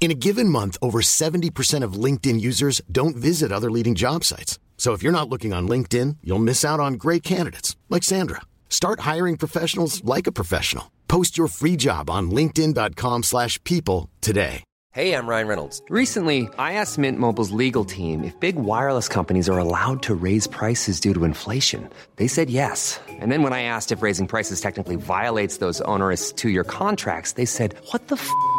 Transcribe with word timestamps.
In 0.00 0.12
a 0.12 0.14
given 0.14 0.48
month, 0.48 0.78
over 0.80 1.00
70% 1.00 1.82
of 1.82 1.94
LinkedIn 1.94 2.40
users 2.40 2.80
don't 2.90 3.16
visit 3.16 3.52
other 3.52 3.70
leading 3.70 3.96
job 3.96 4.24
sites. 4.24 4.58
So 4.78 4.92
if 4.92 5.02
you're 5.02 5.12
not 5.12 5.28
looking 5.28 5.52
on 5.52 5.68
LinkedIn, 5.68 6.18
you'll 6.22 6.38
miss 6.38 6.64
out 6.64 6.80
on 6.80 6.94
great 6.94 7.22
candidates 7.22 7.76
like 7.90 8.04
Sandra. 8.04 8.40
Start 8.70 9.00
hiring 9.00 9.36
professionals 9.36 10.02
like 10.04 10.28
a 10.28 10.32
professional. 10.32 10.92
Post 11.08 11.36
your 11.36 11.48
free 11.48 11.74
job 11.74 12.08
on 12.08 12.30
linkedin.com/people 12.30 14.08
today. 14.20 14.62
Hey, 14.92 15.14
I'm 15.14 15.26
Ryan 15.26 15.48
Reynolds. 15.48 15.82
Recently, 15.90 16.48
I 16.58 16.72
asked 16.74 16.96
Mint 16.96 17.18
Mobile's 17.18 17.50
legal 17.50 17.84
team 17.84 18.24
if 18.24 18.38
big 18.40 18.56
wireless 18.56 19.08
companies 19.08 19.48
are 19.48 19.58
allowed 19.58 20.02
to 20.04 20.14
raise 20.14 20.46
prices 20.46 21.00
due 21.00 21.12
to 21.14 21.24
inflation. 21.24 21.88
They 22.16 22.28
said 22.28 22.50
yes. 22.50 22.98
And 23.08 23.30
then 23.30 23.42
when 23.42 23.52
I 23.52 23.62
asked 23.62 23.92
if 23.92 24.00
raising 24.02 24.26
prices 24.26 24.60
technically 24.60 24.96
violates 24.96 25.58
those 25.58 25.80
onerous 25.82 26.32
two-year 26.32 26.64
contracts, 26.64 27.32
they 27.32 27.44
said, 27.44 27.74
"What 27.90 28.08
the 28.08 28.16
f*** 28.16 28.28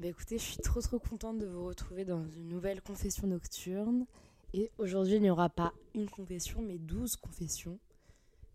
Bah 0.00 0.06
écoutez, 0.06 0.38
je 0.38 0.44
suis 0.44 0.56
trop 0.56 0.80
trop 0.80 0.98
contente 0.98 1.36
de 1.36 1.44
vous 1.44 1.66
retrouver 1.66 2.06
dans 2.06 2.26
une 2.26 2.48
nouvelle 2.48 2.80
confession 2.80 3.26
nocturne. 3.26 4.06
Et 4.54 4.70
aujourd'hui, 4.78 5.16
il 5.16 5.20
n'y 5.20 5.28
aura 5.28 5.50
pas 5.50 5.74
une 5.94 6.08
confession, 6.08 6.62
mais 6.62 6.78
12 6.78 7.16
confessions. 7.16 7.78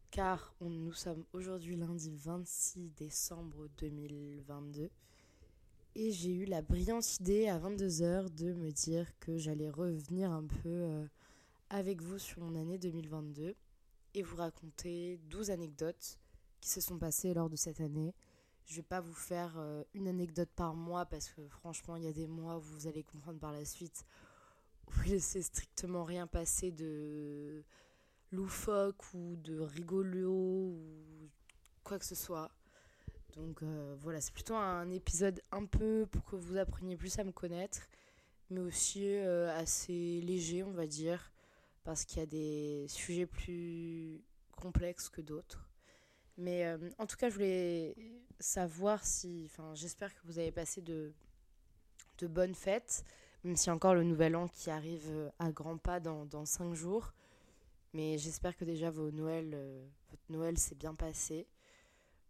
Car 0.10 0.56
nous 0.60 0.92
sommes 0.92 1.24
aujourd'hui 1.34 1.76
lundi 1.76 2.16
26 2.16 2.90
décembre 2.98 3.68
2022. 3.78 4.90
Et 5.94 6.12
j'ai 6.12 6.34
eu 6.34 6.46
la 6.46 6.64
brillante 6.64 7.20
idée 7.20 7.48
à 7.48 7.60
22h 7.60 8.34
de 8.34 8.54
me 8.54 8.72
dire 8.72 9.08
que 9.20 9.38
j'allais 9.38 9.70
revenir 9.70 10.32
un 10.32 10.48
peu 10.48 10.70
euh, 10.70 11.06
avec 11.70 12.02
vous 12.02 12.18
sur 12.18 12.42
mon 12.42 12.56
année 12.56 12.80
2022 12.80 13.54
et 14.16 14.22
vous 14.24 14.36
raconter 14.36 15.20
12 15.30 15.52
anecdotes 15.52 16.18
qui 16.60 16.72
se 16.72 16.82
sont 16.82 16.98
passées 16.98 17.36
lors 17.36 17.52
de 17.52 17.56
cette 17.56 17.82
année. 17.82 18.16
Je 18.66 18.78
vais 18.78 18.84
pas 18.84 19.00
vous 19.00 19.14
faire 19.14 19.54
euh, 19.58 19.84
une 19.94 20.08
anecdote 20.08 20.50
par 20.56 20.74
mois 20.74 21.06
parce 21.06 21.30
que 21.30 21.48
franchement, 21.48 21.96
il 21.96 22.04
y 22.04 22.08
a 22.08 22.14
des 22.14 22.28
mois 22.28 22.58
où 22.58 22.62
vous 22.62 22.88
allez 22.88 23.04
comprendre 23.04 23.40
par 23.40 23.52
la 23.52 23.64
suite 23.64 24.06
où 24.88 24.92
il 25.06 25.22
s'est 25.22 25.44
strictement 25.44 26.04
rien 26.04 26.26
passé 26.28 26.72
de 26.72 27.64
loufoque 28.32 29.14
ou 29.14 29.36
de 29.38 29.60
rigolo 29.60 30.32
ou 30.32 31.30
quoi 31.84 32.00
que 32.00 32.06
ce 32.06 32.16
soit. 32.16 32.52
Donc 33.36 33.62
euh, 33.64 33.96
voilà, 34.00 34.22
c'est 34.22 34.34
plutôt 34.34 34.56
un 34.56 34.90
épisode 34.92 35.42
un 35.52 35.66
peu 35.66 36.08
pour 36.10 36.24
que 36.26 36.36
vous 36.36 36.58
appreniez 36.58 36.96
plus 36.96 37.20
à 37.20 37.24
me 37.24 37.32
connaître, 37.32 37.88
mais 38.50 38.62
aussi 38.62 39.06
euh, 39.06 39.56
assez 39.58 40.22
léger, 40.22 40.64
on 40.64 40.72
va 40.72 40.88
dire, 40.88 41.32
parce 41.84 42.06
qu'il 42.06 42.20
y 42.20 42.24
a 42.24 42.26
des 42.26 42.86
sujets 42.88 43.26
plus 43.26 44.24
complexes 44.56 45.10
que 45.10 45.22
d'autres. 45.22 45.65
Mais 46.38 46.66
euh, 46.66 46.90
en 46.98 47.06
tout 47.06 47.16
cas, 47.16 47.30
je 47.30 47.36
voulais 47.36 47.96
savoir 48.40 49.06
si, 49.06 49.44
enfin, 49.46 49.74
j'espère 49.74 50.14
que 50.14 50.20
vous 50.26 50.38
avez 50.38 50.52
passé 50.52 50.82
de, 50.82 51.14
de 52.18 52.28
bonnes 52.28 52.56
fêtes, 52.56 53.06
même 53.44 53.56
si 53.56 53.70
encore 53.70 53.96
le 53.96 54.04
nouvel 54.04 54.36
an 54.36 54.48
qui 54.48 54.70
arrive 54.70 55.08
euh, 55.10 55.30
à 55.40 55.52
grands 55.52 55.78
pas 55.78 56.00
dans, 56.00 56.26
dans 56.26 56.46
cinq 56.46 56.74
jours. 56.74 57.14
Mais 57.94 58.18
j'espère 58.18 58.58
que 58.58 58.66
déjà 58.66 58.92
vos 58.92 59.12
Noël, 59.12 59.52
euh, 59.54 59.86
votre 60.10 60.24
Noël 60.30 60.58
s'est 60.58 60.76
bien 60.76 60.94
passé. 60.94 61.48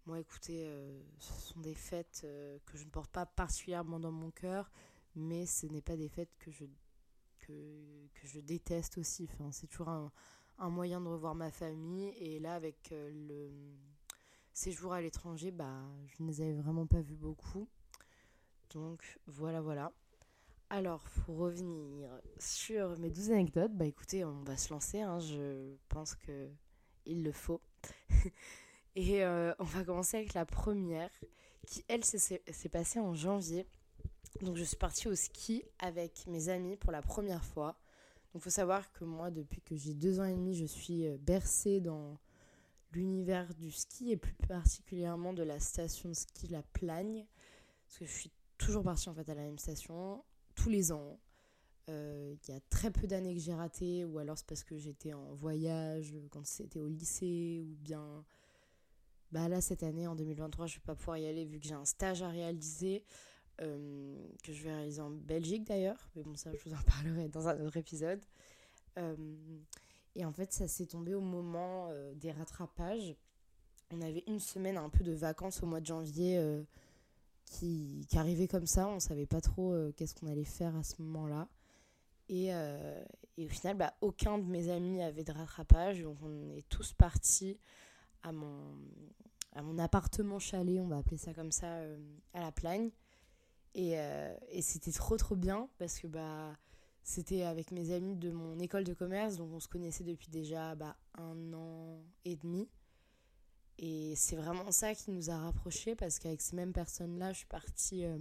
Moi, 0.06 0.20
écoutez, 0.20 0.72
ce 1.18 1.34
sont 1.48 1.60
des 1.62 1.74
fêtes 1.74 2.28
que 2.68 2.78
je 2.78 2.86
ne 2.86 2.92
porte 2.92 3.10
pas 3.10 3.26
particulièrement 3.26 4.00
dans 4.00 4.12
mon 4.12 4.30
cœur, 4.30 4.70
mais 5.16 5.48
ce 5.48 5.66
n'est 5.66 5.82
pas 5.82 5.98
des 5.98 6.10
fêtes 6.10 6.30
que 6.38 6.52
je, 6.52 6.66
que, 7.40 8.08
que 8.14 8.28
je 8.28 8.40
déteste 8.40 9.00
aussi. 9.00 9.28
C'est 9.52 9.66
toujours 9.66 9.90
un, 9.90 10.70
moyen 10.70 11.02
de 11.02 11.08
revoir 11.08 11.34
ma 11.34 11.50
famille. 11.50 12.10
Et 12.20 12.38
là, 12.40 12.54
avec 12.54 12.92
le 12.92 13.50
séjour 14.56 14.94
à 14.94 15.02
l'étranger, 15.02 15.52
bah, 15.52 15.84
je 16.08 16.24
ne 16.24 16.30
les 16.30 16.42
avais 16.42 16.54
vraiment 16.54 16.88
pas 16.88 17.02
vus 17.02 17.16
beaucoup. 17.16 17.68
Donc 18.74 19.20
voilà, 19.28 19.62
voilà. 19.62 19.92
Alors, 20.70 21.04
pour 21.24 21.38
revenir 21.38 22.10
sur 22.40 22.98
mes 22.98 23.12
12 23.12 23.32
anecdotes, 23.32 23.74
bah 23.76 23.86
écoutez, 23.86 24.26
on 24.26 24.42
va 24.44 24.58
se 24.58 24.74
lancer, 24.74 25.02
hein, 25.02 25.20
je 25.20 25.76
pense 25.90 26.16
que 26.16 26.50
il 27.06 27.24
le 27.24 27.32
faut. 27.32 27.62
Et 28.96 29.24
euh, 29.24 29.54
on 29.60 29.66
va 29.66 29.84
commencer 29.84 30.18
avec 30.18 30.34
la 30.34 30.46
première, 30.46 31.12
qui 31.68 31.84
elle 31.88 32.04
s'est 32.04 32.70
passée 32.72 33.00
en 33.00 33.14
janvier. 33.14 33.68
Donc 34.42 34.56
je 34.56 34.64
suis 34.64 34.78
partie 34.78 35.08
au 35.08 35.16
ski 35.16 35.64
avec 35.80 36.26
mes 36.28 36.50
amis 36.50 36.78
pour 36.78 36.92
la 36.92 37.02
première 37.02 37.44
fois. 37.44 37.78
Donc 38.34 38.42
il 38.42 38.42
faut 38.42 38.50
savoir 38.50 38.92
que 38.94 39.04
moi, 39.04 39.32
depuis 39.32 39.62
que 39.62 39.76
j'ai 39.76 39.94
deux 39.94 40.20
ans 40.20 40.26
et 40.26 40.34
demi, 40.34 40.56
je 40.56 40.66
suis 40.66 41.06
euh, 41.06 41.18
bercée 41.20 41.82
dans 41.82 42.18
l'univers 42.96 43.54
du 43.56 43.72
ski 43.72 44.12
et 44.12 44.18
plus 44.18 44.34
particulièrement 44.48 45.34
de 45.34 45.44
la 45.44 45.60
station 45.60 46.10
de 46.10 46.14
ski 46.14 46.48
La 46.48 46.64
Plagne. 46.64 47.26
Parce 47.86 48.00
que 48.00 48.06
je 48.06 48.12
suis 48.12 48.32
toujours 48.58 48.84
partie 48.84 49.10
en 49.10 49.14
fait 49.14 49.30
à 49.30 49.36
la 49.36 49.44
même 49.44 49.60
station 49.60 50.24
tous 50.56 50.70
les 50.70 50.92
ans. 50.92 51.20
Euh, 51.90 52.36
Il 52.48 52.54
y 52.54 52.58
a 52.58 52.60
très 52.70 52.90
peu 52.90 53.06
d'années 53.06 53.36
que 53.36 53.40
j'ai 53.40 53.54
raté, 53.54 54.06
ou 54.06 54.18
alors 54.18 54.38
c'est 54.38 54.48
parce 54.48 54.64
que 54.64 54.78
j'étais 54.78 55.14
en 55.14 55.36
voyage 55.36 56.14
euh, 56.16 56.28
quand 56.32 56.46
c'était 56.46 56.80
au 56.80 56.88
lycée, 56.88 57.62
ou 57.62 57.76
bien 57.76 58.26
bah 59.32 59.50
là 59.50 59.60
cette 59.60 59.84
année 59.84 60.08
en 60.08 60.16
2023 60.16 60.68
je 60.68 60.76
vais 60.76 60.82
pas 60.82 60.96
pouvoir 60.96 61.18
y 61.18 61.26
aller 61.26 61.46
vu 61.46 61.60
que 61.60 61.66
j'ai 61.66 61.74
un 61.74 61.86
stage 61.86 62.22
à 62.22 62.30
réaliser 62.30 63.04
euh, 63.62 64.16
que 64.44 64.54
je 64.54 64.64
vais 64.64 64.74
réaliser 64.74 65.02
en 65.02 65.10
Belgique 65.10 65.66
d'ailleurs, 65.66 66.10
mais 66.16 66.24
bon 66.24 66.36
ça 66.36 66.52
je 66.54 66.70
vous 66.70 66.76
en 66.76 66.82
parlerai 66.88 67.28
dans 67.30 67.48
un 67.48 67.60
autre 67.60 67.78
épisode. 67.78 68.24
Et 70.16 70.26
en 70.26 70.32
fait 70.32 70.54
ça 70.54 70.68
s'est 70.68 70.86
tombé 70.86 71.14
au 71.14 71.22
moment 71.22 71.88
euh, 71.90 72.14
des 72.16 72.32
rattrapages. 72.32 73.16
On 73.92 74.02
avait 74.02 74.24
une 74.28 74.40
semaine 74.40 74.78
un 74.78 74.90
peu 74.90 75.04
de 75.04 75.14
vacances 75.14 75.62
au 75.62 75.68
mois 75.68 75.80
de 75.80 75.86
janvier 75.86 76.38
euh, 76.38 76.64
qui, 77.46 78.06
qui 78.10 78.18
arrivait 78.18 78.48
comme 78.48 78.66
ça, 78.66 78.88
on 78.88 79.00
savait 79.00 79.28
pas 79.28 79.42
trop 79.42 79.74
euh, 79.74 79.92
qu'est-ce 79.96 80.16
qu'on 80.16 80.28
allait 80.28 80.44
faire 80.44 80.76
à 80.76 80.84
ce 80.84 81.02
moment-là. 81.02 81.48
Et, 82.28 82.48
et 82.48 83.46
au 83.46 83.50
final, 83.50 83.78
bah, 83.78 83.94
aucun 84.02 84.40
de 84.40 84.46
mes 84.46 84.70
amis 84.70 85.04
avait 85.04 85.24
de 85.24 85.32
rattrapage, 85.32 86.02
donc 86.02 86.18
on 86.24 86.50
est 86.58 86.68
tous 86.70 86.92
partis 86.92 87.60
à 88.24 88.32
mon, 88.32 88.80
à 89.54 89.62
mon 89.62 89.78
appartement 89.78 90.40
chalet, 90.40 90.80
on 90.80 90.88
va 90.88 90.98
appeler 90.98 91.18
ça 91.18 91.36
comme 91.36 91.52
ça, 91.52 91.82
à 92.34 92.40
la 92.40 92.52
Plagne. 92.52 92.90
Et, 93.76 93.92
et 94.50 94.62
c'était 94.64 94.92
trop 94.92 95.18
trop 95.18 95.36
bien 95.36 95.70
parce 95.78 96.00
que 96.00 96.08
bah, 96.08 96.58
c'était 97.06 97.44
avec 97.44 97.72
mes 97.72 97.92
amis 97.92 98.16
de 98.16 98.32
mon 98.32 98.58
école 98.58 98.84
de 98.84 98.96
commerce, 98.96 99.38
donc 99.38 99.54
on 99.54 99.60
se 99.60 99.68
connaissait 99.68 100.04
depuis 100.04 100.32
déjà 100.32 100.74
bah, 100.74 100.98
un 101.14 101.54
an 101.54 102.04
et 102.26 102.36
demi. 102.36 102.68
Et 103.78 104.16
c'est 104.16 104.36
vraiment 104.36 104.72
ça 104.72 104.96
qui 104.96 105.12
nous 105.12 105.30
a 105.30 105.38
rapprochés 105.38 105.96
parce 105.96 106.18
qu'avec 106.18 106.42
ces 106.42 106.56
mêmes 106.56 106.74
personnes-là, 106.74 107.32
je 107.32 107.38
suis 107.38 107.48
partie 107.48 108.06
euh, 108.06 108.18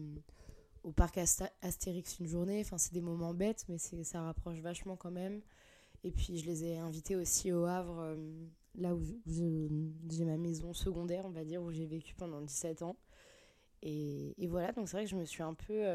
au 0.83 0.93
parc 0.93 1.19
Astérix 1.63 2.19
une 2.19 2.27
journée. 2.27 2.61
Enfin, 2.61 2.77
c'est 2.77 2.93
des 2.93 3.01
moments 3.01 3.33
bêtes, 3.33 3.65
mais 3.71 3.79
ça 3.79 4.21
rapproche 4.21 4.59
vachement 4.59 4.97
quand 4.97 5.13
même. 5.13 5.41
Et 6.03 6.11
puis 6.11 6.37
je 6.37 6.45
les 6.45 6.65
ai 6.65 6.77
invités 6.77 7.17
aussi 7.17 7.53
au 7.53 7.65
Havre, 7.65 8.15
là 8.75 8.95
où 8.95 9.01
j'ai 9.25 10.25
ma 10.27 10.37
maison 10.37 10.75
secondaire, 10.75 11.25
on 11.25 11.31
va 11.31 11.45
dire, 11.45 11.63
où 11.63 11.73
j'ai 11.73 11.87
vécu 11.87 12.15
pendant 12.15 12.43
17 12.43 12.83
ans. 12.83 12.99
Et, 13.81 14.35
et 14.37 14.47
voilà, 14.47 14.73
donc 14.73 14.91
c'est 14.91 14.99
vrai 14.99 15.05
que 15.05 15.11
je 15.11 15.17
me 15.17 15.25
suis 15.25 15.43
un 15.43 15.55
peu, 15.55 15.87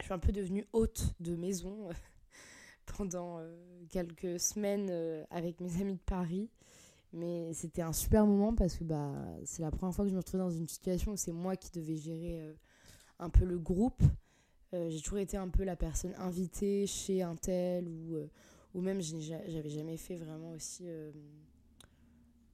je 0.00 0.04
suis 0.04 0.14
un 0.14 0.18
peu 0.18 0.32
devenue 0.32 0.66
hôte 0.72 1.14
de 1.20 1.36
maison 1.36 1.88
pendant 2.96 3.40
quelques 3.88 4.40
semaines 4.40 4.90
avec 5.30 5.60
mes 5.60 5.80
amis 5.80 5.94
de 5.94 6.00
Paris. 6.04 6.50
Mais 7.12 7.52
c'était 7.54 7.82
un 7.82 7.92
super 7.92 8.24
moment 8.24 8.54
parce 8.54 8.76
que 8.76 8.84
bah, 8.84 9.12
c'est 9.44 9.62
la 9.62 9.70
première 9.70 9.94
fois 9.94 10.04
que 10.04 10.10
je 10.10 10.14
me 10.14 10.20
retrouve 10.20 10.40
dans 10.40 10.50
une 10.50 10.68
situation 10.68 11.12
où 11.12 11.16
c'est 11.16 11.32
moi 11.32 11.56
qui 11.56 11.70
devais 11.72 11.96
gérer 11.96 12.40
euh, 12.40 12.52
un 13.18 13.30
peu 13.30 13.44
le 13.44 13.58
groupe. 13.58 14.02
Euh, 14.74 14.88
j'ai 14.90 15.00
toujours 15.00 15.18
été 15.18 15.36
un 15.36 15.48
peu 15.48 15.64
la 15.64 15.74
personne 15.74 16.14
invitée 16.18 16.86
chez 16.86 17.22
un 17.22 17.34
tel 17.34 17.88
ou, 17.88 18.14
euh, 18.14 18.30
ou 18.74 18.80
même 18.80 19.00
j'avais 19.00 19.70
jamais 19.70 19.96
fait 19.96 20.14
vraiment 20.14 20.52
aussi 20.52 20.84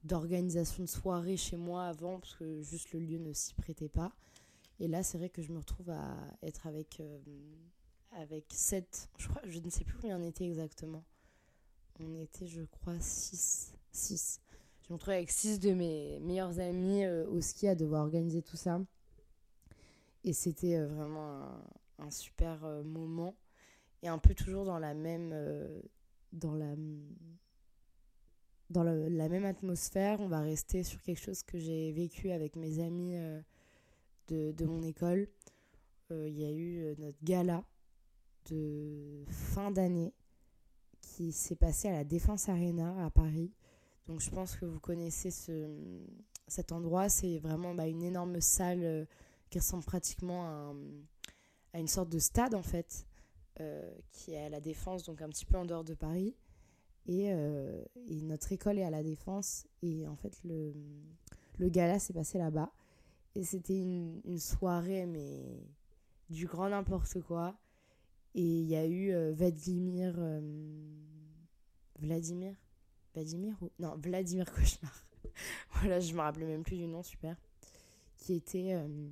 d'organisation 0.03 0.83
de 0.83 0.89
soirée 0.89 1.37
chez 1.37 1.57
moi 1.57 1.85
avant 1.85 2.19
parce 2.19 2.33
que 2.33 2.61
juste 2.63 2.91
le 2.93 2.99
lieu 2.99 3.19
ne 3.19 3.33
s'y 3.33 3.53
prêtait 3.53 3.89
pas. 3.89 4.11
Et 4.79 4.87
là, 4.87 5.03
c'est 5.03 5.17
vrai 5.17 5.29
que 5.29 5.41
je 5.41 5.51
me 5.51 5.57
retrouve 5.57 5.89
à 5.89 6.15
être 6.43 6.67
avec, 6.67 7.01
avec 8.11 8.45
7, 8.49 9.09
je, 9.45 9.59
ne 9.59 9.69
sais 9.69 9.83
plus 9.83 9.97
combien 9.99 10.19
on 10.19 10.23
était 10.23 10.45
exactement. 10.45 11.03
On 11.99 12.15
était, 12.15 12.47
je 12.47 12.61
crois, 12.63 12.99
6. 12.99 13.73
6 13.91 14.41
je 14.87 14.93
me 14.93 14.95
retrouvais 14.95 15.17
avec 15.17 15.31
six 15.31 15.59
de 15.59 15.73
mes 15.73 16.17
meilleurs 16.21 16.61
amis 16.61 17.03
euh, 17.03 17.27
au 17.27 17.41
ski 17.41 17.67
à 17.67 17.75
devoir 17.75 18.03
organiser 18.03 18.41
tout 18.41 18.55
ça. 18.55 18.79
Et 20.23 20.31
c'était 20.31 20.77
euh, 20.77 20.87
vraiment 20.87 21.43
un, 21.99 22.09
super 22.09 22.63
euh, 22.63 22.83
moment. 22.83 23.35
Et 24.01 24.07
un 24.07 24.17
peu 24.17 24.33
toujours 24.33 24.63
dans 24.63 24.79
la 24.79 24.93
même, 24.93 25.35
dans 26.31 26.53
la, 26.53 26.75
dans 28.69 28.83
la 28.83 29.27
même 29.27 29.43
atmosphère. 29.43 30.21
On 30.21 30.27
va 30.27 30.39
rester 30.39 30.83
sur 30.83 31.01
quelque 31.01 31.19
chose 31.19 31.43
que 31.43 31.57
j'ai 31.57 31.91
vécu 31.91 32.31
avec 32.31 32.55
mes 32.55 32.79
amis 32.79 33.17
de, 34.27 34.51
de, 34.51 34.65
mon 34.65 34.83
école. 34.83 35.27
Il 36.09 36.37
y 36.37 36.45
a 36.45 36.51
eu 36.51 36.95
notre 36.99 37.17
gala 37.23 37.65
de 38.49 39.25
fin 39.27 39.71
d'année 39.71 40.13
qui 41.01 41.31
s'est 41.31 41.55
passé 41.55 41.87
à 41.87 41.91
la 41.91 42.03
Défense 42.03 42.49
Arena 42.49 43.05
à 43.05 43.09
Paris. 43.09 43.51
Donc 44.07 44.21
je 44.21 44.29
pense 44.29 44.55
que 44.55 44.65
vous 44.65 44.79
connaissez 44.79 45.31
ce, 45.31 45.67
cet 46.47 46.71
endroit. 46.71 47.09
C'est 47.09 47.39
vraiment 47.39 47.73
bah, 47.73 47.87
une 47.87 48.03
énorme 48.03 48.39
salle 48.41 48.83
euh, 48.83 49.05
qui 49.49 49.59
ressemble 49.59 49.83
pratiquement 49.83 50.45
à, 50.45 50.73
à, 51.73 51.79
une 51.79 51.87
sorte 51.87 52.09
de 52.09 52.19
stade 52.19 52.55
en 52.55 52.63
fait, 52.63 53.05
euh, 53.59 53.93
qui 54.11 54.33
est 54.33 54.45
à 54.45 54.49
la 54.49 54.61
Défense, 54.61 55.03
donc 55.03 55.21
un 55.21 55.29
petit 55.29 55.45
peu 55.45 55.57
en 55.57 55.65
dehors 55.65 55.83
de 55.83 55.93
Paris. 55.93 56.35
Et, 57.05 57.31
euh, 57.31 57.83
et 58.09 58.21
notre 58.21 58.51
école 58.51 58.79
est 58.79 58.83
à 58.83 58.89
la 58.89 59.03
Défense. 59.03 59.65
Et 59.81 60.07
en 60.07 60.15
fait, 60.15 60.37
le, 60.43 60.73
le 61.57 61.69
gala 61.69 61.99
s'est 61.99 62.13
passé 62.13 62.37
là-bas. 62.37 62.71
Et 63.37 63.43
c'était 63.43 63.77
une, 63.77 64.39
soirée, 64.39 65.05
mais 65.05 65.43
du 66.29 66.47
grand 66.47 66.69
n'importe 66.69 67.21
quoi. 67.21 67.55
Et 68.33 68.41
il 68.41 68.67
y 68.67 68.75
a 68.75 68.85
eu 68.85 69.13
Vladimir. 69.33 70.15
Vladimir? 71.99 72.55
Vladimir 73.13 73.55
ou... 73.61 73.71
Non, 73.79 73.95
Vladimir 73.97 74.51
Cauchemar. 74.51 75.05
voilà, 75.73 75.99
je 75.99 76.13
me 76.13 76.19
rappelais 76.19 76.45
même 76.45 76.63
plus 76.63 76.77
du 76.77 76.87
nom, 76.87 77.03
super. 77.03 77.35
Qui 78.17 78.33
était, 78.33 78.73
euh, 78.73 79.09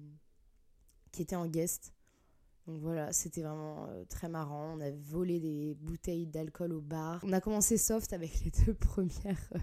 qui 1.11 1.21
était 1.21 1.35
en 1.35 1.47
guest. 1.47 1.93
Donc 2.67 2.81
voilà, 2.81 3.13
c'était 3.13 3.41
vraiment 3.41 3.87
euh, 3.89 4.05
très 4.05 4.27
marrant. 4.27 4.75
On 4.77 4.81
a 4.81 4.91
volé 4.91 5.39
des 5.39 5.75
bouteilles 5.75 6.25
d'alcool 6.25 6.73
au 6.73 6.81
bar. 6.81 7.19
On 7.23 7.33
a 7.33 7.41
commencé 7.41 7.77
soft 7.77 8.13
avec 8.13 8.43
les 8.43 8.51
deux 8.65 8.73
premières 8.79 9.49
euh, 9.55 9.59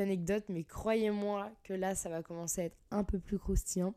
anecdotes, 0.00 0.44
mais 0.48 0.64
croyez-moi 0.64 1.50
que 1.62 1.72
là, 1.72 1.94
ça 1.94 2.08
va 2.08 2.22
commencer 2.22 2.62
à 2.62 2.64
être 2.64 2.78
un 2.90 3.04
peu 3.04 3.18
plus 3.18 3.38
croustillant. 3.38 3.94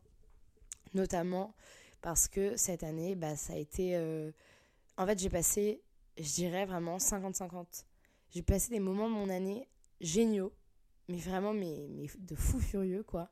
Notamment 0.94 1.54
parce 2.02 2.28
que 2.28 2.56
cette 2.56 2.84
année, 2.84 3.16
bah, 3.16 3.36
ça 3.36 3.54
a 3.54 3.58
été... 3.58 3.98
En 4.98 5.06
fait, 5.06 5.20
j'ai 5.20 5.30
passé, 5.30 5.82
je 6.18 6.34
dirais 6.34 6.66
vraiment 6.66 6.98
50-50 6.98 7.86
j'ai 8.32 8.42
passé 8.42 8.70
des 8.70 8.80
moments 8.80 9.10
de 9.10 9.14
mon 9.14 9.30
année 9.30 9.68
géniaux, 10.02 10.54
mais 11.08 11.18
vraiment 11.18 11.54
mais, 11.54 12.08
de 12.20 12.36
fou 12.36 12.60
furieux, 12.60 13.04
quoi. 13.04 13.32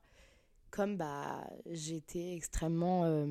Comme 0.72 0.98
bah, 0.98 1.48
j'étais 1.68 2.34
extrêmement 2.34 3.04
euh, 3.06 3.26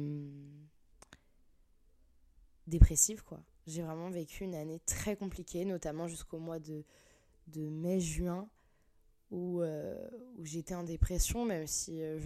dépressive, 2.66 3.24
quoi. 3.24 3.40
J'ai 3.66 3.82
vraiment 3.82 4.10
vécu 4.10 4.44
une 4.44 4.54
année 4.54 4.80
très 4.80 5.16
compliquée, 5.16 5.64
notamment 5.64 6.06
jusqu'au 6.06 6.38
mois 6.38 6.58
de, 6.58 6.84
de 7.48 7.68
mai-juin, 7.68 8.48
où, 9.30 9.60
euh, 9.60 9.96
où 10.38 10.44
j'étais 10.44 10.74
en 10.74 10.84
dépression, 10.84 11.44
même 11.44 11.66
si 11.66 12.02
euh, 12.02 12.18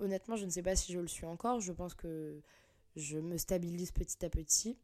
honnêtement, 0.00 0.36
je 0.36 0.44
ne 0.44 0.50
sais 0.50 0.62
pas 0.62 0.76
si 0.76 0.92
je 0.92 1.00
le 1.00 1.06
suis 1.06 1.26
encore. 1.26 1.60
Je 1.60 1.72
pense 1.72 1.94
que 1.94 2.40
je 2.96 3.18
me 3.18 3.36
stabilise 3.36 3.92
petit 3.92 4.24
à 4.24 4.30
petit. 4.30 4.76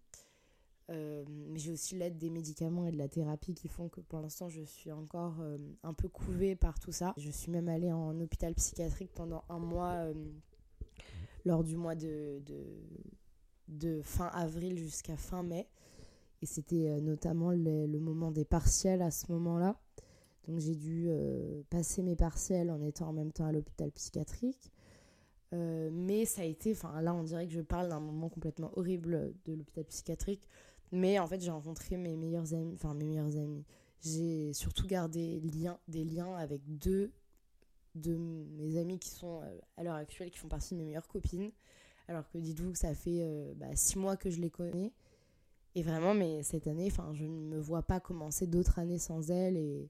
Euh, 0.90 1.24
mais 1.28 1.58
j'ai 1.60 1.70
aussi 1.70 1.94
l'aide 1.94 2.18
des 2.18 2.30
médicaments 2.30 2.84
et 2.84 2.90
de 2.90 2.98
la 2.98 3.06
thérapie 3.06 3.54
qui 3.54 3.68
font 3.68 3.88
que 3.88 4.00
pour 4.00 4.18
l'instant 4.18 4.48
je 4.48 4.62
suis 4.62 4.90
encore 4.90 5.36
un 5.84 5.94
peu 5.94 6.08
couvée 6.08 6.56
par 6.56 6.80
tout 6.80 6.90
ça. 6.90 7.14
Je 7.16 7.30
suis 7.30 7.52
même 7.52 7.68
allée 7.68 7.92
en 7.92 8.18
hôpital 8.20 8.54
psychiatrique 8.54 9.12
pendant 9.14 9.44
un 9.48 9.60
mois 9.60 10.06
lors 11.44 11.62
du 11.62 11.76
mois 11.76 11.94
de 11.94 12.42
fin 14.02 14.26
avril 14.34 14.78
jusqu'à 14.78 15.16
fin 15.16 15.44
mai. 15.44 15.68
Et 16.42 16.46
c'était 16.46 17.00
notamment 17.00 17.50
le, 17.52 17.86
le, 17.86 18.00
moment 18.00 18.32
des 18.32 18.46
partiels 18.46 19.02
à 19.02 19.10
ce 19.12 19.30
moment-là. 19.30 19.78
Donc 20.46 20.58
j'ai 20.58 20.74
dû 20.74 21.10
passer 21.68 22.02
mes 22.02 22.16
partiels 22.16 22.70
en 22.70 22.82
étant 22.82 23.08
en 23.08 23.12
même 23.12 23.30
temps 23.30 23.46
à 23.46 23.52
l'hôpital 23.52 23.90
psychiatrique. 23.92 24.72
mais 25.52 26.24
ça 26.24 26.42
a 26.42 26.44
été, 26.44 26.72
enfin 26.72 27.00
là 27.02 27.14
on 27.14 27.22
dirait 27.22 27.46
que 27.46 27.52
je 27.52 27.60
parle 27.60 27.88
d'un 27.88 28.00
moment 28.00 28.28
complètement 28.28 28.70
horrible 28.76 29.34
de 29.44 29.54
l'hôpital 29.54 29.84
psychiatrique 29.84 30.48
mais 30.92 31.18
en 31.18 31.26
fait, 31.26 31.40
j'ai 31.40 31.50
rencontré 31.50 31.96
mes 31.96 32.16
meilleurs 32.16 32.52
amis, 32.54 32.74
enfin 32.74 32.94
mes 32.94 33.04
meilleurs 33.04 33.36
amis. 33.36 33.64
J'ai 34.02 34.52
surtout 34.52 34.86
gardé 34.86 35.40
lien, 35.40 35.78
des 35.88 36.04
liens 36.04 36.34
avec 36.36 36.62
deux 36.66 37.12
de 37.94 38.16
mes 38.16 38.76
amis 38.78 38.98
qui 38.98 39.10
sont 39.10 39.40
euh, 39.42 39.58
à 39.76 39.84
l'heure 39.84 39.94
actuelle, 39.94 40.30
qui 40.30 40.38
font 40.38 40.48
partie 40.48 40.74
de 40.74 40.80
mes 40.80 40.86
meilleures 40.86 41.08
copines. 41.08 41.50
Alors 42.08 42.28
que 42.28 42.38
dites-vous 42.38 42.72
que 42.72 42.78
ça 42.78 42.94
fait 42.94 43.20
euh, 43.22 43.52
bah, 43.56 43.74
six 43.74 43.98
mois 43.98 44.16
que 44.16 44.30
je 44.30 44.40
les 44.40 44.50
connais. 44.50 44.92
Et 45.76 45.82
vraiment, 45.82 46.14
mais 46.14 46.42
cette 46.42 46.66
année, 46.66 46.88
enfin, 46.90 47.12
je 47.14 47.24
ne 47.24 47.30
me 47.30 47.60
vois 47.60 47.82
pas 47.82 48.00
commencer 48.00 48.46
d'autres 48.46 48.78
années 48.80 48.98
sans 48.98 49.30
elles. 49.30 49.56
Et, 49.56 49.88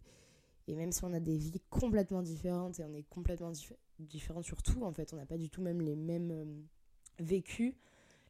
et, 0.70 0.75
même 0.76 0.93
si 0.93 1.05
on 1.05 1.12
a 1.12 1.20
des 1.20 1.37
vies 1.37 1.61
complètement 1.69 2.23
différentes 2.23 2.78
et 2.78 2.85
on 2.85 2.95
est 2.95 3.02
complètement 3.09 3.52
différents 3.99 4.42
sur 4.42 4.62
tout, 4.62 4.85
en 4.85 4.92
fait, 4.92 5.12
on 5.12 5.16
n'a 5.16 5.26
pas 5.26 5.37
du 5.37 5.50
tout 5.50 5.62
même 5.62 5.80
les 5.80 5.97
mêmes 5.97 6.30
euh, 6.30 6.45
vécus, 7.18 7.75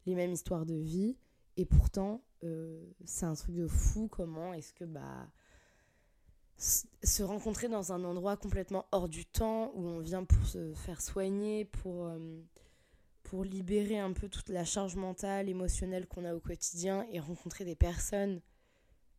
les 0.05 0.15
mêmes 0.15 0.31
histoires 0.31 0.65
de 0.65 0.75
vie. 0.75 1.17
Et 1.57 1.65
pourtant, 1.65 2.23
euh, 2.43 2.83
c'est 3.05 3.25
un 3.25 3.35
truc 3.35 3.55
de 3.55 3.67
fou 3.67 4.07
comment 4.07 4.53
est-ce 4.53 4.73
que 4.73 4.85
bah 4.85 5.27
se 6.57 7.23
rencontrer 7.23 7.69
dans 7.69 7.91
un 7.91 8.03
endroit 8.03 8.37
complètement 8.37 8.85
hors 8.91 9.09
du 9.09 9.25
temps 9.25 9.71
où 9.73 9.83
on 9.83 9.99
vient 9.99 10.23
pour 10.23 10.45
se 10.45 10.75
faire 10.75 11.01
soigner, 11.01 11.65
pour, 11.65 12.05
euh, 12.05 12.39
pour 13.23 13.43
libérer 13.43 13.97
un 13.97 14.13
peu 14.13 14.29
toute 14.29 14.49
la 14.49 14.63
charge 14.63 14.95
mentale, 14.95 15.49
émotionnelle 15.49 16.05
qu'on 16.07 16.23
a 16.23 16.35
au 16.35 16.39
quotidien 16.39 17.07
et 17.11 17.19
rencontrer 17.19 17.65
des 17.65 17.75
personnes, 17.75 18.41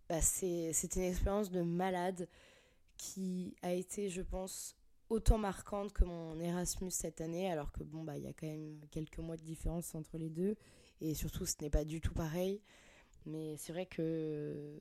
bah 0.09 0.21
c'est 0.21 0.95
une 0.95 1.03
expérience 1.03 1.51
de 1.51 1.63
malade 1.63 2.29
qui 3.03 3.57
a 3.63 3.73
été, 3.73 4.09
je 4.09 4.23
pense, 4.23 4.77
autant 5.09 5.37
marquante 5.37 5.93
que 5.93 6.05
mon 6.05 6.39
Erasmus 6.39 6.93
cette 6.93 7.21
année, 7.21 7.51
alors 7.51 7.73
que 7.73 7.83
bon, 7.83 8.05
bah 8.05 8.17
il 8.17 8.23
y 8.23 8.29
a 8.29 8.33
quand 8.33 8.47
même 8.47 8.79
quelques 8.93 9.19
mois 9.19 9.37
de 9.37 9.43
différence 9.43 9.93
entre 9.97 10.19
les 10.19 10.31
deux 10.31 10.55
et 11.01 11.13
surtout 11.15 11.45
ce 11.45 11.57
n'est 11.61 11.69
pas 11.71 11.85
du 11.85 12.01
tout 12.01 12.15
pareil. 12.15 12.61
Mais 13.27 13.57
c'est 13.57 13.73
vrai 13.73 13.87
que 13.87 14.81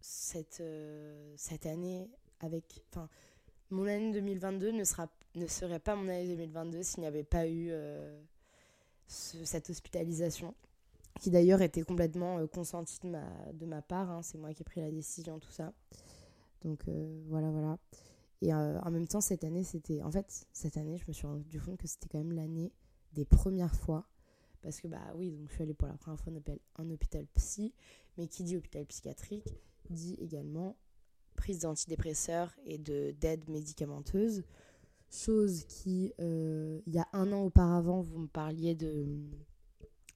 cette, 0.00 0.60
euh, 0.60 1.32
cette 1.36 1.66
année, 1.66 2.10
avec. 2.40 2.82
Enfin, 2.90 3.08
mon 3.70 3.86
année 3.86 4.12
2022 4.12 4.72
ne, 4.72 4.82
sera, 4.82 5.08
ne 5.36 5.46
serait 5.46 5.78
pas 5.78 5.94
mon 5.94 6.08
année 6.08 6.26
2022 6.34 6.82
s'il 6.82 7.00
n'y 7.00 7.06
avait 7.06 7.22
pas 7.22 7.46
eu 7.46 7.68
euh, 7.70 8.20
cette 9.06 9.70
hospitalisation, 9.70 10.52
qui 11.20 11.30
d'ailleurs 11.30 11.62
était 11.62 11.82
complètement 11.82 12.38
euh, 12.38 12.48
consentie 12.48 12.98
de 13.04 13.08
ma, 13.08 13.24
de 13.52 13.66
ma 13.66 13.82
part. 13.82 14.10
Hein. 14.10 14.22
c'est 14.22 14.38
moi 14.38 14.52
qui 14.52 14.62
ai 14.62 14.64
pris 14.64 14.80
la 14.80 14.90
décision, 14.90 15.38
tout 15.38 15.52
ça. 15.52 15.72
Donc 16.64 16.84
voilà, 17.28 17.50
voilà. 17.50 17.78
Et 18.42 18.54
en 18.54 18.90
même 18.90 19.06
temps, 19.06 19.20
cette 19.20 19.44
année, 19.44 19.64
c'était. 19.64 20.02
En 20.02 20.10
fait, 20.10 20.46
cette 20.52 20.76
année, 20.76 20.98
je 20.98 21.04
me 21.08 21.12
suis 21.12 21.26
rendu 21.26 21.60
compte 21.60 21.78
que 21.78 21.86
c'était 21.86 22.08
quand 22.08 22.18
même 22.18 22.32
l'année 22.32 22.72
des 23.12 23.24
premières 23.24 23.74
fois 23.74 24.06
parce 24.62 24.80
que, 24.80 24.88
bah 24.88 25.12
oui, 25.14 25.30
donc 25.30 25.48
je 25.48 25.54
suis 25.54 25.62
allée 25.62 25.74
pour 25.74 25.88
la 25.88 25.94
première 25.94 26.20
fois 26.20 26.32
en 26.76 26.90
hôpital 26.90 27.26
psy, 27.34 27.72
mais 28.18 28.26
qui 28.26 28.42
dit 28.44 28.56
hôpital 28.56 28.84
psychiatrique 28.86 29.54
dit 29.88 30.14
également 30.20 30.76
prise 31.34 31.60
d'antidépresseurs 31.60 32.54
et 32.64 32.78
d'aide 32.78 33.48
médicamenteuse. 33.48 34.44
Chose 35.10 35.64
qui, 35.64 36.12
euh, 36.20 36.80
il 36.86 36.94
y 36.94 36.98
a 36.98 37.08
un 37.12 37.32
an 37.32 37.42
auparavant, 37.42 38.00
vous 38.00 38.20
me 38.20 38.28
parliez 38.28 38.76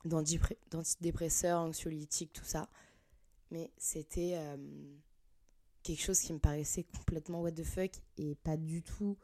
d'antidépresseurs, 0.05 1.61
anxiolytiques, 1.61 2.33
tout 2.33 2.45
ça. 2.45 2.69
Mais 3.51 3.73
c'était 3.77 4.35
euh, 4.35 4.57
quelque 5.85 6.03
chose 6.03 6.19
qui 6.19 6.33
me 6.33 6.39
paraissait 6.41 6.83
complètement 6.83 7.43
what 7.43 7.53
the 7.53 7.63
fuck 7.63 7.93
et 8.17 8.35
pas 8.35 8.57
du 8.57 8.83
tout. 8.83 9.17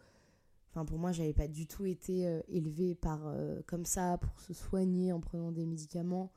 Enfin, 0.71 0.85
pour 0.85 0.99
moi, 0.99 1.11
j'avais 1.11 1.33
pas 1.33 1.49
du 1.49 1.67
tout 1.67 1.85
été 1.85 2.29
euh, 2.29 2.41
élevée 2.47 2.95
par 2.95 3.27
euh, 3.27 3.61
comme 3.67 3.85
ça 3.85 4.19
pour 4.19 4.41
se 4.41 4.55
soigner 4.55 5.13
en 5.13 5.21
prenant 5.21 5.51
des 5.51 5.67
médicaments. 5.67 6.31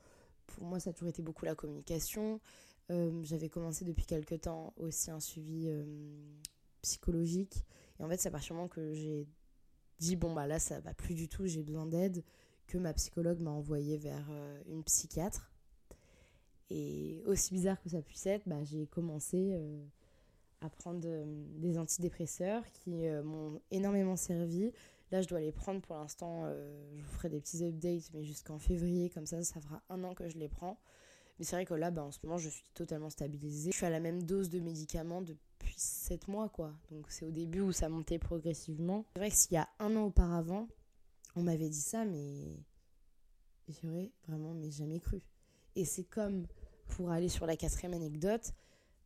Pour 0.47 0.65
moi, 0.65 0.79
ça 0.79 0.89
a 0.89 0.93
toujours 0.93 1.09
été 1.09 1.21
beaucoup 1.21 1.45
la 1.45 1.53
communication. 1.53 2.39
Euh, 2.89 3.21
j'avais 3.23 3.49
commencé 3.49 3.85
depuis 3.85 4.05
quelques 4.05 4.41
temps 4.41 4.73
aussi 4.77 5.11
un 5.11 5.19
suivi 5.19 5.69
psychologique. 6.81 7.63
Et 7.99 8.03
en 8.03 8.09
fait, 8.09 8.17
c'est 8.17 8.29
à 8.29 8.31
partir 8.31 8.49
du 8.49 8.53
moment 8.55 8.69
que 8.69 8.93
j'ai 8.93 9.27
dit 9.99 10.15
bon, 10.15 10.33
bah 10.33 10.47
là, 10.47 10.57
ça 10.57 10.79
va 10.79 10.93
plus 10.93 11.13
du 11.13 11.27
tout, 11.29 11.45
j'ai 11.45 11.61
besoin 11.61 11.85
d'aide, 11.85 12.23
que 12.65 12.77
ma 12.77 12.93
psychologue 12.93 13.39
m'a 13.39 13.51
envoyé 13.51 13.97
vers 13.97 14.29
une 14.67 14.83
psychiatre. 14.83 15.51
Et 16.69 17.21
aussi 17.27 17.53
bizarre 17.53 17.79
que 17.81 17.89
ça 17.89 18.01
puisse 18.01 18.25
être, 18.25 18.47
bah, 18.47 18.63
j'ai 18.63 18.87
commencé 18.87 19.55
à 20.63 20.69
prendre 20.69 21.01
euh, 21.05 21.25
des 21.57 21.77
antidépresseurs 21.77 22.63
qui 22.71 23.05
euh, 23.07 23.21
m'ont 23.21 23.61
énormément 23.69 24.15
servi. 24.15 24.71
Là, 25.11 25.21
je 25.21 25.27
dois 25.27 25.41
les 25.41 25.51
prendre 25.51 25.81
pour 25.81 25.95
l'instant. 25.95 26.43
Euh, 26.45 26.95
je 26.95 27.03
vous 27.03 27.11
ferai 27.11 27.29
des 27.29 27.41
petits 27.41 27.63
updates, 27.65 28.09
mais 28.13 28.23
jusqu'en 28.23 28.57
février, 28.57 29.09
comme 29.09 29.25
ça, 29.25 29.43
ça 29.43 29.59
fera 29.59 29.81
un 29.89 30.03
an 30.03 30.13
que 30.15 30.29
je 30.29 30.37
les 30.37 30.47
prends. 30.47 30.79
Mais 31.37 31.45
c'est 31.45 31.55
vrai 31.55 31.65
que 31.65 31.73
là, 31.73 31.91
bah, 31.91 32.03
en 32.03 32.11
ce 32.11 32.19
moment, 32.23 32.37
je 32.37 32.49
suis 32.49 32.63
totalement 32.73 33.09
stabilisée. 33.09 33.71
Je 33.71 33.77
suis 33.77 33.85
à 33.85 33.89
la 33.89 33.99
même 33.99 34.23
dose 34.23 34.49
de 34.49 34.59
médicaments 34.59 35.21
depuis 35.21 35.75
7 35.77 36.27
mois, 36.29 36.47
quoi. 36.47 36.73
Donc 36.91 37.07
c'est 37.09 37.25
au 37.25 37.31
début 37.31 37.59
où 37.59 37.71
ça 37.71 37.89
montait 37.89 38.19
progressivement. 38.19 39.05
C'est 39.13 39.19
vrai 39.19 39.29
que 39.29 39.35
s'il 39.35 39.53
y 39.53 39.57
a 39.57 39.67
un 39.79 39.95
an 39.95 40.05
auparavant, 40.05 40.67
on 41.35 41.43
m'avait 41.43 41.69
dit 41.69 41.81
ça, 41.81 42.05
mais 42.05 42.57
j'aurais 43.67 44.11
vraiment 44.27 44.53
mais 44.53 44.71
jamais 44.71 44.99
cru. 44.99 45.21
Et 45.75 45.85
c'est 45.85 46.03
comme 46.03 46.45
pour 46.87 47.09
aller 47.09 47.29
sur 47.29 47.45
la 47.47 47.57
quatrième 47.57 47.93
anecdote, 47.93 48.53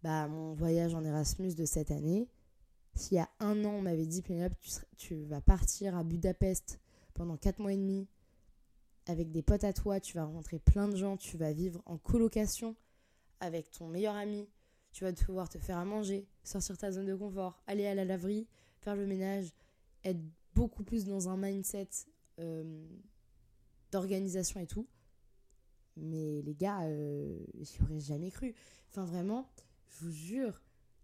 bah, 0.03 0.27
mon 0.27 0.53
voyage 0.53 0.93
en 0.95 1.03
Erasmus 1.03 1.55
de 1.55 1.65
cette 1.65 1.91
année. 1.91 2.27
S'il 2.95 3.17
y 3.17 3.19
a 3.19 3.29
un 3.39 3.63
an, 3.65 3.73
on 3.73 3.81
m'avait 3.81 4.07
dit, 4.07 4.21
Pénélope, 4.21 4.57
tu, 4.59 4.71
tu 4.97 5.23
vas 5.25 5.41
partir 5.41 5.95
à 5.95 6.03
Budapest 6.03 6.79
pendant 7.13 7.37
4 7.37 7.59
mois 7.59 7.73
et 7.73 7.77
demi 7.77 8.07
avec 9.07 9.31
des 9.31 9.41
potes 9.41 9.63
à 9.63 9.73
toi, 9.73 9.99
tu 9.99 10.17
vas 10.17 10.25
rencontrer 10.25 10.59
plein 10.59 10.87
de 10.87 10.95
gens, 10.95 11.17
tu 11.17 11.37
vas 11.37 11.53
vivre 11.53 11.81
en 11.85 11.97
colocation 11.97 12.75
avec 13.39 13.71
ton 13.71 13.87
meilleur 13.87 14.15
ami, 14.15 14.47
tu 14.91 15.03
vas 15.03 15.13
pouvoir 15.13 15.47
te 15.49 15.57
faire 15.57 15.77
à 15.77 15.85
manger, 15.85 16.27
sortir 16.43 16.77
ta 16.77 16.91
zone 16.91 17.05
de 17.05 17.15
confort, 17.15 17.61
aller 17.67 17.85
à 17.85 17.95
la 17.95 18.03
laverie, 18.03 18.47
faire 18.79 18.95
le 18.95 19.05
ménage, 19.05 19.53
être 20.03 20.19
beaucoup 20.53 20.83
plus 20.83 21.05
dans 21.05 21.29
un 21.29 21.37
mindset 21.37 21.89
euh, 22.39 22.85
d'organisation 23.91 24.59
et 24.59 24.67
tout. 24.67 24.87
Mais 25.95 26.41
les 26.41 26.53
gars, 26.53 26.83
euh, 26.83 27.39
j'y 27.59 27.81
aurais 27.81 27.99
jamais 27.99 28.29
cru. 28.29 28.53
Enfin, 28.89 29.05
vraiment, 29.05 29.49
je 29.89 30.05
vous 30.05 30.11
jure, 30.11 30.61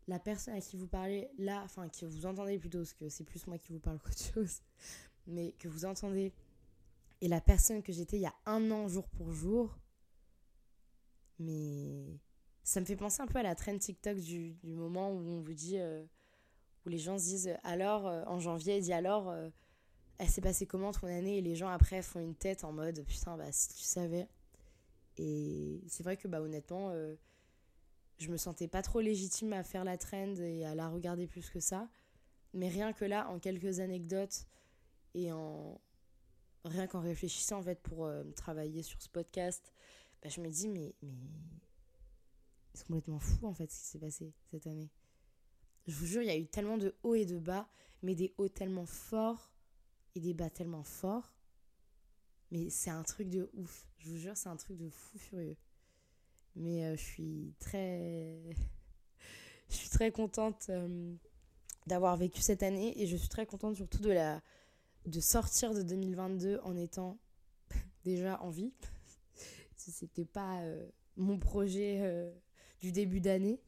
la 0.08 0.20
personne 0.20 0.56
à 0.56 0.62
qui 0.62 0.78
vous 0.78 0.88
parlez 0.88 1.30
là, 1.38 1.62
enfin, 1.64 1.88
que 1.90 2.06
vous 2.06 2.26
entendez 2.26 2.60
plutôt, 2.60 2.80
parce 2.80 2.94
que 2.94 3.10
c'est 3.10 3.24
plus 3.24 3.46
moi 3.48 3.58
qui 3.58 3.72
vous 3.74 3.80
parle 3.80 4.00
qu'autre 4.04 4.34
chose, 4.34 4.62
mais 5.28 5.54
que 5.54 5.68
vous 5.68 5.86
entendez, 5.86 6.34
et 7.22 7.28
la 7.28 7.42
personne 7.42 7.82
que 7.82 7.94
j'étais 7.94 8.18
il 8.18 8.24
y 8.24 8.28
a 8.28 8.36
un 8.46 8.70
an, 8.72 8.88
jour 8.88 9.08
pour 9.08 9.32
jour, 9.32 9.78
mais 11.40 12.20
ça 12.64 12.80
me 12.80 12.86
fait 12.86 12.96
penser 12.96 13.22
un 13.22 13.28
peu 13.28 13.40
à 13.40 13.44
la 13.44 13.56
trend 13.56 13.78
TikTok 13.78 14.18
du, 14.18 14.54
du 14.64 14.74
moment 14.74 15.12
où 15.12 15.18
on 15.18 15.42
vous 15.42 15.54
dit, 15.54 15.78
euh, 15.78 16.04
où 16.86 16.90
les 16.90 16.98
gens 16.98 17.18
se 17.18 17.24
disent, 17.24 17.58
alors, 17.64 18.08
euh, 18.08 18.24
en 18.28 18.40
janvier, 18.40 18.80
dit 18.82 18.94
alors, 18.94 19.30
euh, 19.30 19.50
elle 20.18 20.30
s'est 20.30 20.42
passée 20.42 20.66
comment 20.66 20.92
ton 20.92 21.08
année? 21.08 21.38
Et 21.38 21.42
les 21.42 21.56
gens 21.56 21.70
après 21.70 22.02
font 22.02 22.20
une 22.20 22.36
tête 22.36 22.64
en 22.64 22.72
mode, 22.72 23.04
putain, 23.06 23.38
bah 23.38 23.52
si 23.52 23.70
tu 23.70 23.84
savais. 23.84 24.28
Et 25.18 25.82
c'est 25.88 26.04
vrai 26.04 26.18
que, 26.18 26.28
bah 26.28 26.42
honnêtement, 26.42 26.94
je 28.18 28.30
me 28.30 28.38
sentais 28.38 28.68
pas 28.68 28.82
trop 28.82 29.02
légitime 29.02 29.54
à 29.54 29.64
faire 29.64 29.84
la 29.84 29.98
trend 29.98 30.36
et 30.36 30.66
à 30.66 30.76
la 30.76 30.90
regarder 30.90 31.28
plus 31.28 31.50
que 31.50 31.60
ça. 31.60 31.90
Mais 32.54 32.70
rien 32.70 32.94
que 32.94 33.06
là, 33.06 33.30
en 33.30 33.40
quelques 33.40 33.80
anecdotes 33.80 34.48
et 35.14 35.32
en 35.32 35.80
rien 36.66 36.88
qu'en 36.88 37.02
réfléchissant 37.02 37.60
en 37.60 37.64
fait 37.64 37.82
pour 37.82 38.06
euh, 38.06 38.24
travailler 38.36 38.84
sur 38.84 39.02
ce 39.02 39.10
podcast, 39.10 39.74
bah, 40.22 40.30
je 40.30 40.40
me 40.42 40.50
dis 40.50 40.70
mais 40.70 40.96
mais 41.02 41.18
c'est 42.74 42.88
complètement 42.88 43.20
fou 43.20 43.46
en 43.46 43.54
fait 43.54 43.70
ce 43.72 43.80
qui 43.80 43.86
s'est 43.86 44.00
passé 44.00 44.34
cette 44.52 44.68
année. 44.68 44.90
Je 45.88 45.96
vous 45.96 46.06
jure, 46.06 46.22
il 46.22 46.28
y 46.28 46.32
a 46.32 46.38
eu 46.38 46.48
tellement 46.48 46.78
de 46.78 46.96
hauts 47.04 47.16
et 47.16 47.26
de 47.26 47.40
bas, 47.40 47.68
mais 48.02 48.16
des 48.16 48.34
hauts 48.38 48.48
tellement 48.48 48.86
forts 48.86 49.52
et 50.16 50.22
des 50.22 50.34
bas 50.34 50.50
tellement 50.50 50.84
forts. 50.84 51.36
Mais 52.52 52.70
c'est 52.70 52.90
un 52.90 53.04
truc 53.04 53.30
de 53.30 53.50
ouf. 53.54 53.90
Je 53.98 54.10
vous 54.10 54.18
jure, 54.18 54.38
c'est 54.38 54.50
un 54.50 54.56
truc 54.56 54.78
de 54.78 54.90
fou 54.90 55.18
furieux. 55.18 55.58
Mais 56.56 56.86
euh, 56.86 56.96
je 56.96 57.02
suis 57.02 57.54
très. 57.60 58.40
je 59.70 59.76
suis 59.76 59.90
très 59.90 60.12
contente 60.12 60.68
euh, 60.70 61.14
d'avoir 61.88 62.16
vécu 62.18 62.42
cette 62.42 62.64
année 62.64 63.02
et 63.02 63.08
je 63.08 63.16
suis 63.16 63.30
très 63.30 63.46
contente 63.46 63.76
surtout 63.76 64.02
de, 64.02 64.12
la, 64.12 64.42
de 65.06 65.20
sortir 65.20 65.74
de 65.74 65.82
2022 65.82 66.60
en 66.64 66.76
étant 66.78 67.18
déjà 68.04 68.42
en 68.42 68.50
vie. 68.50 68.74
C'était 69.76 70.26
pas 70.26 70.62
euh, 70.62 70.88
mon 71.18 71.40
projet 71.40 72.32
du 72.80 72.92
début 72.92 73.20
d'année. 73.20 73.60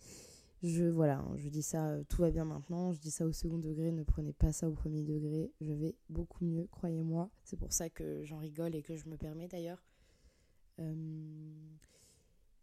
Je, 0.64 0.86
voilà, 0.86 1.20
hein, 1.20 1.34
je 1.36 1.50
dis 1.50 1.62
ça, 1.62 1.98
tout 2.08 2.22
va 2.22 2.32
bien 2.32 2.46
maintenant. 2.46 2.94
Je 2.94 3.00
dis 3.00 3.12
ça 3.12 3.26
au 3.26 3.34
second 3.34 3.58
degré, 3.58 3.92
ne 3.92 4.04
prenez 4.04 4.32
pas 4.32 4.54
ça 4.54 4.70
au 4.70 4.72
premier 4.72 5.04
degré. 5.04 5.52
Je 5.60 5.74
vais 5.74 5.96
beaucoup 6.10 6.46
mieux, 6.46 6.68
croyez-moi. 6.72 7.30
C'est 7.44 7.58
pour 7.58 7.74
ça 7.74 7.90
que 7.90 8.24
j'en 8.24 8.38
rigole 8.38 8.74
et 8.74 8.82
que 8.82 8.96
je 8.96 9.08
me 9.10 9.18
permets 9.18 9.48
d'ailleurs. 9.48 9.84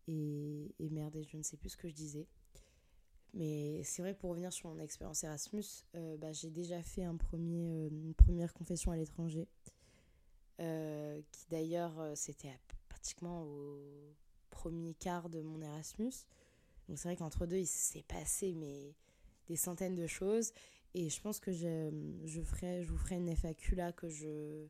Et, 0.09 0.75
merde, 0.91 1.23
je 1.23 1.37
ne 1.37 1.43
sais 1.43 1.57
plus 1.57 1.71
ce 1.71 1.77
que 1.77 1.89
je 1.89 1.95
disais. 1.95 2.27
Mais 3.35 3.83
c'est 3.85 4.03
vrai, 4.03 4.15
pour 4.15 4.31
revenir 4.31 4.53
sur 4.53 4.69
mon 4.69 4.79
expérience 4.79 5.25
Erasmus, 5.25 5.65
euh, 5.95 6.17
bah, 6.19 6.33
j'ai 6.33 6.51
déjà 6.51 6.83
fait 6.83 7.05
un 7.05 7.17
premier, 7.17 7.87
euh, 7.87 7.89
une 7.89 8.15
première 8.15 8.53
confession 8.53 8.93
à 8.93 8.97
l'étranger. 8.97 9.49
Euh, 10.61 11.21
qui 11.33 11.47
d'ailleurs, 11.51 11.95
c'était 12.15 12.53
pratiquement 12.89 13.43
au 13.45 13.81
premier 14.51 14.95
quart 14.95 15.31
de 15.31 15.41
mon 15.41 15.61
Erasmus. 15.63 16.13
Donc 16.89 16.99
c'est 16.99 17.09
vrai 17.09 17.17
qu'entre 17.17 17.47
deux, 17.47 17.57
il 17.57 17.67
s'est 17.67 18.05
passé 18.07 18.55
mais, 18.55 18.95
des 19.49 19.57
centaines 19.57 19.95
de 19.95 20.07
choses. 20.07 20.53
Et 20.95 21.09
je 21.09 21.21
pense 21.23 21.41
que 21.41 21.53
je, 21.53 21.91
je, 22.25 22.43
ferai, 22.43 22.85
je 22.85 22.91
vous 22.91 22.99
ferai 22.99 23.17
une 23.17 23.35
FAQ 23.35 23.77
là 23.77 23.93
que 23.93 24.11
je, 24.11 24.67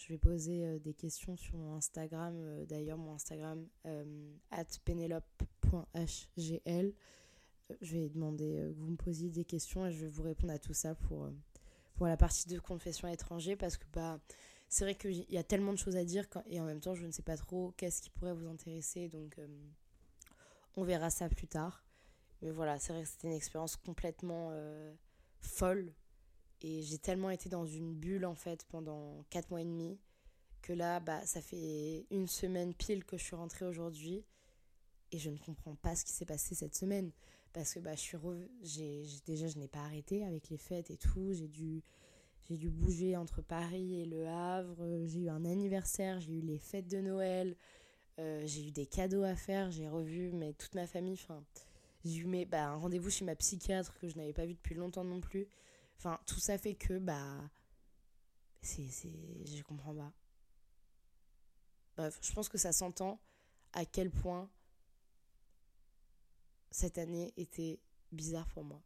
je 0.00 0.08
vais 0.08 0.18
poser 0.18 0.64
euh, 0.64 0.78
des 0.78 0.94
questions 0.94 1.36
sur 1.36 1.58
mon 1.58 1.74
Instagram. 1.74 2.34
Euh, 2.36 2.64
d'ailleurs, 2.64 2.96
mon 2.96 3.14
Instagram, 3.14 3.66
euh, 3.86 4.32
penelope.hgl. 4.84 6.94
Je 7.80 7.96
vais 7.96 8.08
demander 8.08 8.72
que 8.74 8.80
vous 8.80 8.90
me 8.90 8.96
posiez 8.96 9.30
des 9.30 9.44
questions 9.44 9.86
et 9.86 9.92
je 9.92 10.00
vais 10.00 10.08
vous 10.08 10.22
répondre 10.22 10.52
à 10.52 10.58
tout 10.58 10.72
ça 10.72 10.94
pour, 10.94 11.28
pour 11.94 12.06
la 12.06 12.16
partie 12.16 12.48
de 12.48 12.58
confession 12.58 13.06
à 13.06 13.12
l'étranger 13.12 13.54
parce 13.54 13.76
que 13.76 13.84
bah, 13.92 14.18
c'est 14.68 14.84
vrai 14.84 14.96
qu'il 14.96 15.30
y 15.30 15.36
a 15.36 15.44
tellement 15.44 15.72
de 15.72 15.78
choses 15.78 15.96
à 15.96 16.04
dire 16.04 16.26
et 16.46 16.60
en 16.60 16.64
même 16.64 16.80
temps, 16.80 16.94
je 16.94 17.06
ne 17.06 17.12
sais 17.12 17.22
pas 17.22 17.36
trop 17.36 17.72
qu'est-ce 17.76 18.02
qui 18.02 18.10
pourrait 18.10 18.34
vous 18.34 18.48
intéresser. 18.48 19.08
Donc, 19.08 19.38
on 20.76 20.82
verra 20.82 21.10
ça 21.10 21.28
plus 21.28 21.46
tard. 21.46 21.84
Mais 22.42 22.50
voilà, 22.50 22.80
c'est 22.80 22.92
vrai 22.92 23.02
que 23.02 23.08
c'était 23.08 23.28
une 23.28 23.34
expérience 23.34 23.76
complètement 23.76 24.52
folle 25.40 25.92
et 26.62 26.82
j'ai 26.82 26.98
tellement 26.98 27.30
été 27.30 27.48
dans 27.48 27.66
une 27.66 27.94
bulle 27.94 28.26
en 28.26 28.34
fait 28.34 28.64
pendant 28.68 29.24
4 29.30 29.50
mois 29.50 29.62
et 29.62 29.64
demi 29.64 29.98
que 30.62 30.72
là, 30.72 31.00
bah, 31.00 31.24
ça 31.24 31.40
fait 31.40 32.06
une 32.10 32.26
semaine 32.26 32.74
pile 32.74 33.04
que 33.04 33.16
je 33.16 33.24
suis 33.24 33.36
rentrée 33.36 33.64
aujourd'hui. 33.64 34.24
Et 35.12 35.18
je 35.18 35.30
ne 35.30 35.38
comprends 35.38 35.74
pas 35.74 35.96
ce 35.96 36.04
qui 36.04 36.12
s'est 36.12 36.26
passé 36.26 36.54
cette 36.54 36.76
semaine. 36.76 37.10
Parce 37.52 37.74
que 37.74 37.80
bah, 37.80 37.94
je 37.94 38.00
suis 38.00 39.22
déjà 39.26 39.48
je 39.48 39.58
n'ai 39.58 39.66
pas 39.66 39.80
arrêté 39.80 40.24
avec 40.24 40.50
les 40.50 40.56
fêtes 40.56 40.90
et 40.90 40.96
tout, 40.96 41.32
j'ai 41.32 41.48
dû 41.48 41.82
j'ai 42.48 42.56
dû 42.56 42.70
bouger 42.70 43.16
entre 43.16 43.42
Paris 43.42 44.00
et 44.00 44.06
Le 44.06 44.26
Havre, 44.26 45.04
j'ai 45.06 45.20
eu 45.20 45.28
un 45.28 45.44
anniversaire, 45.44 46.20
j'ai 46.20 46.32
eu 46.32 46.40
les 46.40 46.58
fêtes 46.58 46.88
de 46.88 47.00
Noël, 47.00 47.56
euh, 48.18 48.42
j'ai 48.46 48.68
eu 48.68 48.70
des 48.70 48.86
cadeaux 48.86 49.24
à 49.24 49.34
faire, 49.34 49.70
j'ai 49.70 49.88
revu 49.88 50.30
mais 50.32 50.52
toute 50.52 50.74
ma 50.76 50.86
famille, 50.86 51.18
j'ai 52.04 52.18
eu 52.18 52.26
mes, 52.26 52.44
bah, 52.44 52.68
un 52.68 52.76
rendez-vous 52.76 53.10
chez 53.10 53.24
ma 53.24 53.34
psychiatre 53.34 53.98
que 53.98 54.08
je 54.08 54.16
n'avais 54.16 54.32
pas 54.32 54.46
vu 54.46 54.54
depuis 54.54 54.76
longtemps 54.76 55.04
non 55.04 55.20
plus. 55.20 55.48
Enfin, 56.00 56.18
tout 56.24 56.40
ça 56.40 56.56
fait 56.56 56.74
que, 56.74 56.98
bah. 56.98 57.50
C'est. 58.62 58.88
Je 59.44 59.62
comprends 59.62 59.94
pas. 59.94 60.12
Bref, 61.98 62.18
je 62.22 62.32
pense 62.32 62.48
que 62.48 62.56
ça 62.56 62.72
s'entend 62.72 63.20
à 63.74 63.84
quel 63.84 64.10
point 64.10 64.50
cette 66.70 66.96
année 66.96 67.34
était 67.36 67.80
bizarre 68.12 68.48
pour 68.48 68.64
moi. 68.64 68.82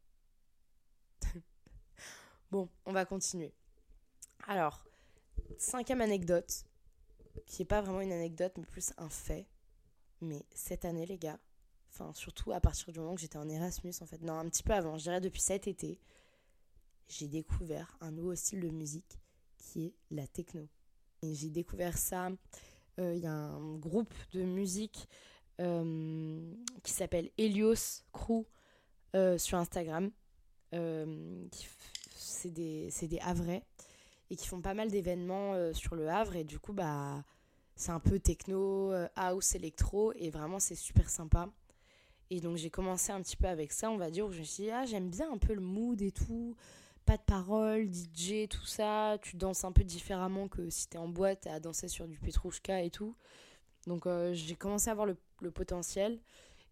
bon, 2.50 2.68
on 2.84 2.92
va 2.92 3.04
continuer. 3.04 3.54
Alors, 4.48 4.84
cinquième 5.56 6.00
anecdote, 6.00 6.64
qui 7.46 7.62
n'est 7.62 7.66
pas 7.66 7.80
vraiment 7.80 8.00
une 8.00 8.12
anecdote, 8.12 8.54
mais 8.56 8.66
plus 8.66 8.92
un 8.96 9.08
fait. 9.08 9.46
Mais 10.20 10.44
cette 10.52 10.84
année, 10.84 11.06
les 11.06 11.18
gars, 11.18 11.38
enfin, 11.90 12.12
surtout 12.14 12.50
à 12.50 12.60
partir 12.60 12.92
du 12.92 12.98
moment 12.98 13.14
que 13.14 13.20
j'étais 13.20 13.38
en 13.38 13.48
Erasmus, 13.48 13.94
en 14.00 14.06
fait, 14.06 14.20
non, 14.20 14.36
un 14.36 14.48
petit 14.48 14.64
peu 14.64 14.72
avant, 14.72 14.98
je 14.98 15.04
dirais 15.04 15.20
depuis 15.20 15.42
cet 15.42 15.68
été, 15.68 16.00
j'ai 17.08 17.28
découvert 17.28 17.96
un 18.00 18.10
nouveau 18.10 18.34
style 18.34 18.60
de 18.60 18.68
musique 18.68 19.18
qui 19.58 19.86
est 19.86 19.94
la 20.10 20.26
techno. 20.26 20.68
J'ai 21.22 21.50
découvert 21.50 21.96
ça, 21.96 22.30
euh, 22.98 23.14
il 23.14 23.22
y 23.22 23.26
a 23.26 23.32
un 23.32 23.76
groupe 23.76 24.12
de 24.32 24.42
musique 24.42 25.08
euh, 25.60 26.54
qui 26.82 26.92
s'appelle 26.92 27.30
Helios 27.38 28.02
Crew 28.12 28.44
sur 29.38 29.58
Instagram. 29.58 30.10
c'est 30.72 32.50
des, 32.50 32.90
des 33.02 33.18
Havrais 33.20 33.64
et 34.30 34.36
qui 34.36 34.48
font 34.48 34.60
pas 34.60 34.74
mal 34.74 34.90
d'événements 34.90 35.72
sur 35.72 35.94
le 35.94 36.08
Havre. 36.08 36.36
Et 36.36 36.44
du 36.44 36.58
coup, 36.58 36.72
bah, 36.72 37.24
c'est 37.76 37.92
un 37.92 38.00
peu 38.00 38.18
techno, 38.18 38.92
house, 39.14 39.54
électro. 39.54 40.12
Et 40.14 40.30
vraiment, 40.30 40.58
c'est 40.58 40.74
super 40.74 41.08
sympa. 41.08 41.48
Et 42.30 42.40
donc 42.40 42.56
j'ai 42.56 42.70
commencé 42.70 43.12
un 43.12 43.20
petit 43.20 43.36
peu 43.36 43.46
avec 43.46 43.72
ça, 43.72 43.90
on 43.90 43.96
va 43.96 44.10
dire, 44.10 44.26
où 44.26 44.32
je 44.32 44.40
me 44.40 44.44
suis 44.44 44.64
dit, 44.64 44.70
ah, 44.70 44.84
j'aime 44.86 45.08
bien 45.08 45.30
un 45.32 45.38
peu 45.38 45.54
le 45.54 45.60
mood 45.60 46.00
et 46.00 46.10
tout, 46.10 46.56
pas 47.04 47.16
de 47.16 47.22
paroles, 47.22 47.88
DJ, 47.92 48.48
tout 48.48 48.64
ça, 48.64 49.18
tu 49.22 49.36
danses 49.36 49.64
un 49.64 49.72
peu 49.72 49.84
différemment 49.84 50.48
que 50.48 50.70
si 50.70 50.88
t'es 50.88 50.98
en 50.98 51.08
boîte 51.08 51.46
à 51.46 51.60
danser 51.60 51.88
sur 51.88 52.06
du 52.08 52.18
Petrouchka 52.18 52.82
et 52.82 52.90
tout. 52.90 53.14
Donc 53.86 54.06
euh, 54.06 54.32
j'ai 54.32 54.54
commencé 54.54 54.90
à 54.90 54.94
voir 54.94 55.06
le, 55.06 55.50
potentiel. 55.50 56.18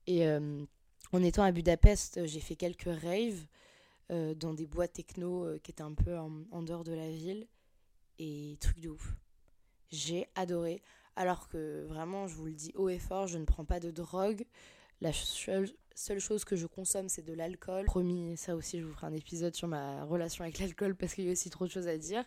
Et 0.07 0.27
euh, 0.27 0.65
en 1.13 1.23
étant 1.23 1.43
à 1.43 1.53
Budapest, 1.53 2.27
j'ai 2.27 2.41
fait 2.41 2.57
quelques 2.57 2.89
raves 3.03 3.45
euh, 4.11 4.35
dans 4.35 4.55
des 4.55 4.67
boîtes 4.67 4.95
techno 4.95 5.47
qui 5.63 5.71
étaient 5.71 5.83
un 5.83 5.95
peu 5.95 6.17
en, 6.19 6.33
en, 6.51 6.63
dehors 6.63 6.85
de 6.85 6.93
la 6.93 7.11
ville. 7.11 7.47
Et 8.19 8.57
truc 8.61 8.81
de 8.81 8.89
ouf. 8.89 9.15
J'ai 9.91 10.29
adoré. 10.35 10.83
Alors 11.17 11.49
que 11.49 11.85
vraiment, 11.85 12.27
je 12.27 12.35
vous 12.35 12.47
le 12.47 12.55
dis 12.55 12.73
haut 12.75 12.89
et 12.89 12.99
fort, 12.99 13.27
je 13.27 13.37
ne 13.37 13.45
prends 13.45 13.65
pas 13.65 13.81
de 13.81 13.91
drogue. 13.91 14.45
La 15.03 15.13
seule, 15.13 16.21
chose 16.21 16.45
que 16.45 16.55
je 16.55 16.69
consomme, 16.69 17.09
c'est 17.09 17.27
de 17.27 17.33
l'alcool. 17.33 17.87
Promis, 17.87 18.37
ça 18.37 18.55
aussi, 18.55 18.79
je 18.79 18.85
vous 18.85 18.93
ferai 18.93 19.09
un 19.09 19.13
épisode 19.13 19.53
sur 19.53 19.67
ma 19.67 20.05
relation 20.05 20.45
avec 20.45 20.61
l'alcool 20.61 20.95
parce 20.95 21.15
qu'il 21.15 21.25
y 21.25 21.29
a 21.29 21.33
aussi 21.33 21.51
trop 21.51 21.67
de 21.67 21.73
choses 21.73 21.89
à 21.89 21.99
dire. 21.99 22.25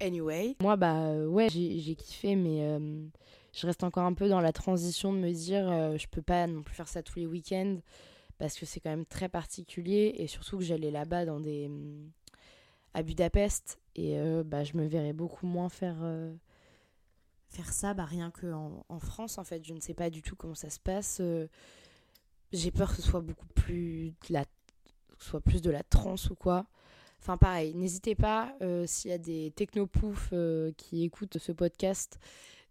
Anyway. 0.00 0.54
Moi, 0.60 0.76
bah 0.76 1.12
ouais, 1.26 1.48
j'ai 1.50 1.96
kiffé, 1.96 2.36
mais 2.36 2.62
euh, 2.62 3.04
je 3.52 3.66
reste 3.66 3.82
encore 3.82 4.04
un 4.04 4.14
peu 4.14 4.28
dans 4.28 4.40
la 4.40 4.52
transition 4.52 5.12
de 5.12 5.18
me 5.18 5.32
dire, 5.32 5.68
euh, 5.68 5.96
je 5.98 6.06
peux 6.06 6.22
pas 6.22 6.46
non 6.46 6.62
plus 6.62 6.76
faire 6.76 6.86
ça 6.86 7.02
tous 7.02 7.18
les 7.18 7.26
week-ends 7.26 7.78
parce 8.38 8.56
que 8.60 8.64
c'est 8.64 8.78
quand 8.78 8.90
même 8.90 9.06
très 9.06 9.28
particulier 9.28 10.14
et 10.16 10.28
surtout 10.28 10.58
que 10.58 10.64
j'allais 10.64 10.92
là-bas 10.92 11.24
dans 11.24 11.40
des. 11.40 11.68
à 12.94 13.02
Budapest 13.02 13.80
et 13.96 14.20
euh, 14.20 14.44
bah, 14.44 14.62
je 14.62 14.76
me 14.76 14.86
verrais 14.86 15.12
beaucoup 15.12 15.46
moins 15.46 15.68
faire 15.68 15.96
faire 17.48 17.72
ça 17.72 17.92
bah, 17.94 18.04
rien 18.04 18.30
qu'en 18.30 18.84
en 18.88 18.98
France 18.98 19.38
en 19.38 19.44
fait 19.44 19.64
je 19.64 19.74
ne 19.74 19.80
sais 19.80 19.94
pas 19.94 20.10
du 20.10 20.22
tout 20.22 20.34
comment 20.34 20.56
ça 20.56 20.70
se 20.70 20.80
passe 20.80 21.20
j'ai 22.52 22.70
peur 22.70 22.90
que 22.90 22.96
ce 22.96 23.02
soit 23.02 23.20
beaucoup 23.20 23.46
plus 23.54 24.14
de 24.28 24.32
la 24.32 24.44
soit 25.18 25.40
plus 25.40 25.62
de 25.62 25.70
la 25.70 25.82
trance 25.82 26.30
ou 26.30 26.34
quoi. 26.34 26.66
Enfin 27.20 27.38
pareil, 27.38 27.74
n'hésitez 27.74 28.14
pas 28.14 28.54
euh, 28.60 28.86
s'il 28.86 29.10
y 29.10 29.14
a 29.14 29.18
des 29.18 29.50
technopoufs 29.56 30.28
euh, 30.32 30.72
qui 30.76 31.04
écoutent 31.04 31.38
ce 31.38 31.52
podcast 31.52 32.18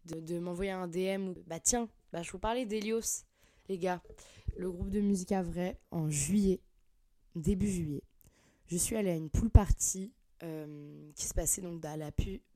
de, 0.05 0.37
m'envoyer 0.37 0.71
un 0.71 0.87
DM 0.87 1.33
bah 1.47 1.59
tiens, 1.59 1.87
bah 2.11 2.21
je 2.21 2.31
vous 2.31 2.39
parlais 2.39 2.65
d'Elios 2.65 3.25
les 3.69 3.77
gars, 3.77 4.01
le 4.57 4.69
groupe 4.71 4.89
de 4.89 4.99
musique 4.99 5.31
à 5.31 5.41
vrai 5.41 5.79
en 5.91 6.09
juillet, 6.09 6.59
début 7.35 7.69
juillet. 7.69 8.03
Je 8.67 8.77
suis 8.77 8.95
allée 8.95 9.11
à 9.11 9.15
une 9.15 9.29
pool 9.29 9.49
party 9.49 10.11
euh, 10.43 11.09
qui 11.15 11.25
se 11.25 11.33
passait 11.33 11.61
donc 11.61 11.79
dans 11.79 11.97
la 11.97 12.11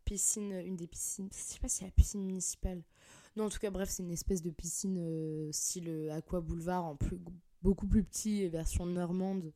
piscine, 0.06 0.52
une 0.52 0.76
des 0.76 0.88
piscines, 0.88 1.30
je 1.32 1.38
sais 1.38 1.60
pas 1.60 1.68
si 1.68 1.78
c'est 1.78 1.86
la 1.86 1.92
piscine 1.92 2.24
municipale 2.24 2.84
non, 3.38 3.46
en 3.46 3.50
tout 3.50 3.60
cas, 3.60 3.70
bref, 3.70 3.88
c'est 3.90 4.02
une 4.02 4.12
espèce 4.12 4.42
de 4.42 4.50
piscine 4.50 4.98
euh, 4.98 5.52
style 5.52 5.90
euh, 5.90 6.12
Aqua 6.12 6.42
Boulevard, 6.42 6.84
en 6.84 6.96
plus, 6.96 7.20
beaucoup 7.62 7.86
plus 7.86 8.04
petit, 8.04 8.48
version 8.48 8.88
normande, 8.88 9.54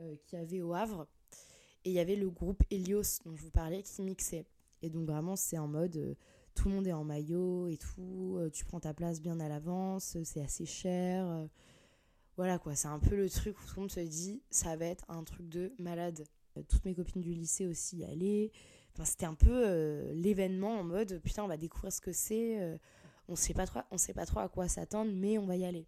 euh, 0.00 0.16
qu'il 0.24 0.38
y 0.38 0.42
avait 0.42 0.62
au 0.62 0.72
Havre. 0.72 1.06
Et 1.84 1.90
il 1.90 1.92
y 1.92 1.98
avait 1.98 2.16
le 2.16 2.30
groupe 2.30 2.62
Helios, 2.70 3.20
dont 3.26 3.36
je 3.36 3.42
vous 3.42 3.50
parlais, 3.50 3.82
qui 3.82 4.00
mixait. 4.00 4.46
Et 4.80 4.88
donc, 4.88 5.06
vraiment, 5.06 5.36
c'est 5.36 5.58
en 5.58 5.68
mode 5.68 6.16
tout 6.54 6.68
le 6.68 6.74
monde 6.74 6.86
est 6.86 6.92
en 6.92 7.04
maillot 7.04 7.68
et 7.68 7.76
tout, 7.76 8.38
tu 8.52 8.64
prends 8.66 8.80
ta 8.80 8.92
place 8.92 9.22
bien 9.22 9.40
à 9.40 9.48
l'avance, 9.48 10.18
c'est 10.22 10.42
assez 10.42 10.66
cher. 10.66 11.48
voilà 12.36 12.58
quoi, 12.58 12.74
c'est 12.74 12.88
un 12.88 12.98
peu 12.98 13.16
le 13.16 13.30
truc 13.30 13.58
où 13.58 13.66
tout 13.66 13.76
le 13.76 13.80
monde 13.80 13.90
se 13.90 14.00
dit 14.00 14.42
ça 14.50 14.76
va 14.76 14.84
être 14.84 15.06
un 15.08 15.24
truc 15.24 15.48
de 15.48 15.72
malade. 15.78 16.26
Toutes 16.68 16.84
mes 16.84 16.94
copines 16.94 17.22
du 17.22 17.32
lycée 17.32 17.66
aussi 17.66 17.98
y 17.98 18.04
allaient. 18.04 18.52
Enfin, 18.92 19.06
c'était 19.06 19.24
un 19.24 19.34
peu 19.34 20.12
l'événement 20.12 20.80
en 20.80 20.84
mode 20.84 21.22
putain, 21.24 21.42
on 21.42 21.48
va 21.48 21.56
découvrir 21.56 21.90
ce 21.90 22.02
que 22.02 22.12
c'est 22.12 22.78
on 23.28 23.36
sait 23.36 23.54
pas 23.54 23.66
trop, 23.66 23.80
on 23.90 23.98
sait 23.98 24.14
pas 24.14 24.26
trop 24.26 24.40
à 24.40 24.48
quoi 24.48 24.68
s'attendre, 24.68 25.12
mais 25.14 25.38
on 25.38 25.46
va 25.46 25.56
y 25.56 25.64
aller. 25.64 25.86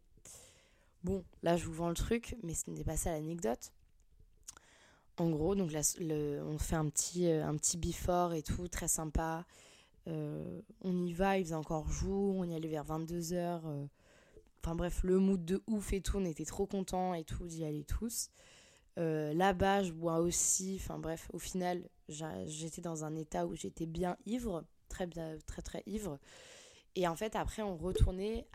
Bon, 1.03 1.25
là 1.43 1.57
je 1.57 1.67
vous 1.67 1.73
vends 1.73 1.89
le 1.89 1.95
truc, 1.95 2.37
mais 2.43 2.55
ce 2.55 2.71
n'est 2.71 2.85
pas 2.85 2.97
ça 2.97 3.13
l'anecdote. 3.13 3.73
En 5.17 5.31
gros, 5.31 5.55
donc 5.55 5.71
on 5.71 6.59
fait 6.59 6.75
un 6.75 6.89
petit, 6.89 7.29
euh, 7.29 7.47
un 7.47 7.57
petit 7.57 7.79
et 8.35 8.43
tout, 8.43 8.67
très 8.67 8.89
sympa. 8.89 9.47
Euh, 10.09 10.61
on 10.83 10.97
y 11.05 11.13
va, 11.13 11.39
il 11.39 11.45
faisait 11.45 11.55
encore 11.55 11.89
jour, 11.89 12.37
on 12.37 12.45
y 12.45 12.55
allait 12.55 12.69
vers 12.69 12.85
22h. 12.85 13.61
Euh. 13.65 13.87
enfin 14.63 14.75
bref, 14.75 15.03
le 15.05 15.19
mood 15.19 15.45
de 15.45 15.63
ouf 15.69 15.93
et 15.93 16.01
tout, 16.01 16.19
on 16.19 16.25
était 16.25 16.45
trop 16.45 16.67
contents 16.67 17.15
et 17.15 17.23
tout 17.25 17.47
d'y 17.47 17.65
aller 17.65 17.85
tous. 17.85 18.31
Là-bas, 18.97 19.83
je 19.83 19.93
bois 19.93 20.19
aussi, 20.19 20.79
enfin 20.81 20.99
bref, 20.99 21.29
au 21.33 21.39
final, 21.39 21.89
j'étais 22.09 22.81
dans 22.81 23.05
un 23.05 23.15
état 23.17 23.47
où 23.47 23.55
j'étais 23.55 23.87
bien 23.87 24.17
ivre, 24.27 24.65
très, 24.89 25.07
bien, 25.07 25.37
très 25.47 25.63
très 25.63 25.83
ivre. 25.87 26.19
Et 26.97 27.09
en 27.09 27.17
fait, 27.17 27.35
après, 27.37 27.63
on 27.63 27.77
retournait. 27.77 28.47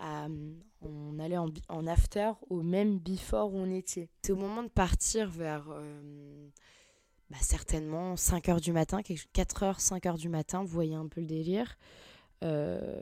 On 0.82 1.20
allait 1.20 1.38
en, 1.38 1.88
after 1.88 2.32
au 2.50 2.62
même 2.62 3.00
before 3.00 3.54
où 3.54 3.58
on 3.58 3.70
était. 3.70 4.10
C'est 4.22 4.32
au 4.32 4.38
moment 4.38 4.64
de 4.64 4.70
partir 4.70 5.30
vers. 5.30 5.68
Euh, 5.72 6.48
bah, 7.30 7.38
certainement 7.42 8.16
5 8.16 8.48
h 8.48 8.60
du 8.60 8.72
matin, 8.72 9.02
4 9.34 9.64
h, 9.64 9.80
5 9.80 10.04
h 10.04 10.18
du 10.18 10.30
matin, 10.30 10.62
vous 10.62 10.70
voyez 10.70 10.96
un 10.96 11.08
peu 11.08 11.22
le 11.22 11.28
délire. 11.28 11.78
Euh, 12.44 13.00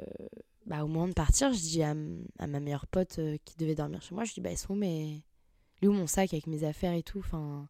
bah, 0.65 0.83
au 0.83 0.87
moment 0.87 1.07
de 1.07 1.13
partir, 1.13 1.53
je 1.53 1.59
dis 1.59 1.81
à, 1.81 1.93
ma 1.93 2.59
meilleure 2.59 2.87
pote 2.87 3.19
euh, 3.19 3.37
qui 3.45 3.55
devait 3.55 3.75
dormir 3.75 4.01
chez 4.01 4.15
moi, 4.15 4.25
je 4.25 4.33
dis 4.33 4.41
bah, 4.41 4.51
ils 4.51 4.57
sont 4.57 4.73
où 4.73 4.75
mes. 4.75 5.23
où 5.81 5.91
mon 5.91 6.07
sac 6.07 6.33
avec 6.33 6.47
mes 6.47 6.65
affaires 6.65 6.93
et 6.93 7.03
tout? 7.03 7.19
Enfin 7.19 7.69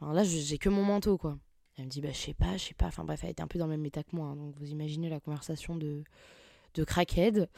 là, 0.00 0.24
j'ai 0.24 0.58
que 0.58 0.68
mon 0.68 0.84
manteau, 0.84 1.16
quoi. 1.16 1.38
Elle 1.78 1.86
me 1.86 1.90
dit, 1.90 2.00
bah, 2.00 2.12
je 2.12 2.18
sais 2.18 2.34
pas, 2.34 2.56
je 2.56 2.64
sais 2.64 2.74
pas. 2.74 2.86
Enfin 2.86 3.04
bref, 3.04 3.20
elle 3.24 3.30
était 3.30 3.42
un 3.42 3.46
peu 3.46 3.58
dans 3.58 3.66
le 3.66 3.72
même 3.72 3.86
état 3.86 4.02
que 4.02 4.14
moi. 4.14 4.28
Hein. 4.28 4.36
donc 4.36 4.54
vous 4.58 4.70
imaginez 4.70 5.08
la 5.08 5.20
conversation 5.20 5.76
de, 5.76 6.04
de 6.74 6.84
crackhead. 6.84 7.48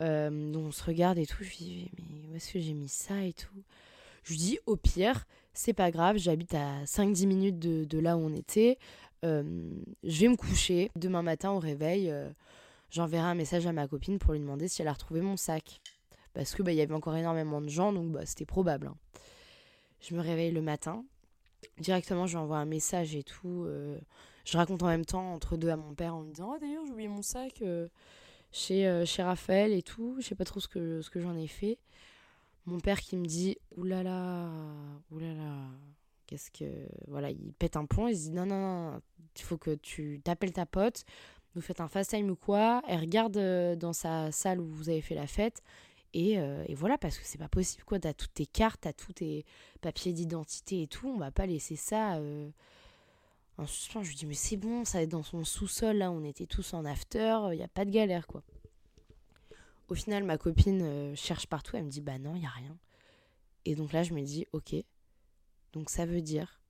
Euh, 0.00 0.52
on 0.54 0.72
se 0.72 0.82
regarde 0.84 1.18
et 1.18 1.26
tout. 1.26 1.42
Je 1.42 1.48
lui 1.48 1.56
dis, 1.56 1.90
mais 1.98 2.28
où 2.28 2.34
est-ce 2.36 2.52
que 2.52 2.60
j'ai 2.60 2.74
mis 2.74 2.88
ça 2.88 3.24
et 3.24 3.32
tout? 3.32 3.62
Je 4.24 4.32
lui 4.32 4.38
dis, 4.38 4.58
au 4.66 4.76
pire, 4.76 5.26
c'est 5.52 5.72
pas 5.72 5.90
grave, 5.90 6.16
j'habite 6.16 6.54
à 6.54 6.84
5-10 6.84 7.26
minutes 7.26 7.58
de, 7.58 7.98
là 7.98 8.16
où 8.16 8.20
on 8.20 8.32
était. 8.32 8.78
Euh, 9.24 9.70
je 10.02 10.20
vais 10.20 10.28
me 10.28 10.36
coucher. 10.36 10.90
Demain 10.96 11.22
matin, 11.22 11.52
au 11.52 11.58
réveil, 11.58 12.10
euh, 12.10 12.28
j'enverrai 12.90 13.26
un 13.26 13.34
message 13.34 13.66
à 13.66 13.72
ma 13.72 13.86
copine 13.86 14.18
pour 14.18 14.32
lui 14.32 14.40
demander 14.40 14.68
si 14.68 14.82
elle 14.82 14.88
a 14.88 14.92
retrouvé 14.92 15.20
mon 15.20 15.36
sac. 15.36 15.80
Parce 16.32 16.54
que 16.54 16.62
bah, 16.62 16.72
y 16.72 16.80
avait 16.80 16.94
encore 16.94 17.16
énormément 17.16 17.60
de 17.60 17.68
gens, 17.68 17.92
donc 17.92 18.12
bah, 18.12 18.26
c'était 18.26 18.44
probable. 18.44 18.88
Hein. 18.88 18.96
Je 20.00 20.14
me 20.14 20.20
réveille 20.20 20.50
le 20.50 20.60
matin, 20.60 21.04
directement, 21.78 22.26
je 22.26 22.32
lui 22.32 22.42
envoie 22.42 22.58
un 22.58 22.64
message 22.64 23.14
et 23.14 23.22
tout. 23.22 23.64
Euh, 23.66 23.98
je 24.44 24.56
raconte 24.56 24.82
en 24.82 24.86
même 24.86 25.04
temps 25.04 25.32
entre 25.32 25.56
deux 25.56 25.68
à 25.68 25.76
mon 25.76 25.94
père 25.94 26.14
en 26.14 26.22
me 26.22 26.30
disant 26.32 26.52
Oh, 26.54 26.58
d'ailleurs, 26.60 26.84
j'ai 26.86 26.92
oublié 26.92 27.08
mon 27.08 27.22
sac 27.22 27.62
euh, 27.62 27.88
chez, 28.52 28.86
euh, 28.86 29.04
chez 29.04 29.22
Raphaël 29.22 29.72
et 29.72 29.82
tout. 29.82 30.16
Je 30.20 30.26
sais 30.26 30.34
pas 30.34 30.44
trop 30.44 30.60
ce 30.60 30.68
que, 30.68 31.02
ce 31.02 31.10
que 31.10 31.20
j'en 31.20 31.36
ai 31.36 31.46
fait. 31.46 31.78
Mon 32.66 32.80
père 32.80 33.00
qui 33.00 33.16
me 33.16 33.26
dit 33.26 33.56
Oulala, 33.76 34.48
oulala, 35.10 35.68
qu'est-ce 36.26 36.50
que. 36.50 36.86
Voilà, 37.08 37.30
il 37.30 37.52
pète 37.54 37.76
un 37.76 37.86
plomb. 37.86 38.08
Il 38.08 38.16
se 38.16 38.22
dit 38.24 38.30
Non, 38.30 38.46
non, 38.46 38.58
non, 38.58 39.00
il 39.36 39.42
faut 39.42 39.58
que 39.58 39.74
tu 39.74 40.20
t'appelles 40.24 40.52
ta 40.52 40.66
pote. 40.66 41.04
Vous 41.54 41.60
faites 41.60 41.80
un 41.80 41.88
fast 41.88 42.10
time 42.10 42.30
ou 42.30 42.36
quoi. 42.36 42.82
Elle 42.88 43.00
regarde 43.00 43.76
dans 43.78 43.92
sa 43.92 44.32
salle 44.32 44.60
où 44.60 44.66
vous 44.66 44.88
avez 44.88 45.02
fait 45.02 45.14
la 45.14 45.26
fête 45.26 45.62
euh, 46.16 46.64
et, 46.68 46.74
voilà, 46.74 46.96
parce 46.98 47.18
que 47.18 47.24
c'est 47.24 47.38
pas 47.38 47.48
possible, 47.48 47.84
quoi. 47.84 47.98
T'as 47.98 48.14
toutes 48.14 48.34
tes 48.34 48.46
cartes, 48.46 48.82
t'as 48.82 48.92
tous 48.92 49.14
tes 49.14 49.44
papiers 49.80 50.12
d'identité 50.12 50.82
et 50.82 50.86
tout. 50.86 51.08
On 51.08 51.18
va 51.18 51.30
pas 51.30 51.46
laisser 51.46 51.76
ça 51.76 52.16
euh, 52.16 52.48
en 53.58 53.66
suspens. 53.66 54.02
Je 54.02 54.10
lui 54.10 54.16
dis, 54.16 54.26
mais 54.26 54.34
c'est 54.34 54.56
bon, 54.56 54.84
ça 54.84 55.02
est 55.02 55.06
dans 55.06 55.22
son 55.22 55.44
sous-sol, 55.44 55.96
là, 55.96 56.10
on 56.10 56.24
était 56.24 56.46
tous 56.46 56.74
en 56.74 56.84
after, 56.84 57.38
il 57.52 57.56
n'y 57.56 57.64
a 57.64 57.68
pas 57.68 57.84
de 57.84 57.90
galère, 57.90 58.26
quoi. 58.26 58.42
Au 59.88 59.94
final, 59.94 60.24
ma 60.24 60.38
copine 60.38 60.82
euh, 60.82 61.14
cherche 61.14 61.46
partout, 61.46 61.76
elle 61.76 61.84
me 61.84 61.90
dit, 61.90 62.00
bah 62.00 62.18
non, 62.18 62.36
il 62.36 62.44
a 62.44 62.48
rien. 62.48 62.78
Et 63.64 63.74
donc 63.74 63.92
là, 63.92 64.02
je 64.02 64.14
me 64.14 64.22
dis, 64.22 64.46
ok, 64.52 64.74
donc 65.72 65.90
ça 65.90 66.06
veut 66.06 66.22
dire 66.22 66.60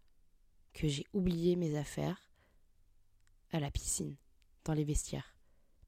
que 0.72 0.88
j'ai 0.88 1.06
oublié 1.12 1.54
mes 1.54 1.76
affaires 1.76 2.28
à 3.52 3.60
la 3.60 3.70
piscine, 3.70 4.16
dans 4.64 4.72
les 4.72 4.84
vestiaires. 4.84 5.36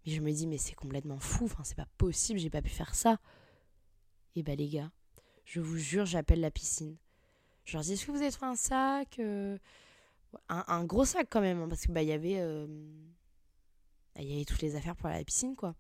Mais 0.05 0.13
je 0.13 0.21
me 0.21 0.31
dis, 0.31 0.47
mais 0.47 0.59
c'est 0.59 0.75
complètement 0.75 1.19
fou, 1.19 1.47
enfin, 1.47 1.65
c'est 1.65 1.77
pas 1.77 1.89
possible, 1.99 2.39
j'ai 2.39 2.51
pas 2.51 2.63
pu 2.63 2.71
faire 2.71 2.95
ça. 2.95 3.19
Et 4.37 4.41
eh 4.41 4.43
bah 4.43 4.53
ben, 4.53 4.59
les 4.59 4.69
gars, 4.69 4.91
je 5.47 5.61
vous 5.61 5.79
jure, 5.79 6.05
j'appelle 6.05 6.41
la 6.41 6.51
piscine. 6.51 6.99
Je 7.65 7.73
leur 7.73 7.83
dis, 7.83 7.95
est-ce 7.95 8.05
que 8.05 8.13
vous 8.13 8.21
avez 8.21 8.31
trouvé 8.31 8.51
un 8.51 8.55
sac 8.55 9.19
euh, 9.19 9.57
un, 10.51 10.85
gros 10.85 11.07
sac 11.07 11.27
quand 11.31 11.41
même, 11.41 11.63
hein, 11.63 11.69
parce 11.69 11.87
que 11.87 11.93
bah 11.93 12.03
il 12.03 12.09
y 12.09 12.13
avait... 12.13 12.37
Euh, 12.39 12.67
bah, 14.15 14.21
y 14.21 14.45
toutes 14.45 14.61
les 14.61 14.77
affaires 14.77 14.95
pour 14.95 15.09
la 15.09 15.25
piscine, 15.25 15.57
quoi. 15.57 15.75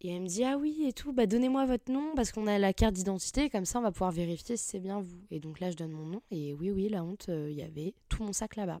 Et 0.00 0.08
elle 0.08 0.22
me 0.22 0.26
dit, 0.26 0.42
ah 0.42 0.56
oui, 0.56 0.84
et 0.86 0.94
tout, 0.94 1.12
bah 1.12 1.26
donnez-moi 1.26 1.66
votre 1.66 1.92
nom, 1.92 2.14
parce 2.14 2.32
qu'on 2.32 2.46
a 2.46 2.58
la 2.58 2.72
carte 2.72 2.94
d'identité, 2.94 3.50
comme 3.50 3.66
ça 3.66 3.78
on 3.78 3.82
va 3.82 3.92
pouvoir 3.92 4.10
vérifier 4.10 4.56
si 4.56 4.64
c'est 4.64 4.80
bien 4.80 5.02
vous. 5.02 5.26
Et 5.30 5.38
donc 5.38 5.60
là, 5.60 5.70
je 5.70 5.76
donne 5.76 5.92
mon 5.92 6.06
nom, 6.06 6.22
et 6.30 6.54
oui, 6.54 6.70
oui, 6.70 6.88
la 6.88 7.04
honte, 7.04 7.28
euh, 7.28 7.50
il 7.50 7.56
y 7.56 7.62
avait 7.62 7.94
tout 8.08 8.22
mon 8.22 8.32
sac 8.32 8.56
là-bas. 8.56 8.80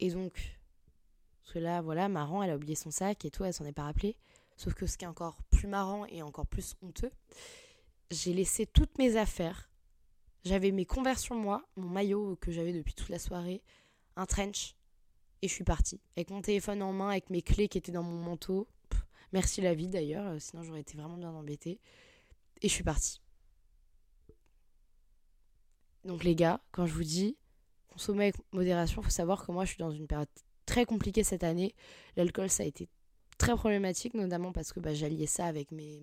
Et 0.00 0.10
donc, 0.10 0.58
parce 1.42 1.52
que 1.52 1.58
là, 1.58 1.82
voilà, 1.82 2.08
marrant, 2.08 2.42
elle 2.42 2.50
a 2.50 2.56
oublié 2.56 2.74
son 2.74 2.90
sac 2.90 3.22
et 3.26 3.30
tout, 3.30 3.44
elle 3.44 3.52
s'en 3.52 3.66
est 3.66 3.72
pas 3.72 3.84
rappelée. 3.84 4.16
Sauf 4.56 4.74
que 4.74 4.86
ce 4.86 4.98
qui 4.98 5.04
est 5.04 5.08
encore 5.08 5.38
plus 5.58 5.66
marrant 5.66 6.06
et 6.06 6.22
encore 6.22 6.46
plus 6.46 6.76
honteux, 6.82 7.10
j'ai 8.12 8.32
laissé 8.32 8.64
toutes 8.64 8.96
mes 8.98 9.16
affaires 9.16 9.68
J'avais 10.44 10.70
mes 10.70 10.84
conversions 10.84 11.34
moi, 11.34 11.64
mon 11.76 11.88
maillot 11.88 12.36
que 12.40 12.52
j'avais 12.52 12.72
depuis 12.72 12.94
toute 12.94 13.08
la 13.08 13.18
soirée, 13.18 13.60
un 14.14 14.24
trench, 14.24 14.76
et 15.42 15.48
je 15.48 15.52
suis 15.52 15.64
partie. 15.64 16.00
Avec 16.16 16.30
mon 16.30 16.40
téléphone 16.40 16.80
en 16.80 16.92
main, 16.92 17.10
avec 17.10 17.28
mes 17.28 17.42
clés 17.42 17.68
qui 17.68 17.76
étaient 17.76 17.90
dans 17.90 18.04
mon 18.04 18.22
manteau. 18.22 18.68
merci 19.32 19.60
la 19.60 19.74
vie 19.74 19.88
d'ailleurs, 19.88 20.28
euh, 20.28 20.38
sinon 20.38 20.62
j'aurais 20.62 20.80
été 20.80 20.96
vraiment 20.96 21.16
bien 21.16 21.30
embêtée. 21.30 21.80
Et 22.62 22.68
je 22.68 22.72
suis 22.72 22.84
partie. 22.84 23.20
Donc 26.04 26.22
les 26.22 26.36
gars, 26.36 26.60
quand 26.70 26.86
je 26.86 26.94
vous 26.94 27.04
dis 27.04 27.36
consommer 27.88 28.26
avec 28.26 28.36
modération, 28.52 29.02
faut 29.02 29.10
savoir 29.10 29.44
que 29.44 29.50
moi 29.50 29.64
je 29.64 29.70
suis 29.70 29.78
dans 29.78 29.90
une 29.90 30.06
période 30.06 30.28
très 30.66 30.84
compliquée 30.84 31.24
cette 31.24 31.42
année. 31.42 31.74
L'alcool 32.16 32.48
ça 32.48 32.62
a 32.62 32.66
été 32.66 32.88
très 33.38 33.54
problématique, 33.54 34.14
notamment 34.14 34.52
parce 34.52 34.72
que 34.72 34.80
bah, 34.80 34.92
j'alliais 34.92 35.26
ça 35.26 35.46
avec 35.46 35.72
mes, 35.72 36.02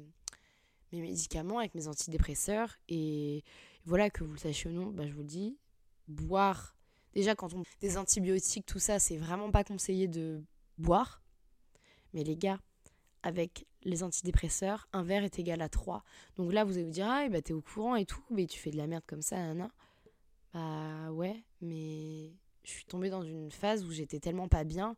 mes 0.91 1.01
médicaments, 1.01 1.59
avec 1.59 1.75
mes 1.75 1.87
antidépresseurs. 1.87 2.77
Et 2.89 3.43
voilà, 3.85 4.09
que 4.09 4.23
vous 4.23 4.33
le 4.33 4.39
sachiez 4.39 4.69
ou 4.69 4.73
non, 4.73 4.87
bah, 4.87 5.05
je 5.07 5.13
vous 5.13 5.21
le 5.21 5.27
dis, 5.27 5.57
boire, 6.07 6.75
déjà 7.13 7.35
quand 7.35 7.53
on... 7.53 7.63
Des 7.81 7.97
antibiotiques, 7.97 8.65
tout 8.65 8.79
ça, 8.79 8.99
c'est 8.99 9.17
vraiment 9.17 9.51
pas 9.51 9.63
conseillé 9.63 10.07
de 10.07 10.43
boire. 10.77 11.21
Mais 12.13 12.23
les 12.23 12.37
gars, 12.37 12.59
avec 13.21 13.67
les 13.83 14.03
antidépresseurs, 14.03 14.87
un 14.93 15.03
verre 15.03 15.23
est 15.23 15.37
égal 15.37 15.61
à 15.61 15.69
3. 15.69 16.03
Donc 16.37 16.53
là, 16.53 16.63
vous 16.63 16.73
allez 16.73 16.83
vous 16.83 16.91
dire, 16.91 17.07
ah, 17.07 17.27
bah, 17.29 17.41
t'es 17.41 17.53
au 17.53 17.61
courant 17.61 17.95
et 17.95 18.05
tout, 18.05 18.23
mais 18.29 18.47
tu 18.47 18.59
fais 18.59 18.71
de 18.71 18.77
la 18.77 18.87
merde 18.87 19.03
comme 19.05 19.21
ça, 19.21 19.37
nan, 19.53 19.69
Bah 20.53 21.11
ouais, 21.11 21.43
mais 21.61 22.31
je 22.63 22.71
suis 22.71 22.85
tombée 22.85 23.09
dans 23.09 23.23
une 23.23 23.51
phase 23.51 23.83
où 23.83 23.91
j'étais 23.91 24.19
tellement 24.19 24.47
pas 24.47 24.63
bien 24.63 24.95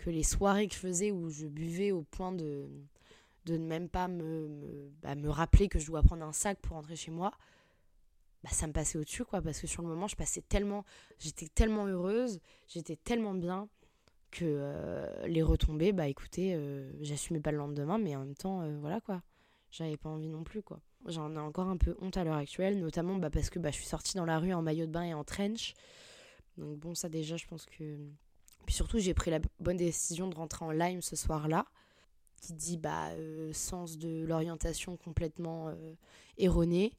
que 0.00 0.10
les 0.10 0.22
soirées 0.22 0.66
que 0.66 0.74
je 0.74 0.80
faisais 0.80 1.10
où 1.10 1.28
je 1.28 1.46
buvais 1.46 1.92
au 1.92 2.02
point 2.02 2.32
de, 2.32 2.68
de 3.44 3.56
ne 3.56 3.66
même 3.66 3.88
pas 3.88 4.08
bah, 4.08 5.14
me 5.14 5.28
rappeler 5.28 5.68
que 5.68 5.78
je 5.78 5.86
dois 5.86 6.02
prendre 6.02 6.24
un 6.24 6.32
sac 6.32 6.58
pour 6.60 6.76
rentrer 6.76 6.96
chez 6.96 7.10
moi, 7.10 7.32
bah, 8.42 8.50
ça 8.50 8.66
me 8.66 8.72
passait 8.72 8.98
au-dessus, 8.98 9.24
quoi, 9.24 9.42
parce 9.42 9.60
que 9.60 9.66
sur 9.66 9.82
le 9.82 9.88
moment, 9.88 10.08
je 10.08 10.16
passais 10.16 10.40
tellement, 10.40 10.84
j'étais 11.18 11.48
tellement 11.48 11.86
heureuse, 11.86 12.40
j'étais 12.68 12.96
tellement 12.96 13.34
bien 13.34 13.68
que 14.30 14.44
euh, 14.46 15.26
les 15.26 15.42
retombées, 15.42 15.92
bah 15.92 16.08
écoutez, 16.08 16.54
euh, 16.54 16.90
j'assumais 17.00 17.40
pas 17.40 17.50
le 17.50 17.58
lendemain, 17.58 17.98
mais 17.98 18.16
en 18.16 18.20
même 18.20 18.34
temps, 18.34 18.62
euh, 18.62 18.78
voilà 18.80 19.00
quoi, 19.00 19.22
j'avais 19.70 19.96
pas 19.96 20.08
envie 20.08 20.28
non 20.28 20.44
plus, 20.44 20.62
quoi. 20.62 20.80
J'en 21.06 21.34
ai 21.34 21.38
encore 21.38 21.68
un 21.68 21.76
peu 21.76 21.96
honte 22.00 22.16
à 22.16 22.24
l'heure 22.24 22.36
actuelle, 22.36 22.78
notamment 22.78 23.16
bah, 23.16 23.30
parce 23.30 23.50
que 23.50 23.58
bah, 23.58 23.70
je 23.70 23.76
suis 23.76 23.86
sortie 23.86 24.16
dans 24.16 24.24
la 24.24 24.38
rue 24.38 24.52
en 24.52 24.62
maillot 24.62 24.86
de 24.86 24.92
bain 24.92 25.02
et 25.02 25.14
en 25.14 25.24
trench. 25.24 25.74
Donc 26.56 26.78
bon, 26.78 26.94
ça 26.94 27.08
déjà, 27.08 27.36
je 27.36 27.46
pense 27.46 27.66
que... 27.66 27.98
Puis 28.66 28.74
surtout, 28.74 28.98
j'ai 28.98 29.14
pris 29.14 29.30
la 29.30 29.40
bonne 29.58 29.76
décision 29.76 30.28
de 30.28 30.34
rentrer 30.34 30.64
en 30.64 30.70
lime 30.70 31.02
ce 31.02 31.16
soir-là 31.16 31.66
qui 32.40 32.54
dit 32.54 32.76
bah, 32.78 33.10
euh, 33.10 33.52
sens 33.52 33.98
de 33.98 34.24
l'orientation 34.24 34.96
complètement 34.96 35.68
euh, 35.68 35.94
erroné. 36.38 36.92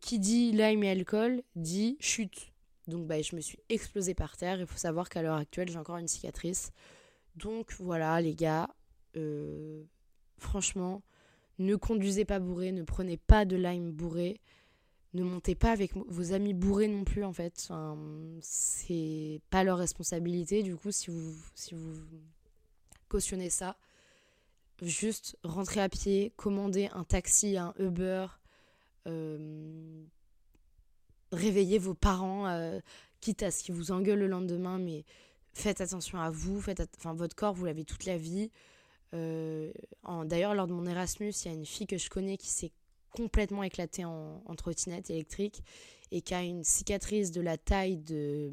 Qui 0.00 0.20
dit 0.20 0.52
lime 0.52 0.84
et 0.84 0.90
alcool 0.90 1.42
dit 1.56 1.96
chute. 1.98 2.52
Donc 2.86 3.06
bah, 3.06 3.20
je 3.20 3.34
me 3.34 3.40
suis 3.40 3.58
explosée 3.68 4.14
par 4.14 4.36
terre. 4.36 4.60
Il 4.60 4.66
faut 4.66 4.78
savoir 4.78 5.08
qu'à 5.08 5.22
l'heure 5.22 5.36
actuelle, 5.36 5.68
j'ai 5.68 5.78
encore 5.78 5.96
une 5.96 6.08
cicatrice. 6.08 6.70
Donc 7.34 7.74
voilà, 7.80 8.20
les 8.20 8.34
gars, 8.34 8.68
euh, 9.16 9.82
franchement, 10.38 11.02
ne 11.58 11.74
conduisez 11.74 12.24
pas 12.24 12.38
bourré, 12.38 12.70
ne 12.70 12.82
prenez 12.84 13.16
pas 13.16 13.44
de 13.44 13.56
lime 13.56 13.90
bourré. 13.90 14.40
Ne 15.14 15.22
montez 15.22 15.54
pas 15.54 15.72
avec 15.72 15.92
vos 15.94 16.32
amis 16.32 16.54
bourrés 16.54 16.88
non 16.88 17.04
plus, 17.04 17.24
en 17.24 17.32
fait. 17.32 17.70
C'est 18.42 19.40
pas 19.50 19.64
leur 19.64 19.78
responsabilité, 19.78 20.62
du 20.62 20.76
coup, 20.76 20.92
si 20.92 21.10
vous, 21.10 21.34
si 21.54 21.74
vous 21.74 21.94
cautionnez 23.08 23.50
ça 23.50 23.76
juste 24.82 25.36
rentrer 25.42 25.80
à 25.80 25.88
pied, 25.88 26.32
commander 26.36 26.88
un 26.92 27.04
taxi, 27.04 27.56
un 27.56 27.74
Uber, 27.78 28.26
euh, 29.06 30.04
réveiller 31.32 31.78
vos 31.78 31.94
parents, 31.94 32.46
euh, 32.48 32.80
quitte 33.20 33.42
à 33.42 33.50
ce 33.50 33.64
qu'ils 33.64 33.74
vous 33.74 33.90
engueulent 33.90 34.18
le 34.18 34.28
lendemain, 34.28 34.78
mais 34.78 35.04
faites 35.52 35.80
attention 35.80 36.20
à 36.20 36.30
vous, 36.30 36.60
faites 36.60 36.82
enfin 36.98 37.14
votre 37.14 37.34
corps, 37.34 37.54
vous 37.54 37.64
l'avez 37.64 37.84
toute 37.84 38.04
la 38.04 38.16
vie. 38.16 38.50
Euh, 39.14 39.72
D'ailleurs, 40.24 40.54
lors 40.54 40.66
de 40.66 40.72
mon 40.72 40.86
Erasmus, 40.86 41.30
il 41.30 41.46
y 41.46 41.50
a 41.50 41.54
une 41.54 41.66
fille 41.66 41.86
que 41.86 41.98
je 41.98 42.08
connais 42.10 42.36
qui 42.36 42.48
s'est 42.48 42.72
complètement 43.22 43.62
éclatée 43.62 44.04
en, 44.04 44.42
en, 44.44 44.54
trottinette 44.54 45.10
électrique 45.10 45.62
et 46.10 46.22
qui 46.22 46.34
a 46.34 46.42
une 46.42 46.64
cicatrice 46.64 47.30
de 47.32 47.40
la 47.40 47.58
taille 47.58 47.98
de, 47.98 48.50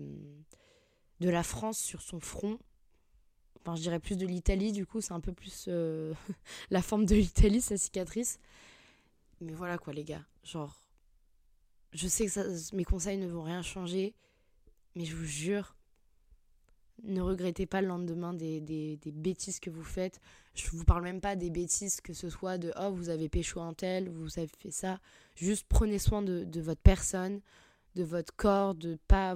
de 1.19 1.29
la 1.29 1.43
France 1.43 1.77
sur 1.77 2.01
son 2.01 2.19
front 2.19 2.59
Enfin, 3.65 3.75
je 3.75 3.81
dirais 3.81 3.99
plus 3.99 4.15
de 4.15 4.27
l'Italie, 4.27 4.71
du 4.71 4.85
coup, 4.85 5.01
c'est 5.01 5.13
un 5.13 5.19
peu 5.19 5.33
plus 5.33 5.65
euh, 5.69 6.13
la 6.69 6.83
forme 6.83 7.05
de 7.05 7.15
l'Italie, 7.15 7.61
sa 7.61 7.77
cicatrice. 7.77 8.39
Mais 9.41 9.53
voilà 9.53 9.79
quoi, 9.79 9.91
les 9.91 10.03
gars. 10.03 10.23
Genre, 10.43 10.79
je 11.91 12.07
sais 12.07 12.27
que 12.27 12.75
mes 12.75 12.83
conseils 12.83 13.17
ne 13.17 13.25
vont 13.25 13.41
rien 13.41 13.63
changer, 13.63 14.13
mais 14.95 15.03
je 15.03 15.15
vous 15.15 15.25
jure, 15.25 15.74
ne 17.03 17.21
regrettez 17.21 17.65
pas 17.65 17.81
le 17.81 17.87
lendemain 17.87 18.33
des, 18.33 18.61
des, 18.61 18.97
des, 18.97 19.11
bêtises 19.11 19.59
que 19.59 19.69
vous 19.69 19.83
faites. 19.83 20.19
Je 20.53 20.69
vous 20.69 20.83
parle 20.83 21.03
même 21.03 21.21
pas 21.21 21.35
des 21.35 21.49
bêtises 21.49 22.01
que 22.01 22.13
ce 22.13 22.29
soit 22.29 22.57
de 22.57 22.71
oh, 22.79 22.91
vous 22.91 23.09
avez 23.09 23.29
pécho 23.29 23.59
un 23.61 23.73
tel, 23.73 24.09
vous 24.09 24.39
avez 24.39 24.49
fait 24.59 24.71
ça. 24.71 24.99
Juste 25.35 25.65
prenez 25.67 25.99
soin 25.99 26.21
de, 26.21 26.43
de 26.43 26.61
votre 26.61 26.81
personne, 26.81 27.41
de 27.95 28.03
votre 28.03 28.35
corps, 28.35 28.75
de 28.75 28.97
pas. 29.07 29.35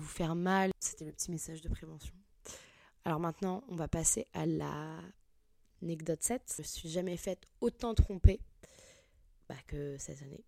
Vous 0.00 0.06
faire 0.06 0.34
mal, 0.34 0.70
c'était 0.80 1.04
le 1.04 1.12
petit 1.12 1.30
message 1.30 1.60
de 1.60 1.68
prévention. 1.68 2.14
Alors 3.04 3.20
maintenant, 3.20 3.62
on 3.68 3.76
va 3.76 3.86
passer 3.86 4.26
à 4.32 4.46
la 4.46 4.98
anecdote 5.82 6.22
7. 6.22 6.42
Je 6.56 6.62
ne 6.62 6.66
suis 6.66 6.88
jamais 6.88 7.18
faite 7.18 7.46
autant 7.60 7.92
tromper 7.92 8.40
bah, 9.46 9.56
que 9.66 9.98
cette 9.98 10.22
année. 10.22 10.42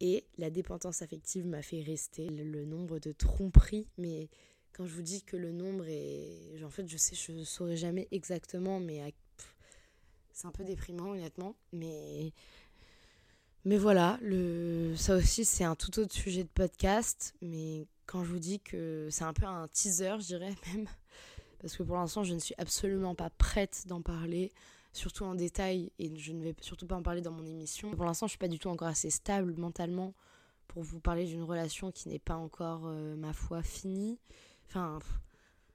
Et 0.00 0.24
la 0.38 0.48
dépendance 0.48 1.02
affective 1.02 1.46
m'a 1.46 1.60
fait 1.60 1.82
rester 1.82 2.30
le, 2.30 2.64
nombre 2.64 2.98
de 2.98 3.12
tromperies. 3.12 3.88
Mais 3.98 4.30
quand 4.72 4.86
je 4.86 4.94
vous 4.94 5.02
dis 5.02 5.22
que 5.22 5.36
le 5.36 5.52
nombre 5.52 5.84
est. 5.86 6.64
En 6.64 6.70
fait, 6.70 6.88
je 6.88 6.96
sais, 6.96 7.14
je 7.14 7.32
ne 7.32 7.44
saurais 7.44 7.76
jamais 7.76 8.08
exactement, 8.10 8.80
mais 8.80 9.02
c'est 10.32 10.46
un 10.46 10.52
peu 10.52 10.64
déprimant, 10.64 11.10
honnêtement. 11.10 11.56
Mais. 11.72 12.32
Mais 13.66 13.76
voilà, 13.76 14.18
le... 14.22 14.94
ça 14.96 15.16
aussi, 15.16 15.44
c'est 15.44 15.64
un 15.64 15.74
tout 15.74 15.98
autre 15.98 16.14
sujet 16.14 16.42
de 16.42 16.48
podcast. 16.48 17.34
Mais 17.42 17.86
quand 18.06 18.24
je 18.24 18.30
vous 18.30 18.38
dis 18.38 18.60
que 18.60 19.08
c'est 19.10 19.24
un 19.24 19.32
peu 19.32 19.46
un 19.46 19.68
teaser, 19.68 20.16
je 20.20 20.26
dirais 20.26 20.54
même. 20.74 20.86
Parce 21.60 21.76
que 21.76 21.82
pour 21.82 21.96
l'instant, 21.96 22.22
je 22.24 22.34
ne 22.34 22.38
suis 22.38 22.54
absolument 22.58 23.14
pas 23.14 23.30
prête 23.30 23.84
d'en 23.86 24.02
parler 24.02 24.52
surtout 24.92 25.24
en 25.24 25.34
détail, 25.34 25.92
et 25.98 26.16
je 26.16 26.32
ne 26.32 26.42
vais 26.42 26.54
surtout 26.60 26.86
pas 26.86 26.96
en 26.96 27.02
parler 27.02 27.20
dans 27.20 27.32
mon 27.32 27.44
émission. 27.44 27.90
Pour 27.90 28.06
l'instant, 28.06 28.26
je 28.26 28.30
suis 28.30 28.38
pas 28.38 28.48
du 28.48 28.58
tout 28.58 28.68
encore 28.68 28.88
assez 28.88 29.10
stable 29.10 29.54
mentalement 29.56 30.14
pour 30.68 30.82
vous 30.82 31.00
parler 31.00 31.26
d'une 31.26 31.42
relation 31.42 31.92
qui 31.92 32.08
n'est 32.08 32.18
pas 32.18 32.36
encore, 32.36 32.86
euh, 32.86 33.14
ma 33.16 33.32
foi, 33.32 33.62
finie. 33.62 34.18
Enfin, 34.66 34.98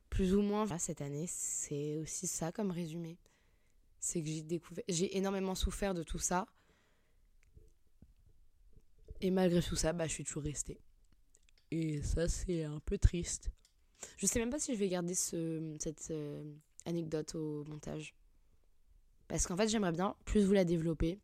plus 0.10 0.36
ou 0.36 0.41
moins. 0.41 0.65
Cette 0.78 1.02
année, 1.02 1.26
c'est 1.28 1.98
aussi 1.98 2.28
ça 2.28 2.52
comme 2.52 2.72
résumé. 2.72 3.17
C'est 4.00 4.22
que 4.22 4.28
j'ai 4.28 4.41
découvert, 4.41 4.84
j'ai 4.89 5.15
énormément 5.17 5.56
souffert 5.56 5.94
de 5.94 6.04
tout 6.04 6.20
ça. 6.20 6.48
Et 9.22 9.30
malgré 9.30 9.62
tout 9.62 9.76
ça, 9.76 9.94
bah, 9.94 10.08
je 10.08 10.13
suis 10.13 10.24
toujours 10.24 10.44
restée. 10.44 10.82
Et 11.72 12.02
ça, 12.02 12.28
c'est 12.28 12.64
un 12.64 12.80
peu 12.80 12.98
triste. 12.98 13.50
Je 14.18 14.26
sais 14.26 14.40
même 14.40 14.50
pas 14.50 14.60
si 14.60 14.74
je 14.74 14.80
vais 14.80 14.90
garder 14.90 15.16
ce, 15.16 15.76
cette 15.80 16.12
euh, 16.12 16.44
anecdote 16.86 17.36
au 17.36 17.64
montage 17.66 18.14
Parce 19.28 19.48
qu'en 19.48 19.56
fait, 19.56 19.70
j'aimerais 19.70 19.92
bien 19.92 20.16
plus 20.26 20.44
vous 20.44 20.54
la 20.54 20.66
développer. 20.66 21.20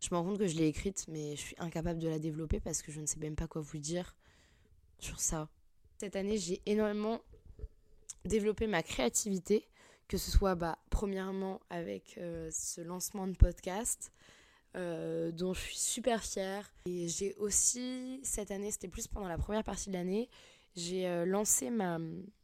Je 0.00 0.08
me 0.12 0.16
rends 0.18 0.24
compte 0.24 0.38
que 0.38 0.46
je 0.46 0.56
l'ai 0.56 0.66
écrite, 0.66 1.06
mais 1.08 1.36
je 1.36 1.40
suis 1.40 1.56
incapable 1.58 1.98
de 1.98 2.08
la 2.08 2.18
développer 2.18 2.60
parce 2.60 2.82
que 2.82 2.92
je 2.92 3.00
ne 3.00 3.06
sais 3.06 3.18
même 3.18 3.36
pas 3.36 3.46
quoi 3.46 3.62
vous 3.62 3.78
dire 3.78 4.14
sur 4.98 5.20
ça. 5.20 5.48
Cette 5.98 6.16
année, 6.16 6.36
j'ai 6.36 6.60
énormément 6.66 7.22
développé 8.26 8.66
ma 8.66 8.82
créativité, 8.82 9.66
que 10.08 10.18
ce 10.18 10.30
soit 10.30 10.54
bah, 10.54 10.78
premièrement 10.90 11.60
avec 11.70 12.18
euh, 12.18 12.50
ce 12.52 12.82
lancement 12.82 13.26
de 13.26 13.36
podcast, 13.36 14.12
euh, 14.76 15.30
dont 15.32 15.54
je 15.54 15.60
suis 15.60 15.76
super 15.76 16.22
fière. 16.22 16.70
Et 16.86 17.08
j'ai 17.08 17.34
aussi, 17.36 18.20
cette 18.22 18.50
année, 18.50 18.70
c'était 18.70 18.88
plus 18.88 19.06
pendant 19.06 19.28
la 19.28 19.38
première 19.38 19.64
partie 19.64 19.88
de 19.88 19.94
l'année, 19.94 20.28
j'ai 20.74 21.08
euh, 21.08 21.24
lancé 21.24 21.70
ma, 21.70 21.98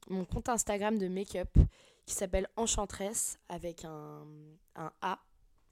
mon 0.09 0.25
compte 0.25 0.49
Instagram 0.49 0.99
de 0.99 1.09
make-up 1.09 1.51
qui 2.07 2.15
s'appelle 2.15 2.49
Enchantress 2.57 3.39
avec 3.49 3.85
un, 3.85 4.25
un 4.77 4.91
A 5.03 5.21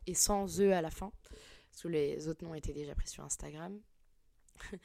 et 0.06 0.14
sans 0.14 0.60
E 0.60 0.72
à 0.72 0.82
la 0.82 0.90
fin. 0.90 1.12
Parce 1.70 1.82
que 1.82 1.88
les 1.88 2.28
autres 2.28 2.44
noms 2.44 2.54
étaient 2.54 2.74
déjà 2.74 2.94
pris 2.94 3.08
sur 3.08 3.24
Instagram. 3.24 3.80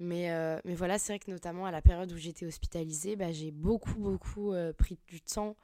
mais, 0.00 0.32
euh, 0.32 0.60
mais 0.64 0.74
voilà, 0.74 0.98
c'est 0.98 1.12
vrai 1.12 1.18
que 1.20 1.30
notamment 1.30 1.66
à 1.66 1.70
la 1.70 1.82
période 1.82 2.10
où 2.10 2.16
j'étais 2.16 2.46
hospitalisée, 2.46 3.14
bah, 3.14 3.30
j'ai 3.30 3.52
beaucoup, 3.52 3.94
beaucoup 3.94 4.54
pris 4.76 4.98
du 5.06 5.20
temps 5.20 5.56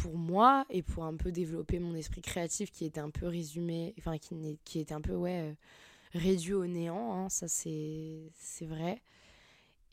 pour 0.00 0.16
moi 0.16 0.64
et 0.70 0.82
pour 0.82 1.04
un 1.04 1.16
peu 1.16 1.30
développer 1.30 1.78
mon 1.78 1.94
esprit 1.94 2.22
créatif 2.22 2.70
qui 2.70 2.84
était 2.84 3.00
un 3.00 3.10
peu 3.10 3.26
résumé, 3.26 3.94
enfin 3.98 4.18
qui, 4.18 4.58
qui 4.64 4.80
était 4.80 4.94
un 4.94 5.00
peu 5.00 5.14
ouais, 5.14 5.40
euh, 5.40 5.52
réduit 6.14 6.54
au 6.54 6.66
néant, 6.66 7.14
hein, 7.14 7.28
ça 7.28 7.46
c'est 7.48 8.30
vrai. 8.62 9.02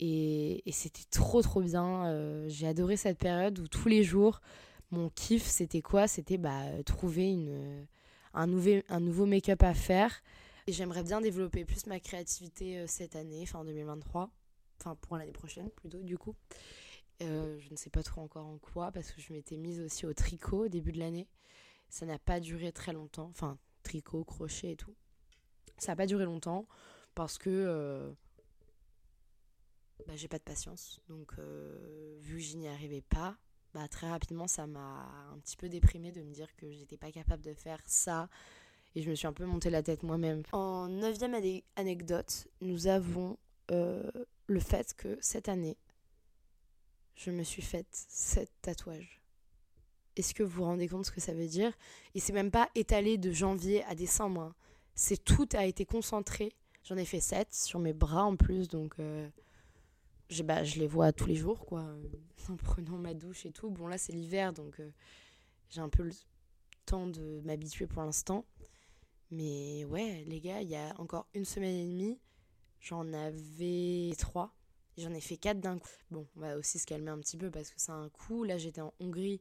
Et, 0.00 0.62
c'était 0.72 1.04
trop 1.10 1.42
trop 1.42 1.60
bien. 1.60 2.06
Euh, 2.06 2.46
j'ai 2.48 2.66
adoré 2.66 2.96
cette 2.96 3.18
période 3.18 3.58
où 3.58 3.68
tous 3.68 3.88
les 3.88 4.02
jours, 4.02 4.40
mon 4.90 5.10
kiff 5.10 5.44
c'était 5.44 5.82
quoi? 5.82 6.08
C'était 6.08 6.38
bah, 6.38 6.64
trouver 6.86 7.30
une, 7.30 7.86
un, 8.32 8.46
nouvel, 8.46 8.82
un 8.88 9.00
nouveau 9.00 9.26
make-up 9.26 9.62
à 9.62 9.74
faire. 9.74 10.22
Et 10.66 10.72
j'aimerais 10.72 11.02
bien 11.02 11.20
développer 11.20 11.64
plus 11.64 11.86
ma 11.86 12.00
créativité 12.00 12.78
euh, 12.78 12.86
cette 12.86 13.16
année, 13.16 13.40
enfin 13.42 13.58
en 13.58 13.64
2023, 13.64 14.30
enfin 14.80 14.96
pour 15.02 15.16
l'année 15.18 15.32
prochaine 15.32 15.68
plutôt 15.70 16.02
du 16.02 16.16
coup. 16.16 16.34
Euh, 17.22 17.58
je 17.58 17.70
ne 17.70 17.76
sais 17.76 17.90
pas 17.90 18.02
trop 18.02 18.22
encore 18.22 18.46
en 18.46 18.58
quoi, 18.58 18.90
parce 18.92 19.12
que 19.12 19.20
je 19.20 19.32
m'étais 19.32 19.56
mise 19.56 19.80
aussi 19.80 20.06
au 20.06 20.14
tricot 20.14 20.64
au 20.64 20.68
début 20.68 20.92
de 20.92 20.98
l'année. 20.98 21.28
Ça 21.88 22.06
n'a 22.06 22.18
pas 22.18 22.40
duré 22.40 22.72
très 22.72 22.92
longtemps. 22.92 23.28
Enfin, 23.30 23.58
tricot, 23.82 24.24
crochet 24.24 24.72
et 24.72 24.76
tout. 24.76 24.94
Ça 25.78 25.92
n'a 25.92 25.96
pas 25.96 26.06
duré 26.06 26.24
longtemps 26.24 26.66
parce 27.14 27.36
que 27.38 27.50
euh, 27.50 28.10
bah, 30.06 30.16
j'ai 30.16 30.28
pas 30.28 30.38
de 30.38 30.44
patience. 30.44 31.00
Donc, 31.08 31.32
euh, 31.38 32.16
vu 32.20 32.36
que 32.36 32.42
je 32.42 32.56
n'y 32.56 32.68
arrivais 32.68 33.02
pas, 33.02 33.36
bah, 33.74 33.86
très 33.88 34.08
rapidement, 34.08 34.46
ça 34.46 34.66
m'a 34.66 35.08
un 35.32 35.38
petit 35.38 35.56
peu 35.56 35.68
déprimée 35.68 36.12
de 36.12 36.22
me 36.22 36.32
dire 36.32 36.54
que 36.56 36.70
j'étais 36.70 36.96
pas 36.96 37.12
capable 37.12 37.42
de 37.42 37.54
faire 37.54 37.80
ça. 37.86 38.28
Et 38.94 39.02
je 39.02 39.10
me 39.10 39.14
suis 39.14 39.26
un 39.26 39.32
peu 39.32 39.44
monté 39.44 39.70
la 39.70 39.82
tête 39.82 40.02
moi-même. 40.02 40.42
En 40.52 40.88
neuvième 40.88 41.36
anecdote, 41.76 42.48
nous 42.60 42.86
avons 42.86 43.38
le 43.68 44.58
fait 44.58 44.94
que 44.94 45.16
cette 45.20 45.48
année, 45.48 45.76
je 47.20 47.30
me 47.30 47.42
suis 47.42 47.60
faite 47.60 47.86
sept 47.90 48.50
tatouages. 48.62 49.20
Est-ce 50.16 50.32
que 50.32 50.42
vous 50.42 50.58
vous 50.58 50.64
rendez 50.64 50.88
compte 50.88 51.04
ce 51.04 51.10
que 51.10 51.20
ça 51.20 51.34
veut 51.34 51.46
dire? 51.46 51.72
Et 52.14 52.20
c'est 52.20 52.32
même 52.32 52.50
pas 52.50 52.70
étalé 52.74 53.18
de 53.18 53.30
janvier 53.30 53.84
à 53.84 53.94
décembre. 53.94 54.40
Hein. 54.40 54.54
C'est 54.94 55.22
tout 55.22 55.48
a 55.52 55.66
été 55.66 55.84
concentré. 55.84 56.54
J'en 56.82 56.96
ai 56.96 57.04
fait 57.04 57.20
sept 57.20 57.52
sur 57.52 57.78
mes 57.78 57.92
bras 57.92 58.24
en 58.24 58.36
plus, 58.36 58.68
donc 58.68 58.94
euh, 59.00 59.28
bah, 60.44 60.64
je 60.64 60.78
les 60.78 60.86
vois 60.86 61.12
tous 61.12 61.26
les 61.26 61.36
jours, 61.36 61.66
quoi, 61.66 61.84
en 62.48 62.56
prenant 62.56 62.96
ma 62.96 63.12
douche 63.12 63.44
et 63.44 63.52
tout. 63.52 63.68
Bon, 63.68 63.86
là 63.86 63.98
c'est 63.98 64.12
l'hiver, 64.12 64.54
donc 64.54 64.80
euh, 64.80 64.90
j'ai 65.68 65.82
un 65.82 65.90
peu 65.90 66.04
le 66.04 66.12
temps 66.86 67.06
de 67.06 67.42
m'habituer 67.44 67.86
pour 67.86 68.02
l'instant. 68.02 68.46
Mais 69.30 69.84
ouais, 69.84 70.24
les 70.26 70.40
gars, 70.40 70.62
il 70.62 70.70
y 70.70 70.76
a 70.76 70.94
encore 70.98 71.28
une 71.34 71.44
semaine 71.44 71.76
et 71.76 71.84
demie, 71.84 72.18
j'en 72.80 73.12
avais 73.12 74.12
trois. 74.18 74.54
J'en 74.98 75.12
ai 75.14 75.20
fait 75.20 75.36
4 75.36 75.60
d'un 75.60 75.78
coup. 75.78 75.88
Bon, 76.10 76.26
on 76.36 76.40
va 76.40 76.56
aussi 76.56 76.78
se 76.78 76.86
calmer 76.86 77.10
un 77.10 77.18
petit 77.18 77.36
peu 77.36 77.50
parce 77.50 77.70
que 77.70 77.80
c'est 77.80 77.92
un 77.92 78.08
coût. 78.08 78.44
Là, 78.44 78.58
j'étais 78.58 78.80
en 78.80 78.92
Hongrie, 79.00 79.40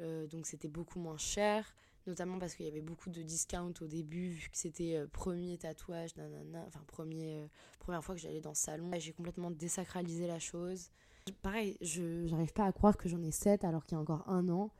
euh, 0.00 0.26
donc 0.26 0.46
c'était 0.46 0.68
beaucoup 0.68 0.98
moins 0.98 1.18
cher. 1.18 1.74
Notamment 2.06 2.38
parce 2.38 2.54
qu'il 2.54 2.64
y 2.64 2.68
avait 2.68 2.80
beaucoup 2.80 3.10
de 3.10 3.20
discount 3.20 3.74
au 3.82 3.86
début, 3.86 4.30
vu 4.30 4.48
que 4.48 4.56
c'était 4.56 4.96
euh, 4.96 5.06
premier 5.06 5.58
tatouage, 5.58 6.16
nanana, 6.16 6.64
enfin 6.66 6.80
premier, 6.86 7.34
euh, 7.34 7.46
première 7.80 8.02
fois 8.02 8.14
que 8.14 8.20
j'allais 8.20 8.40
dans 8.40 8.54
ce 8.54 8.62
salon. 8.62 8.90
J'ai 8.98 9.12
complètement 9.12 9.50
désacralisé 9.50 10.26
la 10.26 10.38
chose. 10.38 10.88
Pareil, 11.42 11.76
je 11.82 12.26
n'arrive 12.30 12.54
pas 12.54 12.64
à 12.64 12.72
croire 12.72 12.96
que 12.96 13.10
j'en 13.10 13.22
ai 13.22 13.30
7 13.30 13.62
alors 13.64 13.84
qu'il 13.84 13.96
y 13.96 13.98
a 13.98 14.00
encore 14.00 14.26
un 14.28 14.48
an. 14.48 14.70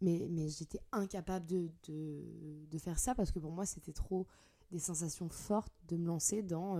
Mais, 0.00 0.28
mais 0.30 0.48
j'étais 0.48 0.78
incapable 0.92 1.44
de, 1.46 1.68
de, 1.88 2.22
de, 2.70 2.78
faire 2.78 3.00
ça 3.00 3.16
parce 3.16 3.32
que 3.32 3.40
pour 3.40 3.50
moi, 3.50 3.66
c'était 3.66 3.92
trop 3.92 4.28
des 4.70 4.78
sensations 4.78 5.28
fortes 5.28 5.72
de 5.88 5.96
me 5.96 6.06
lancer 6.06 6.44
dans 6.44 6.76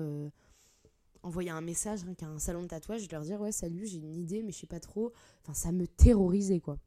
envoyer 1.22 1.50
un 1.50 1.61
message 1.61 2.00
hein, 2.09 2.14
qu'à 2.14 2.26
un 2.26 2.38
salon 2.38 2.62
de 2.62 2.68
tatouage, 2.68 3.02
je 3.02 3.11
leur 3.11 3.22
dire 3.22 3.40
ouais 3.40 3.52
salut, 3.52 3.87
j'ai 3.87 3.98
une 3.98 4.16
idée 4.16 4.42
mais 4.42 4.52
je 4.52 4.59
sais 4.59 4.66
pas 4.66 4.81
trop. 4.81 5.12
Enfin 5.42 5.54
ça 5.54 5.72
me 5.72 5.87
terrorisait 5.87 6.61
quoi. 6.61 6.78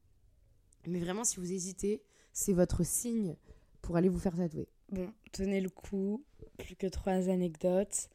Mais 0.88 1.00
vraiment 1.00 1.24
si 1.24 1.38
vous 1.38 1.52
hésitez, 1.52 2.02
c'est 2.34 2.54
votre 2.54 2.84
signe 2.84 3.36
pour 3.82 3.98
aller 3.98 4.10
vous 4.10 4.20
faire 4.20 4.36
tatouer. 4.36 4.68
Bon, 4.92 5.10
tenez 5.32 5.62
le 5.62 5.70
coup, 5.70 6.24
plus 6.58 6.76
que 6.76 6.88
trois 6.88 7.30
anecdotes. 7.30 8.10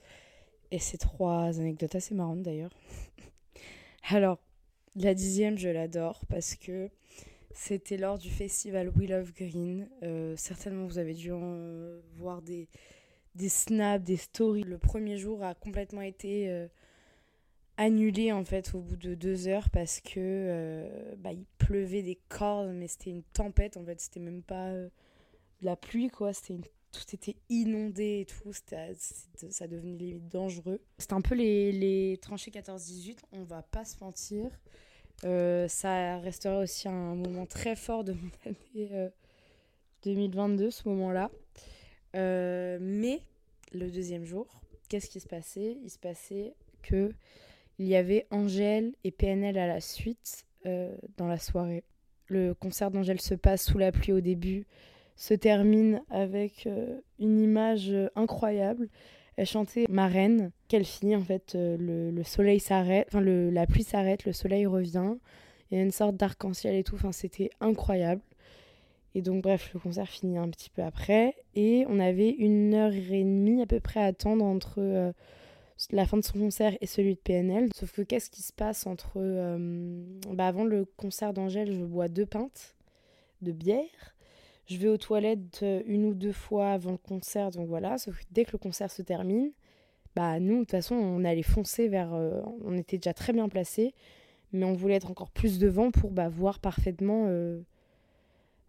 Et 0.70 0.78
ces 0.78 0.98
trois 0.98 1.60
anecdotes 1.60 1.94
assez 1.94 2.14
marrantes 2.14 2.42
d'ailleurs. 2.42 2.72
Alors, 4.10 4.38
la 4.96 5.14
dixième, 5.14 5.56
je 5.56 5.68
l'adore 5.68 6.24
parce 6.26 6.56
que 6.56 6.90
c'était 7.52 7.96
lors 7.96 8.18
du 8.18 8.30
festival 8.30 8.90
We 8.90 9.08
Love 9.08 9.32
Green. 9.32 9.88
Euh, 10.02 10.36
certainement, 10.36 10.86
vous 10.86 10.98
avez 10.98 11.14
dû 11.14 11.32
en 11.32 11.58
voir 12.16 12.42
des, 12.42 12.68
des 13.36 13.48
snaps, 13.48 14.04
des 14.04 14.16
stories. 14.16 14.64
Le 14.64 14.78
premier 14.78 15.18
jour 15.18 15.42
a 15.44 15.54
complètement 15.54 16.00
été 16.00 16.48
euh, 16.48 16.66
annulé 17.76 18.32
en 18.32 18.44
fait 18.44 18.74
au 18.74 18.80
bout 18.80 18.96
de 18.96 19.14
deux 19.14 19.46
heures 19.46 19.70
parce 19.70 20.00
que 20.00 20.14
euh, 20.16 21.14
bah, 21.18 21.32
il 21.32 21.44
pleuvait 21.58 22.02
des 22.02 22.18
cordes, 22.28 22.70
mais 22.72 22.88
c'était 22.88 23.10
une 23.10 23.22
tempête 23.22 23.76
en 23.76 23.84
fait. 23.84 24.00
C'était 24.00 24.20
même 24.20 24.42
pas 24.42 24.68
euh, 24.68 24.88
de 25.60 25.66
la 25.66 25.76
pluie 25.76 26.08
quoi. 26.08 26.32
C'était 26.32 26.58
tout 26.92 27.14
était 27.14 27.36
inondé 27.50 28.20
et 28.20 28.24
tout. 28.24 28.52
ça 28.52 29.66
devenait 29.68 29.98
limite 29.98 30.28
dangereux. 30.28 30.80
C'était 30.98 31.12
un 31.12 31.20
peu 31.20 31.34
les, 31.34 31.70
les 31.70 32.16
tranchées 32.22 32.50
14-18. 32.50 33.18
On 33.32 33.42
va 33.44 33.62
pas 33.62 33.84
se 33.84 34.02
mentir. 34.02 34.50
ça 35.68 36.18
restera 36.20 36.60
aussi 36.60 36.88
un 36.88 37.14
moment 37.14 37.44
très 37.44 37.76
fort 37.76 38.02
de 38.02 38.14
mon 38.14 38.30
année 38.46 39.10
2022, 40.04 40.70
ce 40.70 40.88
moment-là. 40.88 41.30
Euh, 42.16 42.78
mais 42.80 43.20
le 43.72 43.90
deuxième 43.90 44.24
jour, 44.24 44.46
qu'est-ce 44.88 45.10
qui 45.10 45.20
se 45.20 45.28
passait? 45.28 45.76
Il 45.82 45.90
se 45.90 45.98
passait 45.98 46.54
que 46.82 47.12
il 47.78 47.86
y 47.86 47.96
avait 47.96 48.26
Angèle 48.30 48.94
et 49.04 49.10
PNL 49.10 49.58
à 49.58 49.66
la 49.66 49.80
suite 49.80 50.44
euh, 50.64 50.96
dans 51.18 51.26
la 51.26 51.38
soirée. 51.38 51.84
Le 52.28 52.54
concert 52.54 52.90
d'Angèle 52.90 53.20
se 53.20 53.34
passe 53.34 53.66
sous 53.66 53.78
la 53.78 53.92
pluie 53.92 54.12
au 54.12 54.20
début, 54.20 54.66
se 55.14 55.34
termine 55.34 56.02
avec 56.10 56.66
euh, 56.66 56.98
une 57.18 57.38
image 57.38 57.92
incroyable. 58.14 58.88
Elle 59.36 59.46
chantait 59.46 59.84
Ma 59.90 60.06
reine, 60.06 60.50
qu'elle 60.68 60.86
finit 60.86 61.14
en 61.14 61.20
fait, 61.20 61.54
le, 61.54 62.10
le, 62.10 62.24
soleil 62.24 62.58
s'arrête, 62.58 63.06
enfin 63.08 63.20
la 63.20 63.66
pluie 63.66 63.82
s'arrête, 63.82 64.24
le 64.24 64.32
soleil 64.32 64.64
revient, 64.64 65.16
il 65.70 65.76
y 65.76 65.80
a 65.80 65.84
une 65.84 65.90
sorte 65.90 66.16
d'arc-en-ciel 66.16 66.74
et 66.74 66.82
tout, 66.82 66.94
enfin 66.94 67.12
c'était 67.12 67.50
incroyable. 67.60 68.22
Et 69.16 69.22
donc, 69.22 69.42
bref, 69.42 69.70
le 69.72 69.80
concert 69.80 70.06
finit 70.06 70.36
un 70.36 70.50
petit 70.50 70.68
peu 70.68 70.82
après. 70.82 71.34
Et 71.54 71.86
on 71.88 71.98
avait 72.00 72.28
une 72.28 72.74
heure 72.74 72.92
et 72.92 73.24
demie 73.24 73.62
à 73.62 73.66
peu 73.66 73.80
près 73.80 73.98
à 74.00 74.04
attendre 74.04 74.44
entre 74.44 74.74
euh, 74.76 75.10
la 75.90 76.04
fin 76.04 76.18
de 76.18 76.22
son 76.22 76.38
concert 76.38 76.76
et 76.82 76.86
celui 76.86 77.14
de 77.14 77.20
PNL. 77.20 77.70
Sauf 77.74 77.92
que 77.92 78.02
qu'est-ce 78.02 78.28
qui 78.28 78.42
se 78.42 78.52
passe 78.52 78.86
entre. 78.86 79.12
Euh, 79.16 80.04
bah 80.34 80.46
avant 80.46 80.64
le 80.64 80.84
concert 80.98 81.32
d'Angèle, 81.32 81.72
je 81.72 81.82
bois 81.82 82.08
deux 82.08 82.26
pintes 82.26 82.76
de 83.40 83.52
bière. 83.52 84.14
Je 84.66 84.76
vais 84.76 84.88
aux 84.88 84.98
toilettes 84.98 85.60
euh, 85.62 85.80
une 85.86 86.04
ou 86.04 86.12
deux 86.12 86.32
fois 86.32 86.72
avant 86.72 86.92
le 86.92 86.98
concert, 86.98 87.50
donc 87.52 87.68
voilà. 87.68 87.96
Sauf 87.96 88.18
que 88.18 88.24
dès 88.32 88.44
que 88.44 88.52
le 88.52 88.58
concert 88.58 88.90
se 88.90 89.00
termine, 89.00 89.50
bah 90.14 90.40
nous, 90.40 90.56
de 90.56 90.60
toute 90.60 90.72
façon, 90.72 90.94
on 90.94 91.24
allait 91.24 91.42
foncer 91.42 91.88
vers. 91.88 92.12
on 92.12 92.76
était 92.76 92.98
déjà 92.98 93.14
très 93.14 93.32
bien 93.32 93.48
placés, 93.48 93.94
mais 94.52 94.66
on 94.66 94.74
voulait 94.74 94.96
être 94.96 95.10
encore 95.10 95.30
plus 95.30 95.58
devant 95.58 95.90
pour 95.90 96.10
bah, 96.10 96.28
voir 96.28 96.58
parfaitement 96.60 97.30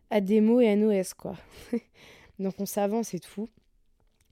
Ademo 0.10 0.60
et 0.60 0.76
NOS, 0.76 1.14
quoi. 1.18 1.36
Donc 2.40 2.56
on 2.60 2.66
s'avance 2.66 3.14
et 3.14 3.20
tout. 3.20 3.50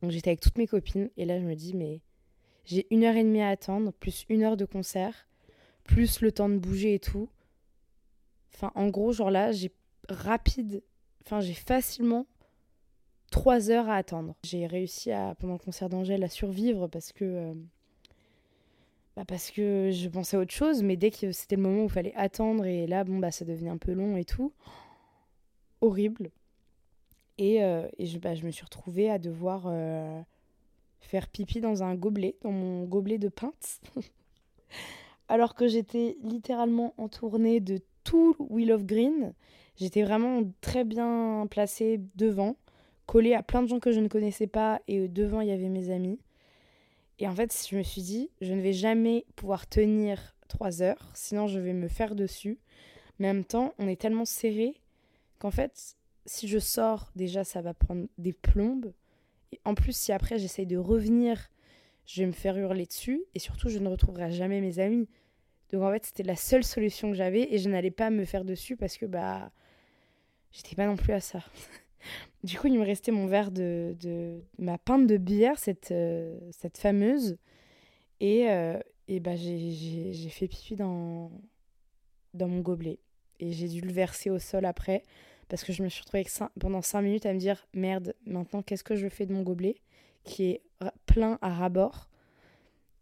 Donc 0.02 0.12
j'étais 0.12 0.30
avec 0.30 0.40
toutes 0.40 0.58
mes 0.58 0.68
copines 0.68 1.10
et 1.18 1.26
là 1.26 1.40
je 1.40 1.46
me 1.46 1.56
dis, 1.56 1.74
mais 1.74 2.02
j'ai 2.66 2.88
une 2.90 3.04
heure 3.04 3.16
et 3.16 3.24
demie 3.24 3.42
à 3.42 3.50
attendre, 3.50 3.92
plus 3.94 4.26
une 4.30 4.44
heure 4.44 4.58
de 4.58 4.66
concert, 4.66 5.28
plus 5.84 6.22
le 6.22 6.32
temps 6.32 6.50
de 6.50 6.58
bouger 6.58 6.96
et 6.96 7.00
tout. 7.00 7.30
Enfin, 8.54 8.72
en 8.76 8.88
gros, 8.88 9.12
genre 9.12 9.32
là, 9.32 9.52
j'ai 9.52 9.72
rapide, 10.10 10.84
enfin, 11.26 11.42
j'ai 11.42 11.54
facilement 11.54 12.26
trois 13.32 13.70
heures 13.70 13.90
à 13.90 13.96
attendre. 13.96 14.36
J'ai 14.44 14.66
réussi 14.66 15.12
à, 15.12 15.36
pendant 15.36 15.54
le 15.54 15.60
concert 15.60 15.90
d'Angèle 15.90 16.24
à 16.24 16.30
survivre 16.30 16.88
parce 16.88 17.12
que. 17.12 17.26
Euh, 17.26 17.54
bah 19.16 19.24
parce 19.26 19.50
que 19.50 19.92
je 19.94 20.10
pensais 20.10 20.36
à 20.36 20.42
autre 20.42 20.52
chose, 20.52 20.84
mais 20.84 20.98
dès 20.98 21.10
que 21.10 21.32
c'était 21.32 21.56
le 21.56 21.62
moment 21.62 21.84
où 21.84 21.86
il 21.86 21.90
fallait 21.90 22.14
attendre, 22.16 22.66
et 22.66 22.86
là, 22.86 23.06
bon, 23.06 23.18
bah, 23.20 23.32
ça 23.32 23.46
devenait 23.46 23.70
un 23.70 23.78
peu 23.78 23.94
long 23.94 24.18
et 24.18 24.26
tout 24.26 24.52
horrible. 25.86 26.32
Et, 27.38 27.60
je, 28.00 28.17
bah, 28.17 28.34
je, 28.36 28.45
me 28.45 28.52
suis 28.52 28.63
retrouvée 28.63 29.10
à 29.10 29.19
devoir 29.19 29.69
faire 31.02 31.28
pipi 31.28 31.62
dans 31.62 31.84
un 31.84 31.95
gobelet, 31.95 32.36
dans 32.41 32.52
mon 32.52 32.86
gobelet 32.86 33.17
de 33.17 33.30
pinte. 33.30 33.82
Alors 35.28 35.56
que 35.56 35.67
j'étais 35.67 36.17
littéralement 36.24 36.93
entourée 36.98 37.60
de 37.60 37.80
tout 38.04 38.36
Wheel 38.39 38.71
of 38.71 38.86
Green. 38.86 39.34
J'étais 39.76 40.04
vraiment 40.04 40.43
très 40.62 40.86
bien 40.86 41.48
placée 41.50 42.00
devant, 42.15 42.56
collée 43.06 43.34
à 43.34 43.43
plein 43.43 43.63
de 43.63 43.67
gens 43.67 43.80
que 43.80 43.91
je 43.91 44.00
ne 44.00 44.08
connaissais 44.08 44.48
pas, 44.48 44.82
et 44.88 45.08
devant 45.08 45.41
il 45.41 45.50
y 45.50 45.52
avait 45.52 45.69
mes 45.69 45.89
amis. 45.89 46.19
Et 47.19 47.28
en 47.28 47.36
fait, 47.36 47.54
je 47.69 47.76
me 47.76 47.84
suis 47.84 48.02
dit, 48.02 48.30
je 48.41 48.54
ne 48.54 48.62
vais 48.62 48.74
jamais 48.74 49.26
pouvoir 49.36 49.67
tenir 49.67 50.36
trois 50.48 50.82
heures, 50.82 51.12
sinon 51.13 51.48
je 51.48 51.60
vais 51.60 51.74
me 51.74 51.88
faire 51.88 52.15
dessus. 52.15 52.60
Mais 53.19 53.30
en 53.30 53.34
même 53.34 53.45
temps, 53.45 53.74
on 53.80 53.88
est 53.88 54.00
tellement 54.00 54.26
serré 54.26 54.76
qu'en 55.39 55.52
fait, 55.52 55.98
si 56.26 56.48
je 56.48 56.60
sors, 56.60 57.12
déjà, 57.15 57.43
ça 57.43 57.62
va 57.62 57.74
prendre 57.74 58.08
des 58.17 58.34
plombes. 58.34 58.93
Et 59.52 59.60
en 59.65 59.76
plus, 59.76 59.95
si 59.95 60.12
après 60.12 60.39
j'essaye 60.39 60.65
de 60.65 60.78
revenir, 60.78 61.50
je 62.06 62.21
vais 62.21 62.28
me 62.28 62.32
faire 62.32 62.58
hurler 62.58 62.86
dessus. 62.86 63.24
Et 63.34 63.39
surtout, 63.39 63.69
je 63.69 63.80
ne 63.80 63.88
retrouverai 63.88 64.32
jamais 64.32 64.62
mes 64.62 64.80
amis. 64.80 65.08
Donc 65.71 65.84
en 65.84 65.91
fait, 65.91 66.06
c'était 66.06 66.24
la 66.24 66.36
seule 66.36 66.63
solution 66.63 67.10
que 67.12 67.17
j'avais 67.17 67.54
et 67.54 67.58
je 67.58 67.69
n'allais 67.69 67.91
pas 67.91 68.10
me 68.10 68.26
faire 68.26 68.45
dessus 68.45 68.78
parce 68.78 68.98
que 68.98 69.06
bah 69.06 69.52
j'étais 70.52 70.76
pas 70.76 70.86
non 70.86 70.95
plus 70.95 71.13
à 71.13 71.19
ça. 71.19 71.39
du 72.43 72.58
coup, 72.60 72.67
il 72.67 72.80
me 72.80 72.86
restait 72.86 73.12
mon 73.12 73.28
verre 73.28 73.52
de, 73.52 74.41
ma 74.58 74.78
pinte 74.78 75.08
de 75.08 75.17
bière, 75.17 75.58
cette, 75.60 75.91
euh, 75.91 76.39
fameuse. 76.76 77.38
Et, 78.19 78.50
euh, 78.50 78.80
bah, 79.21 79.36
j'ai 79.36 80.30
fait 80.30 80.48
pipi 80.48 80.76
dans 80.76 81.32
mon 82.34 82.60
gobelet. 82.60 83.00
Et 83.39 83.52
j'ai 83.52 83.67
dû 83.67 83.82
le 83.82 83.91
verser 83.91 84.30
au 84.30 84.39
sol 84.39 84.65
après 84.65 85.04
parce 85.48 85.63
que 85.63 85.74
je 85.74 85.84
me 85.84 85.89
suis 85.89 86.02
retrouvée 86.02 86.26
pendant 86.60 86.82
5 86.82 87.02
minutes 87.02 87.26
à 87.26 87.34
me 87.34 87.39
dire 87.39 87.67
merde, 87.74 88.15
maintenant 88.26 88.62
qu'est-ce 88.62 88.84
que 88.84 88.95
je 88.95 89.08
fais 89.08 89.26
de 89.26 89.34
mon 89.34 89.43
gobelet 89.43 89.76
qui 90.24 90.45
est 90.45 90.62
plein 91.06 91.38
à 91.41 91.54
ras-bord 91.54 92.10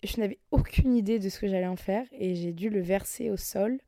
Je 0.03 0.19
n'avais 0.19 0.39
aucune 0.51 0.95
idée 0.95 1.19
de 1.19 1.29
ce 1.29 1.39
que 1.39 1.47
j'allais 1.47 1.67
en 1.67 1.77
faire 1.77 2.05
et 2.11 2.35
j'ai 2.35 2.51
dû 2.51 2.69
le 2.69 2.81
verser 2.81 3.29
au 3.29 3.37
sol. 3.37 3.79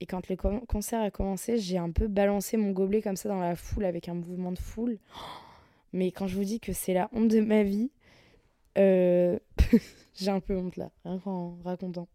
Et 0.00 0.06
quand 0.06 0.28
le 0.28 0.36
concert 0.66 1.00
a 1.00 1.10
commencé, 1.10 1.58
j'ai 1.58 1.78
un 1.78 1.90
peu 1.90 2.08
balancé 2.08 2.56
mon 2.56 2.72
gobelet 2.72 3.02
comme 3.02 3.16
ça 3.16 3.28
dans 3.28 3.40
la 3.40 3.54
foule 3.54 3.84
avec 3.84 4.08
un 4.08 4.14
mouvement 4.14 4.52
de 4.52 4.58
foule. 4.58 4.98
Mais 5.92 6.10
quand 6.10 6.26
je 6.26 6.36
vous 6.36 6.44
dis 6.44 6.58
que 6.58 6.72
c'est 6.72 6.94
la 6.94 7.10
honte 7.12 7.28
de 7.28 7.40
ma 7.40 7.62
vie, 7.62 7.90
euh, 8.78 9.38
j'ai 10.14 10.30
un 10.30 10.40
peu 10.40 10.56
honte 10.56 10.76
là, 10.76 10.90
rien 11.04 11.18
qu'en 11.18 11.58
racontant. 11.64 12.08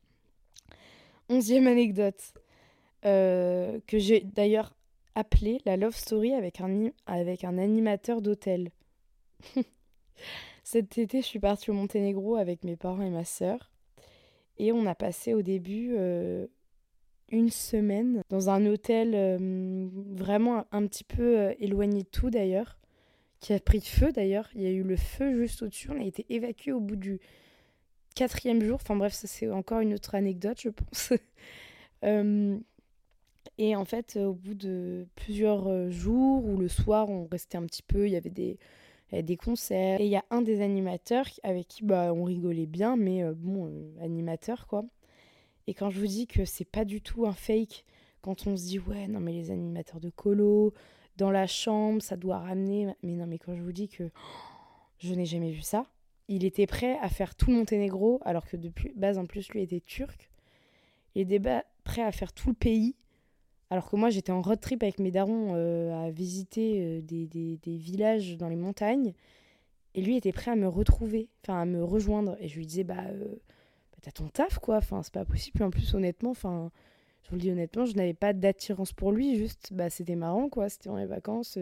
Onzième 1.30 1.68
anecdote, 1.68 2.34
euh, 3.06 3.80
que 3.86 4.00
j'ai 4.00 4.22
d'ailleurs 4.22 4.76
appelé 5.16 5.62
la 5.66 5.78
Love 5.78 5.96
Story 5.96 6.34
avec 6.34 6.62
un, 6.62 6.90
avec 7.06 7.44
un 7.44 7.58
animateur 7.58 8.22
d'hôtel. 8.22 8.72
Cet 10.64 10.98
été, 10.98 11.22
je 11.22 11.28
suis 11.28 11.40
partie 11.40 11.70
au 11.70 11.74
Monténégro 11.74 12.36
avec 12.36 12.64
mes 12.64 12.76
parents 12.76 13.02
et 13.02 13.10
ma 13.10 13.24
sœur. 13.24 13.72
Et 14.58 14.72
on 14.72 14.86
a 14.88 14.96
passé 14.96 15.34
au 15.34 15.44
début 15.44 15.94
euh, 15.96 16.48
une 17.30 17.52
semaine 17.52 18.22
dans 18.30 18.50
un 18.50 18.66
hôtel 18.66 19.14
euh, 19.14 19.88
vraiment 20.16 20.66
un, 20.72 20.88
petit 20.88 21.04
peu 21.04 21.54
éloigné 21.60 22.02
de 22.02 22.08
tout 22.08 22.32
d'ailleurs, 22.32 22.80
qui 23.40 23.54
a 23.54 23.60
pris 23.60 23.82
feu 23.82 24.12
d'ailleurs. 24.12 24.50
Il 24.56 24.64
y 24.64 24.68
a 24.68 24.72
eu 24.72 24.84
le 24.84 24.98
feu 24.98 25.40
juste 25.40 25.62
au-dessus. 25.62 25.92
On 25.92 26.02
a 26.02 26.06
été 26.06 26.26
évacué 26.30 26.72
au 26.72 26.80
bout 26.80 26.96
du 26.96 27.20
quatrième 28.16 28.64
jour. 28.64 28.80
Enfin 28.82 28.96
bref, 28.96 29.14
ça 29.14 29.28
c'est 29.28 29.50
encore 29.52 29.82
une 29.82 29.94
autre 29.94 30.16
anecdote, 30.16 30.60
je 30.60 30.70
pense. 30.70 31.14
et 33.58 33.76
en 33.76 33.86
fait, 33.86 34.18
au 34.18 34.34
bout 34.34 34.54
de 34.54 35.08
plusieurs 35.16 35.90
jours 35.90 36.46
ou 36.46 36.58
le 36.58 36.68
soir, 36.68 37.10
on 37.10 37.28
restait 37.32 37.58
un 37.58 37.66
petit 37.66 37.84
peu. 37.84 38.08
Il 38.08 38.14
y 38.14 38.16
avait 38.16 38.30
des 38.30 38.58
des 39.12 39.38
concerts. 39.38 40.00
Et 40.02 40.06
il 40.06 40.10
y 40.12 40.16
a 40.16 40.26
un 40.30 40.42
des 40.42 40.62
animateurs 40.62 41.26
avec 41.44 41.68
qui 41.68 41.84
bah, 41.84 42.14
on 42.14 42.24
rigolait 42.24 42.66
bien, 42.66 42.96
mais 42.98 43.24
euh, 43.24 43.34
bon, 43.36 43.68
euh, 43.68 44.04
animateur 44.04 44.68
quoi. 44.68 44.84
Et 45.68 45.74
quand 45.74 45.90
je 45.90 46.00
vous 46.00 46.08
dis 46.08 46.28
que 46.28 46.46
c'est 46.46 46.66
pas 46.66 46.86
du 46.86 47.02
tout 47.02 47.26
un 47.26 47.34
fake, 47.34 47.86
quand 48.22 48.48
on 48.48 48.58
se 48.58 48.66
dit 48.66 48.80
ouais, 48.80 49.08
non 49.08 49.20
mais 49.20 49.32
les 49.32 49.52
animateurs 49.52 50.00
de 50.00 50.10
colo, 50.10 50.74
dans 51.18 51.32
la 51.32 51.48
chambre, 51.48 52.02
ça 52.02 52.16
doit 52.16 52.40
ramener. 52.40 52.94
Mais 53.02 53.14
non, 53.14 53.26
mais 53.26 53.40
quand 53.40 53.56
je 53.56 53.62
vous 53.62 53.72
dis 53.72 53.88
que 53.88 54.10
je 55.00 55.14
n'ai 55.14 55.26
jamais 55.26 55.52
vu 55.52 55.62
ça, 55.62 55.86
il 56.28 56.44
était 56.44 56.68
prêt 56.68 56.98
à 57.02 57.10
faire 57.10 57.36
tout 57.36 57.52
le 57.52 57.58
Monténégro, 57.58 58.20
alors 58.26 58.46
que 58.46 58.58
depuis 58.58 58.92
base 58.96 59.18
en 59.18 59.26
plus 59.26 59.50
lui 59.50 59.62
était 59.62 59.80
turc. 59.80 60.30
Il 61.16 61.34
était 61.34 61.64
prêt 61.84 62.04
à 62.04 62.12
faire 62.12 62.34
tout 62.34 62.50
le 62.50 62.56
pays 62.56 62.96
alors 63.70 63.90
que 63.90 63.96
moi, 63.98 64.10
j'étais 64.10 64.32
en 64.32 64.42
road 64.42 64.60
trip 64.60 64.82
avec 64.84 65.00
mes 65.00 65.12
darons 65.12 65.54
euh, 65.56 66.08
à 66.08 66.10
visiter 66.10 66.80
euh, 66.82 67.02
des, 67.02 67.28
des, 67.28 67.78
villages 67.78 68.38
dans 68.38 68.48
les 68.48 68.56
montagnes. 68.56 69.14
Et 69.94 70.02
lui 70.02 70.16
était 70.16 70.32
prêt 70.32 70.52
à 70.52 70.56
me 70.56 70.68
retrouver, 70.68 71.30
enfin 71.44 71.62
à 71.62 71.66
me 71.66 71.84
rejoindre. 71.84 72.38
Et 72.40 72.48
je 72.48 72.58
lui 72.58 72.66
disais, 72.66 72.84
bah, 72.84 73.04
euh, 73.10 73.36
bah 73.92 73.98
t'as 74.02 74.12
ton 74.12 74.30
taf, 74.30 74.60
quoi. 74.60 74.78
Enfin, 74.78 75.04
c'est 75.04 75.14
pas 75.14 75.26
possible. 75.26 75.64
en 75.64 75.70
plus, 75.70 75.94
honnêtement, 75.96 76.32
enfin, 76.32 76.72
je 77.24 77.30
vous 77.30 77.36
le 77.36 77.42
dis 77.42 77.52
honnêtement, 77.52 77.86
je 77.86 77.96
n'avais 77.96 78.14
pas 78.14 78.32
d'attirance 78.32 78.94
pour 78.94 79.12
lui. 79.12 79.36
Juste, 79.36 79.74
bah, 79.74 79.90
c'était 79.90 80.16
marrant, 80.16 80.50
quoi. 80.50 80.70
C'était 80.70 80.90
dans 80.90 80.98
les 80.98 81.06
vacances. 81.06 81.58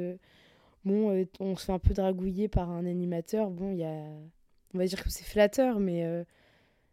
bon, 0.83 1.25
on 1.39 1.55
se 1.55 1.65
fait 1.65 1.71
un 1.71 1.79
peu 1.79 1.93
dragouiller 1.95 2.47
par 2.49 2.69
un 2.69 2.85
animateur. 2.85 3.49
Bon, 3.49 3.71
il 3.71 3.79
y 3.79 3.83
a. 3.83 4.03
On 4.73 4.77
va 4.77 4.85
dire 4.85 5.01
que 5.03 5.09
c'est 5.09 5.23
flatteur, 5.23 5.79
mais 5.79 6.05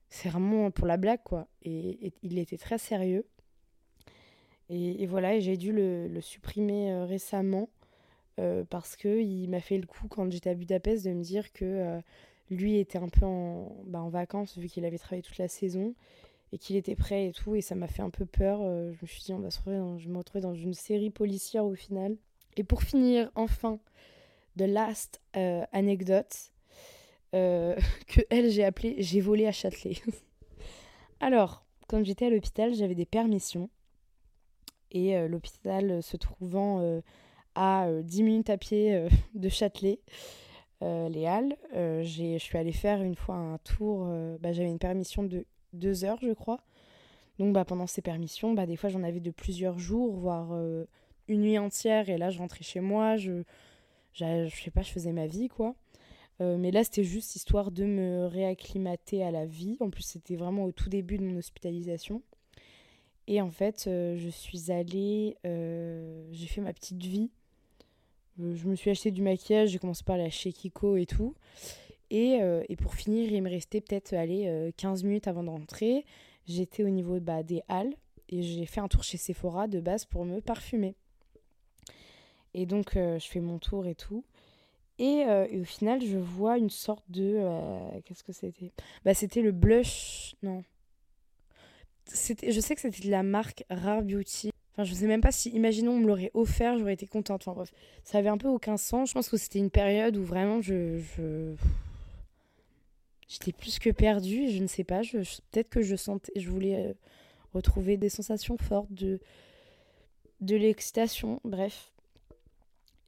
c'est 0.09 0.29
vraiment 0.31 0.71
pour 0.71 0.87
la 0.87 0.97
blague, 0.97 1.23
quoi. 1.25 1.49
et 1.63 2.13
il 2.23 2.39
était 2.39 2.57
très 2.59 2.79
sérieux. 2.79 3.27
Et, 4.75 5.05
voilà, 5.05 5.39
j'ai 5.39 5.59
dû 5.59 5.71
le, 5.71 6.21
supprimer 6.23 6.91
euh, 6.91 7.05
récemment 7.05 7.69
euh, 8.41 8.65
parce 8.71 8.97
qu'il 8.97 9.51
m'a 9.51 9.61
fait 9.61 9.77
le 9.77 9.87
coup 9.87 10.09
quand 10.09 10.33
j'étais 10.33 10.49
à 10.49 10.55
Budapest 10.55 11.05
de 11.05 11.11
me 11.11 11.23
dire 11.23 11.53
que 11.53 11.65
euh, 11.67 12.01
lui 12.49 12.79
était 12.79 12.97
un 12.97 13.11
peu 13.11 13.27
en, 13.27 13.77
bah, 13.85 14.01
en 14.01 14.09
vacances 14.09 14.57
vu 14.57 14.69
qu'il 14.69 14.87
avait 14.87 14.97
travaillé 14.97 15.21
toute 15.21 15.37
la 15.37 15.49
saison 15.49 15.95
et 16.53 16.59
qu'il 16.59 16.77
était 16.77 16.97
prêt 16.97 17.27
et 17.27 17.33
tout. 17.33 17.55
Et 17.55 17.61
ça 17.61 17.75
m'a 17.75 17.87
fait 17.87 18.01
un 18.01 18.09
peu 18.09 18.25
peur. 18.25 18.61
je 18.61 18.97
me 19.03 19.07
suis 19.07 19.23
dit, 19.25 19.35
on 19.35 19.41
va 19.41 19.51
se 19.51 19.59
retrouver 19.59 20.01
je 20.01 20.09
me 20.09 20.17
retrouver 20.17 20.41
dans 20.41 20.55
une 20.55 20.75
série 20.75 21.11
policière 21.11 21.67
au 21.67 21.75
final. 21.75 22.17
Et 22.57 22.65
pour 22.65 22.83
finir, 22.83 23.31
enfin, 23.35 23.79
The 24.57 24.63
Last 24.63 25.21
Anecdote, 25.35 26.51
que 27.33 28.21
elle, 28.31 28.51
j'ai 28.51 28.65
appelé 28.65 28.97
J'ai 28.99 29.21
volé 29.21 29.47
à 29.47 29.53
Châtelet. 29.53 29.97
Alors, 31.21 31.67
quand 31.89 32.03
j'étais 32.05 32.27
à 32.27 32.31
l'hôpital, 32.31 32.75
j'avais 32.75 32.95
des 32.95 33.07
permissions 33.07 33.69
et 34.93 35.17
euh, 35.17 35.27
l'hôpital 35.27 35.91
euh, 35.91 36.01
se 36.03 36.17
trouvant 36.17 36.81
euh, 36.81 37.01
à 37.55 37.89
10 38.03 38.23
minutes 38.23 38.51
à 38.51 38.57
pied 38.57 39.07
de 39.35 39.49
Châtelet. 39.49 40.01
les 40.81 41.27
Halles. 41.27 41.57
je 41.75 42.39
suis 42.39 42.59
allée 42.59 42.73
faire 42.73 43.03
une 43.03 43.15
fois 43.15 43.35
un 43.35 43.59
tour. 43.59 44.07
Bah, 44.41 44.53
J'avais 44.53 44.71
une 44.71 44.79
permission 44.79 45.23
de 45.23 45.45
deux 45.75 46.05
heures, 46.05 46.19
je 46.23 46.33
crois. 46.33 46.61
Donc 47.39 47.53
bah, 47.53 47.67
pendant 47.67 47.87
ces 47.87 48.01
permissions, 48.01 48.55
bah, 48.55 48.65
des 48.65 48.77
fois 48.77 48.89
j'en 48.89 49.03
avais 49.03 49.21
de 49.21 49.31
plusieurs 49.31 49.79
jours, 49.79 50.15
voire 50.15 50.59
une 51.29 51.43
nuit 51.43 51.59
entière. 51.59 52.09
Et 52.09 52.17
là, 52.17 52.31
je 52.31 52.39
rentrais 52.39 52.65
chez 52.65 52.81
moi, 52.81 53.19
je, 53.19 53.43
je 54.15 54.49
sais 54.49 54.71
pas, 54.71 54.81
je 54.81 54.91
faisais 54.91 55.13
ma 55.13 55.27
vie, 55.27 55.49
quoi. 55.49 55.75
mais 56.41 56.71
là, 56.71 56.85
c'était 56.85 57.05
juste 57.05 57.37
histoire 57.37 57.71
de 57.71 57.85
me 57.85 58.25
réacclimater 58.25 59.23
à 59.23 59.31
la 59.31 59.45
vie. 59.45 59.77
En 59.81 59.91
plus, 59.91 60.05
c'était 60.05 60.37
vraiment 60.37 60.65
au 60.65 60.73
tout 60.73 60.89
début 60.89 61.19
de 61.19 61.25
mon 61.25 61.37
hospitalisation. 61.37 62.23
Et 63.29 63.41
en 63.41 63.51
fait, 63.51 63.85
euh, 63.87 64.17
je 64.17 64.29
suis 64.29 64.73
allée, 64.73 65.37
euh, 65.47 66.27
j'ai 66.33 66.47
fait 66.47 66.61
ma 66.61 66.73
petite 66.73 67.03
vie. 67.03 67.31
Euh, 68.41 68.55
je 68.57 68.67
me 68.67 68.75
suis 68.75 68.91
acheté 68.91 69.11
du 69.11 69.23
maquillage, 69.23 69.71
j'ai 69.71 69.79
commencé 69.79 70.03
par 70.05 70.17
aller 70.17 70.31
chez 70.31 70.53
Kiko 70.53 70.97
et 70.97 71.07
tout. 71.07 71.35
Et, 72.11 72.41
et, 72.69 72.77
pour 72.77 72.95
finir, 72.95 73.33
il 73.33 73.43
me 73.43 73.49
restait 73.49 73.81
peut-être 73.81 74.13
aller 74.13 74.71
15 74.77 75.03
minutes 75.03 75.29
avant 75.29 75.43
de 75.43 75.49
rentrer. 75.49 76.05
J'étais 76.47 76.85
au 76.85 76.91
niveau 76.91 77.19
bah, 77.21 77.43
des 77.43 77.63
halles 77.69 77.95
et 78.29 78.43
j'ai 78.43 78.67
fait 78.67 78.81
un 78.81 78.89
tour 78.89 79.03
chez 79.03 79.17
Sephora 79.17 79.67
de 79.67 79.81
base 79.81 80.05
pour 80.05 80.27
me 80.27 80.41
parfumer. 80.41 80.95
Et 82.53 82.67
donc, 82.67 82.91
je 82.97 83.27
fais 83.27 83.41
mon 83.41 83.59
tour 83.59 83.87
et 83.87 83.95
tout. 83.95 84.27
Et, 84.99 85.25
et, 85.51 85.59
au 85.59 85.65
final, 85.65 86.05
je 86.05 86.19
vois 86.19 86.59
une 86.59 86.69
sorte 86.69 87.11
de. 87.11 87.41
Qu'est-ce 88.05 88.25
que 88.25 88.33
c'était? 88.35 88.73
Bah, 89.07 89.15
c'était 89.15 89.41
le 89.41 89.53
blush. 89.53 90.35
Non 90.43 90.63
je 92.11 92.61
sais 92.61 92.75
que 92.75 92.81
c'était 92.81 93.07
de 93.07 93.11
la 93.11 93.23
marque 93.23 93.65
Rare 93.71 94.03
Beauty. 94.03 94.51
Enfin, 94.73 94.85
je 94.85 94.95
sais 94.95 95.07
même 95.07 95.21
pas 95.21 95.33
si, 95.33 95.51
imaginons, 95.51 95.93
on 95.93 95.99
me 95.99 96.07
l'aurait 96.07 96.31
offert, 96.35 96.79
j'aurais 96.79 96.95
été 96.95 97.07
contente. 97.07 97.43
Enfin 97.43 97.53
bref, 97.55 97.73
ça 98.05 98.19
avait 98.19 98.31
un 98.31 98.39
peu 98.39 98.49
aucun 98.49 98.77
sens. 98.77 99.11
Je 99.11 99.15
pense 99.15 99.29
que 99.29 99.37
c'était 99.37 99.59
une 99.59 99.71
période 99.71 100.17
où 100.17 100.25
vraiment 100.25 100.61
je. 100.63 101.01
J'étais 103.29 103.53
plus 103.53 103.79
que 103.79 103.91
perdue, 103.91 104.51
je 104.51 104.63
ne 104.63 104.67
sais 104.67 104.85
pas. 104.85 105.03
Je, 105.03 105.19
Peut-être 105.51 105.71
que 105.71 105.83
je 105.83 105.97
sentais. 105.97 106.33
Je 106.37 106.49
voulais 106.51 106.87
euh, 106.87 106.93
retrouver 107.55 107.97
des 107.97 108.09
sensations 108.09 108.57
fortes 108.59 108.93
de, 108.93 109.21
de 110.41 110.57
l'excitation, 110.57 111.41
bref. 111.45 111.93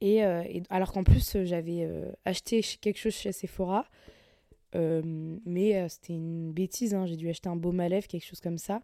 Et, 0.01 0.23
euh, 0.23 0.43
alors 0.69 0.91
qu'en 0.91 1.03
plus, 1.03 1.37
j'avais 1.45 1.83
euh, 1.83 2.11
acheté 2.25 2.61
quelque 2.81 2.97
chose 2.97 3.13
chez 3.13 3.31
Sephora. 3.31 3.85
Mais 5.45 5.87
c'était 5.89 6.13
une 6.13 6.51
bêtise, 6.51 6.93
hein. 6.93 7.05
j'ai 7.05 7.15
dû 7.15 7.29
acheter 7.29 7.49
un 7.49 7.55
baume 7.55 7.79
à 7.79 7.89
lèvres, 7.89 8.07
quelque 8.07 8.25
chose 8.25 8.41
comme 8.41 8.57
ça. 8.57 8.81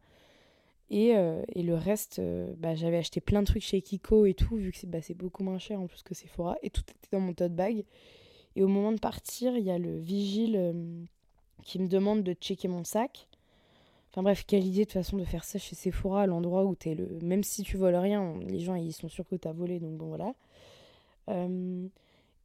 Et, 0.89 1.13
et 1.55 1.63
le 1.63 1.75
reste, 1.75 2.21
bah, 2.57 2.75
j'avais 2.75 2.97
acheté 2.97 3.21
plein 3.21 3.41
de 3.41 3.47
trucs 3.47 3.63
chez 3.63 3.81
Kiko 3.81 4.25
et 4.25 4.33
tout, 4.33 4.57
vu 4.57 4.71
que 4.71 4.77
c'est 4.77 4.87
bah, 4.87 4.99
beaucoup 5.15 5.43
moins 5.43 5.57
cher 5.57 5.79
en 5.79 5.87
plus 5.87 6.03
que 6.03 6.13
Sephora. 6.13 6.57
Et 6.63 6.69
tout 6.69 6.81
était 6.81 7.09
dans 7.11 7.21
mon 7.21 7.33
tote 7.33 7.55
bag. 7.55 7.85
Et 8.55 8.63
au 8.63 8.67
moment 8.67 8.91
de 8.91 8.99
partir, 8.99 9.55
il 9.55 9.63
y 9.63 9.71
a 9.71 9.77
le 9.77 9.97
vigile 9.97 10.73
qui 11.63 11.79
me 11.79 11.87
demande 11.87 12.23
de 12.23 12.33
checker 12.33 12.67
mon 12.67 12.83
sac. 12.83 13.27
Enfin 14.11 14.23
bref, 14.23 14.43
quelle 14.45 14.65
idée 14.65 14.85
de 14.85 14.91
façon 14.91 15.17
de 15.17 15.23
faire 15.23 15.45
ça 15.45 15.57
chez 15.57 15.75
Sephora, 15.75 16.27
l'endroit 16.27 16.65
où 16.65 16.75
t'es 16.75 16.95
le. 16.95 17.07
Même 17.21 17.43
si 17.43 17.63
tu 17.63 17.77
voles 17.77 17.95
rien, 17.95 18.37
les 18.45 18.59
gens 18.59 18.75
ils 18.75 18.91
sont 18.91 19.07
sûrs 19.07 19.27
que 19.27 19.35
t'as 19.37 19.53
volé, 19.53 19.79
donc 19.79 19.97
bon 19.97 20.07
voilà. 20.07 20.33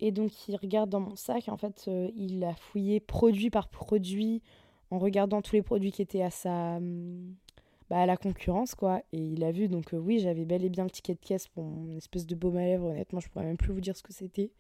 Euh, 0.03 0.07
et 0.07 0.13
donc 0.13 0.49
il 0.49 0.57
regarde 0.57 0.91
dans 0.91 1.01
mon 1.01 1.17
sac, 1.17 1.49
en 1.49 1.57
fait 1.57 1.85
euh, 1.89 2.11
il 2.17 2.45
a 2.45 2.55
fouillé 2.55 3.01
produit 3.01 3.51
par 3.51 3.69
produit 3.69 4.43
en 4.91 4.99
regardant 4.99 5.43
tous 5.43 5.55
les 5.55 5.63
produits 5.63 5.93
qui 5.93 6.03
étaient 6.03 6.23
à 6.23 6.31
sa. 6.31 6.79
Bah, 7.89 7.99
à 7.99 8.07
la 8.07 8.17
concurrence 8.17 8.75
quoi. 8.75 9.01
Et 9.13 9.19
il 9.19 9.45
a 9.45 9.53
vu, 9.53 9.69
donc 9.69 9.95
euh, 9.95 9.99
oui, 9.99 10.19
j'avais 10.19 10.45
bel 10.45 10.65
et 10.65 10.69
bien 10.69 10.83
le 10.85 10.91
ticket 10.91 11.15
de 11.15 11.21
caisse 11.21 11.47
pour 11.47 11.65
mon 11.65 11.97
espèce 11.97 12.27
de 12.27 12.35
baume 12.35 12.57
à 12.57 12.63
lèvres, 12.63 12.87
honnêtement, 12.87 13.21
je 13.21 13.29
pourrais 13.29 13.45
même 13.45 13.57
plus 13.57 13.73
vous 13.73 13.81
dire 13.81 13.97
ce 13.97 14.03
que 14.03 14.13
c'était. 14.13 14.51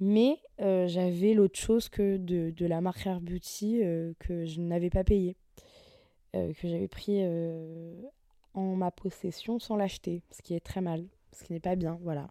Mais 0.00 0.38
j'avais 0.58 1.34
l'autre 1.34 1.58
chose 1.58 1.90
que 1.90 2.16
de, 2.16 2.66
la 2.66 2.80
marque 2.80 3.06
Air 3.06 3.20
Beauty 3.20 3.80
que 4.18 4.46
je 4.46 4.60
n'avais 4.60 4.88
pas 4.88 5.04
payé. 5.04 5.36
Euh, 6.36 6.52
que 6.54 6.68
j'avais 6.68 6.86
pris 6.86 7.22
euh, 7.24 8.00
en 8.54 8.76
ma 8.76 8.92
possession 8.92 9.58
sans 9.58 9.74
l'acheter, 9.74 10.22
ce 10.30 10.42
qui 10.42 10.54
est 10.54 10.60
très 10.60 10.80
mal, 10.80 11.04
ce 11.32 11.42
qui 11.42 11.52
n'est 11.52 11.60
pas 11.60 11.74
bien, 11.74 11.98
voilà. 12.02 12.30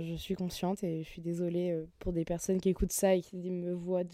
Je, 0.00 0.14
suis 0.14 0.34
consciente 0.34 0.84
et 0.84 1.02
je 1.02 1.08
suis 1.08 1.22
désolée 1.22 1.72
euh, 1.72 1.86
pour 1.98 2.12
des 2.12 2.24
personnes 2.24 2.60
qui 2.60 2.68
écoutent 2.68 2.92
ça 2.92 3.14
et 3.14 3.20
qui 3.20 3.36
me 3.50 3.72
voient 3.72 4.04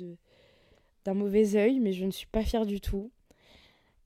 d'un 1.04 1.14
mauvais 1.14 1.56
œil, 1.56 1.80
mais 1.80 1.92
je 1.92 2.04
ne 2.04 2.10
suis 2.10 2.26
pas 2.26 2.42
fière 2.42 2.66
du 2.66 2.80
tout. 2.80 3.10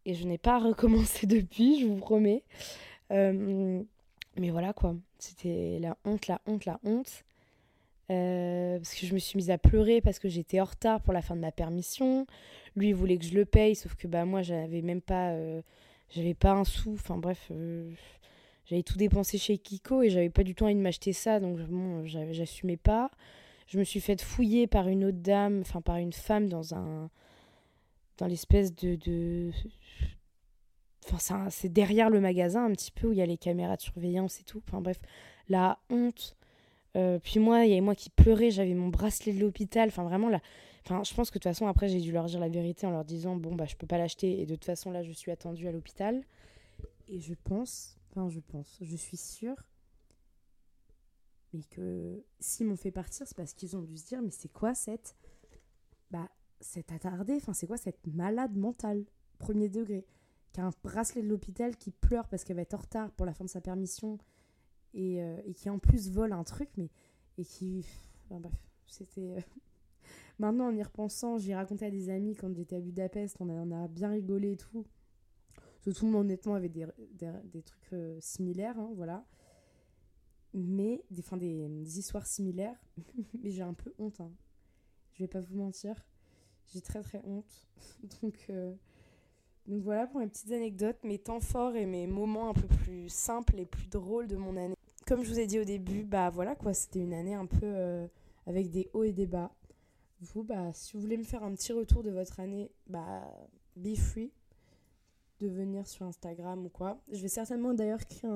Et 0.06 0.14
je 0.14 0.26
n'ai 0.26 0.38
pas 0.38 0.58
recommencé 0.58 1.26
depuis, 1.28 1.80
je 1.80 1.86
vous 1.86 1.96
promets. 1.96 2.42
mais 3.10 4.50
voilà 4.50 4.72
quoi, 4.72 4.96
c'était 5.18 5.78
la 5.80 5.96
honte, 6.04 6.26
la 6.26 6.40
honte, 6.46 6.64
la 6.64 6.80
honte. 6.84 7.24
parce 8.08 8.94
que 8.94 9.06
je 9.06 9.14
me 9.14 9.18
suis 9.18 9.36
mise 9.36 9.50
à 9.50 9.58
pleurer 9.58 10.00
parce 10.00 10.18
que 10.18 10.28
j'étais 10.28 10.60
en 10.60 10.64
retard 10.64 11.00
pour 11.00 11.12
la 11.12 11.22
fin 11.22 11.36
de 11.36 11.40
ma 11.40 11.52
permission. 11.52 12.26
Lui, 12.76 12.88
il 12.88 12.94
voulait 12.94 13.18
que 13.18 13.24
je 13.24 13.34
le 13.34 13.44
paye, 13.44 13.74
sauf 13.74 13.94
que 13.94 14.06
bah, 14.06 14.24
moi, 14.24 14.42
j'avais 14.42 14.82
même 14.82 15.00
pas, 15.00 15.30
euh, 15.30 15.62
j'avais 16.10 16.34
pas 16.34 16.52
un 16.52 16.64
sou. 16.64 16.92
Enfin 16.94 17.18
bref, 17.18 17.48
euh, 17.50 17.90
j'avais 18.70 18.84
tout 18.84 18.96
dépensé 18.96 19.36
chez 19.36 19.58
Kiko 19.58 20.02
et 20.02 20.10
j'avais 20.10 20.30
pas 20.30 20.44
du 20.44 20.54
tout 20.54 20.62
envie 20.62 20.76
de 20.76 20.80
m'acheter 20.80 21.12
ça, 21.12 21.40
donc 21.40 21.58
bon, 21.58 22.04
j'assumais 22.06 22.76
pas. 22.76 23.10
Je 23.66 23.80
me 23.80 23.84
suis 23.84 23.98
fait 23.98 24.22
fouiller 24.22 24.68
par 24.68 24.86
une 24.86 25.04
autre 25.04 25.18
dame, 25.18 25.60
enfin 25.62 25.80
par 25.80 25.96
une 25.96 26.12
femme 26.12 26.48
dans 26.48 26.72
un, 26.74 27.10
dans 28.18 28.26
l'espèce 28.28 28.72
de, 28.76 28.94
de... 28.94 29.50
Enfin, 31.12 31.50
c'est 31.50 31.72
derrière 31.72 32.10
le 32.10 32.20
magasin 32.20 32.64
un 32.64 32.70
petit 32.70 32.92
peu 32.92 33.08
où 33.08 33.12
il 33.12 33.18
y 33.18 33.22
a 33.22 33.26
les 33.26 33.38
caméras 33.38 33.74
de 33.76 33.82
surveillance 33.82 34.38
et 34.38 34.44
tout. 34.44 34.62
Enfin 34.68 34.80
bref, 34.80 35.00
la 35.48 35.80
honte. 35.90 36.36
Euh, 36.96 37.18
puis 37.18 37.40
moi, 37.40 37.64
il 37.64 37.70
y 37.70 37.72
avait 37.72 37.80
moi 37.80 37.96
qui 37.96 38.10
pleurais, 38.10 38.52
j'avais 38.52 38.74
mon 38.74 38.88
bracelet 38.88 39.32
de 39.32 39.40
l'hôpital. 39.40 39.88
Enfin 39.88 40.04
vraiment, 40.04 40.28
là, 40.28 40.40
Enfin, 40.86 41.02
je 41.04 41.12
pense 41.12 41.30
que 41.30 41.38
de 41.38 41.42
toute 41.42 41.50
façon, 41.50 41.66
après, 41.66 41.88
j'ai 41.88 42.00
dû 42.00 42.12
leur 42.12 42.26
dire 42.26 42.40
la 42.40 42.48
vérité 42.48 42.86
en 42.86 42.90
leur 42.90 43.04
disant 43.04 43.36
bon, 43.36 43.54
bah, 43.54 43.66
je 43.66 43.76
peux 43.76 43.86
pas 43.86 43.98
l'acheter. 43.98 44.40
Et 44.40 44.46
de 44.46 44.54
toute 44.54 44.64
façon, 44.64 44.90
là, 44.90 45.02
je 45.02 45.12
suis 45.12 45.30
attendue 45.30 45.66
à 45.68 45.72
l'hôpital. 45.72 46.22
Et 47.08 47.20
je 47.20 47.34
pense, 47.34 47.99
enfin, 48.10 48.28
je 48.28 48.40
pense, 48.40 48.78
je 48.80 48.96
suis 48.96 49.16
sûre, 49.16 49.56
mais 51.52 51.62
que 51.64 52.24
s'ils 52.38 52.66
m'ont 52.66 52.76
fait 52.76 52.90
partir, 52.90 53.26
c'est 53.26 53.36
parce 53.36 53.54
qu'ils 53.54 53.76
ont 53.76 53.82
dû 53.82 53.96
se 53.96 54.06
dire 54.06 54.22
mais 54.22 54.30
c'est 54.30 54.52
quoi 54.52 54.74
cette. 54.74 55.16
Bah, 56.10 56.28
cette 56.60 56.92
attardée, 56.92 57.36
enfin, 57.36 57.54
c'est 57.54 57.66
quoi 57.66 57.78
cette 57.78 58.06
malade 58.06 58.56
mentale, 58.56 59.04
premier 59.38 59.68
degré, 59.68 60.04
qui 60.52 60.60
a 60.60 60.66
un 60.66 60.72
bracelet 60.82 61.22
de 61.22 61.28
l'hôpital, 61.28 61.76
qui 61.76 61.90
pleure 61.90 62.28
parce 62.28 62.44
qu'elle 62.44 62.56
va 62.56 62.62
être 62.62 62.74
en 62.74 62.78
retard 62.78 63.10
pour 63.12 63.24
la 63.24 63.32
fin 63.32 63.44
de 63.44 63.50
sa 63.50 63.60
permission 63.60 64.18
et, 64.92 65.22
euh, 65.22 65.40
qui 65.54 65.70
en 65.70 65.78
plus 65.78 66.10
vole 66.10 66.32
un 66.32 66.44
truc, 66.44 66.68
mais. 66.76 66.90
et 67.38 67.44
qui. 67.44 67.86
Enfin, 68.24 68.40
bref, 68.40 68.54
c'était. 68.86 69.36
Euh, 69.36 69.40
Maintenant, 70.38 70.68
en 70.68 70.74
y 70.74 70.82
repensant, 70.82 71.36
j'ai 71.36 71.54
raconté 71.54 71.84
à 71.84 71.90
des 71.90 72.08
amis 72.08 72.34
quand 72.34 72.52
j'étais 72.54 72.76
à 72.76 72.80
Budapest, 72.80 73.36
on 73.40 73.70
a 73.72 73.88
bien 73.88 74.08
rigolé 74.08 74.52
et 74.52 74.56
tout. 74.56 74.86
Tout 75.84 76.06
le 76.06 76.12
monde, 76.12 76.22
honnêtement, 76.22 76.54
avait 76.54 76.68
des, 76.68 76.86
des, 77.44 77.62
trucs 77.62 77.92
euh, 77.92 78.18
similaires, 78.20 78.78
hein, 78.78 78.90
voilà. 78.94 79.24
Mais, 80.52 81.04
des, 81.10 81.22
fin, 81.22 81.36
des, 81.36 81.98
histoires 81.98 82.26
similaires. 82.26 82.78
mais 83.42 83.50
j'ai 83.50 83.62
un 83.62 83.74
peu 83.74 83.92
honte, 83.98 84.20
hein. 84.20 84.30
Je 85.12 85.24
vais 85.24 85.28
pas 85.28 85.40
vous 85.40 85.56
mentir. 85.56 85.94
J'ai 86.72 86.80
très 86.80 87.02
très 87.02 87.20
honte. 87.24 87.68
donc, 88.22 88.46
euh, 88.50 88.74
donc 89.66 89.82
voilà 89.82 90.06
pour 90.06 90.20
mes 90.20 90.28
petites 90.28 90.52
anecdotes, 90.52 90.98
mes 91.04 91.18
temps 91.18 91.40
forts 91.40 91.76
et 91.76 91.86
mes 91.86 92.06
moments 92.06 92.50
un 92.50 92.54
peu 92.54 92.66
plus 92.66 93.08
simples 93.08 93.58
et 93.58 93.66
plus 93.66 93.88
drôles 93.88 94.26
de 94.26 94.36
mon 94.36 94.56
année. 94.56 94.76
Comme 95.06 95.22
je 95.22 95.30
vous 95.30 95.38
ai 95.38 95.46
dit 95.46 95.58
au 95.58 95.64
début, 95.64 96.04
bah 96.04 96.30
voilà 96.30 96.54
quoi, 96.54 96.72
c'était 96.72 97.00
une 97.00 97.14
année 97.14 97.34
un 97.34 97.46
peu 97.46 97.64
euh, 97.64 98.06
avec 98.46 98.70
des 98.70 98.88
hauts 98.92 99.02
et 99.02 99.12
des 99.12 99.26
bas 99.26 99.52
vous, 100.20 100.44
bah, 100.44 100.72
si 100.74 100.92
vous 100.92 101.00
voulez 101.00 101.16
me 101.16 101.24
faire 101.24 101.42
un 101.42 101.54
petit 101.54 101.72
retour 101.72 102.02
de 102.02 102.10
votre 102.10 102.40
année, 102.40 102.70
bah, 102.86 103.22
be 103.76 103.96
free 103.96 104.32
de 105.40 105.48
venir 105.48 105.86
sur 105.86 106.06
Instagram 106.06 106.66
ou 106.66 106.68
quoi. 106.68 107.00
Je 107.10 107.20
vais 107.20 107.28
certainement 107.28 107.74
d'ailleurs 107.74 108.04
créer 108.06 108.30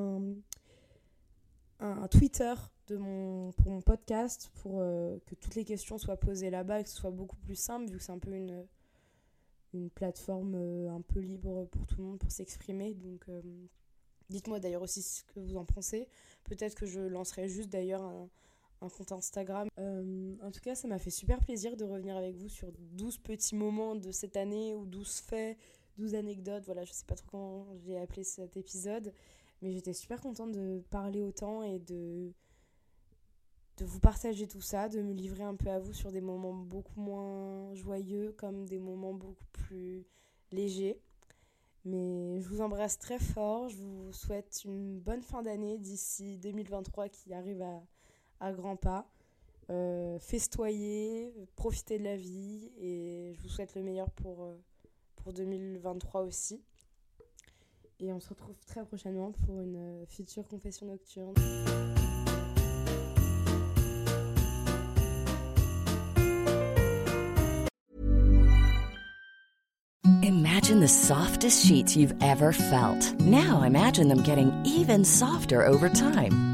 un, 1.81 2.09
Twitter 2.09 2.55
de 2.89 2.97
mon, 2.97 3.53
pour 3.53 3.71
mon 3.71 3.81
podcast 3.83 4.51
pour 4.63 4.79
euh, 4.79 5.19
que 5.27 5.35
toutes 5.35 5.55
les 5.55 5.65
questions 5.65 5.99
soient 5.99 6.17
posées 6.17 6.51
là-bas 6.51 6.81
et 6.81 6.85
que 6.85 6.89
ce 6.89 6.97
soit 6.97 7.11
beaucoup 7.11 7.37
plus 7.37 7.57
simple 7.57 7.91
vu 7.91 7.99
que 7.99 8.03
c'est 8.03 8.13
un 8.13 8.19
peu 8.19 8.33
une, 8.35 8.65
plateforme 9.95 10.55
euh, 10.55 10.89
un 10.89 11.01
peu 11.01 11.19
libre 11.19 11.67
pour 11.73 11.87
tout 11.87 11.97
le 11.99 12.05
monde 12.05 12.19
pour 12.19 12.31
s'exprimer. 12.31 12.95
Donc 12.95 13.29
euh, 13.29 13.43
dites-moi 14.31 14.61
d'ailleurs 14.61 14.83
aussi 14.83 15.03
ce 15.03 15.25
que 15.25 15.41
vous 15.41 15.57
en 15.57 15.65
pensez. 15.65 16.09
Peut-être 16.45 16.75
que 16.75 16.87
je 16.87 17.01
lancerai 17.01 17.49
juste 17.49 17.71
d'ailleurs 17.71 18.03
un 18.03 18.29
un 18.85 18.89
compte 18.89 19.13
Instagram. 19.13 19.69
En 19.79 20.51
tout 20.51 20.61
cas, 20.61 20.75
ça 20.75 20.89
m'a 20.89 20.99
fait 20.99 21.11
super 21.11 21.41
plaisir 21.41 21.77
de 21.77 21.85
revenir 21.85 22.17
avec 22.17 22.37
vous 22.37 22.49
sur 22.49 22.71
12 22.73 23.19
petits 23.19 23.55
moments 23.55 23.95
de 23.95 24.11
cette 24.11 24.37
année 24.37 24.75
ou 24.75 24.87
12 24.87 25.21
faits, 25.21 25.57
12 25.99 26.15
anecdotes. 26.15 26.65
Voilà, 26.67 26.85
je 26.85 26.93
sais 26.93 27.05
pas 27.07 27.15
trop 27.15 27.29
comment 27.31 27.67
j'ai 27.85 27.99
appelé 27.99 28.25
cet 28.25 28.57
épisode, 28.57 29.13
mais 29.63 29.73
j'étais 29.73 29.93
super 29.93 30.21
contente 30.21 30.53
de 30.53 30.83
parler 30.91 31.23
autant 31.23 31.63
et 31.63 31.79
de 31.79 32.33
de 33.79 33.85
vous 33.85 33.99
partager 33.99 34.47
tout 34.47 34.61
ça, 34.61 34.89
de 34.89 35.03
me 35.03 35.13
livrer 35.13 35.43
un 35.43 35.57
peu 35.57 35.69
à 35.69 35.79
vous 35.81 35.93
sur 35.93 36.13
des 36.13 36.21
moments 36.21 36.55
beaucoup 36.55 37.01
moins 37.01 37.75
joyeux 37.75 38.33
comme 38.39 38.67
des 38.67 38.79
moments 38.79 39.15
beaucoup 39.15 39.47
plus 39.53 40.07
légers. 40.53 41.01
Mais 41.85 42.41
je 42.41 42.49
vous 42.49 42.61
embrasse 42.61 42.99
très 42.99 43.19
fort, 43.19 43.69
je 43.69 43.77
vous 43.77 44.13
souhaite 44.13 44.63
une 44.65 45.01
bonne 45.01 45.23
fin 45.23 45.43
d'année 45.43 45.79
d'ici 45.79 46.39
2023 46.39 47.09
qui 47.09 47.35
arrive 47.35 47.61
à, 47.63 47.83
à 48.41 48.53
grands 48.53 48.77
pas. 48.77 49.11
Euh, 49.71 50.19
festoyer, 50.19 51.35
profiter 51.57 51.99
de 51.99 52.05
la 52.05 52.17
vie 52.17 52.71
et 52.79 53.33
je 53.35 53.41
vous 53.43 53.49
souhaite 53.49 53.75
le 53.75 53.83
meilleur 53.83 54.11
pour, 54.11 54.45
euh, 54.45 54.55
pour 55.25 55.33
2023 55.33 56.21
aussi. 56.21 56.61
Et 57.99 58.13
on 58.13 58.21
se 58.21 58.29
retrouve 58.29 58.57
très 58.67 58.85
prochainement 58.85 59.33
pour 59.47 59.61
une 59.61 59.77
euh, 59.77 60.07
future 60.07 60.47
confession 60.47 60.87
nocturne. 60.87 61.35
Imagine 70.23 70.81
the 70.81 70.89
softest 70.89 71.67
sheets 71.67 71.97
you've 71.97 72.15
ever 72.21 72.53
felt. 72.53 73.19
Now 73.21 73.63
imagine 73.63 74.09
them 74.09 74.23
getting 74.23 74.53
even 74.65 75.05
softer 75.05 75.67
over 75.67 75.89
time. 75.89 76.54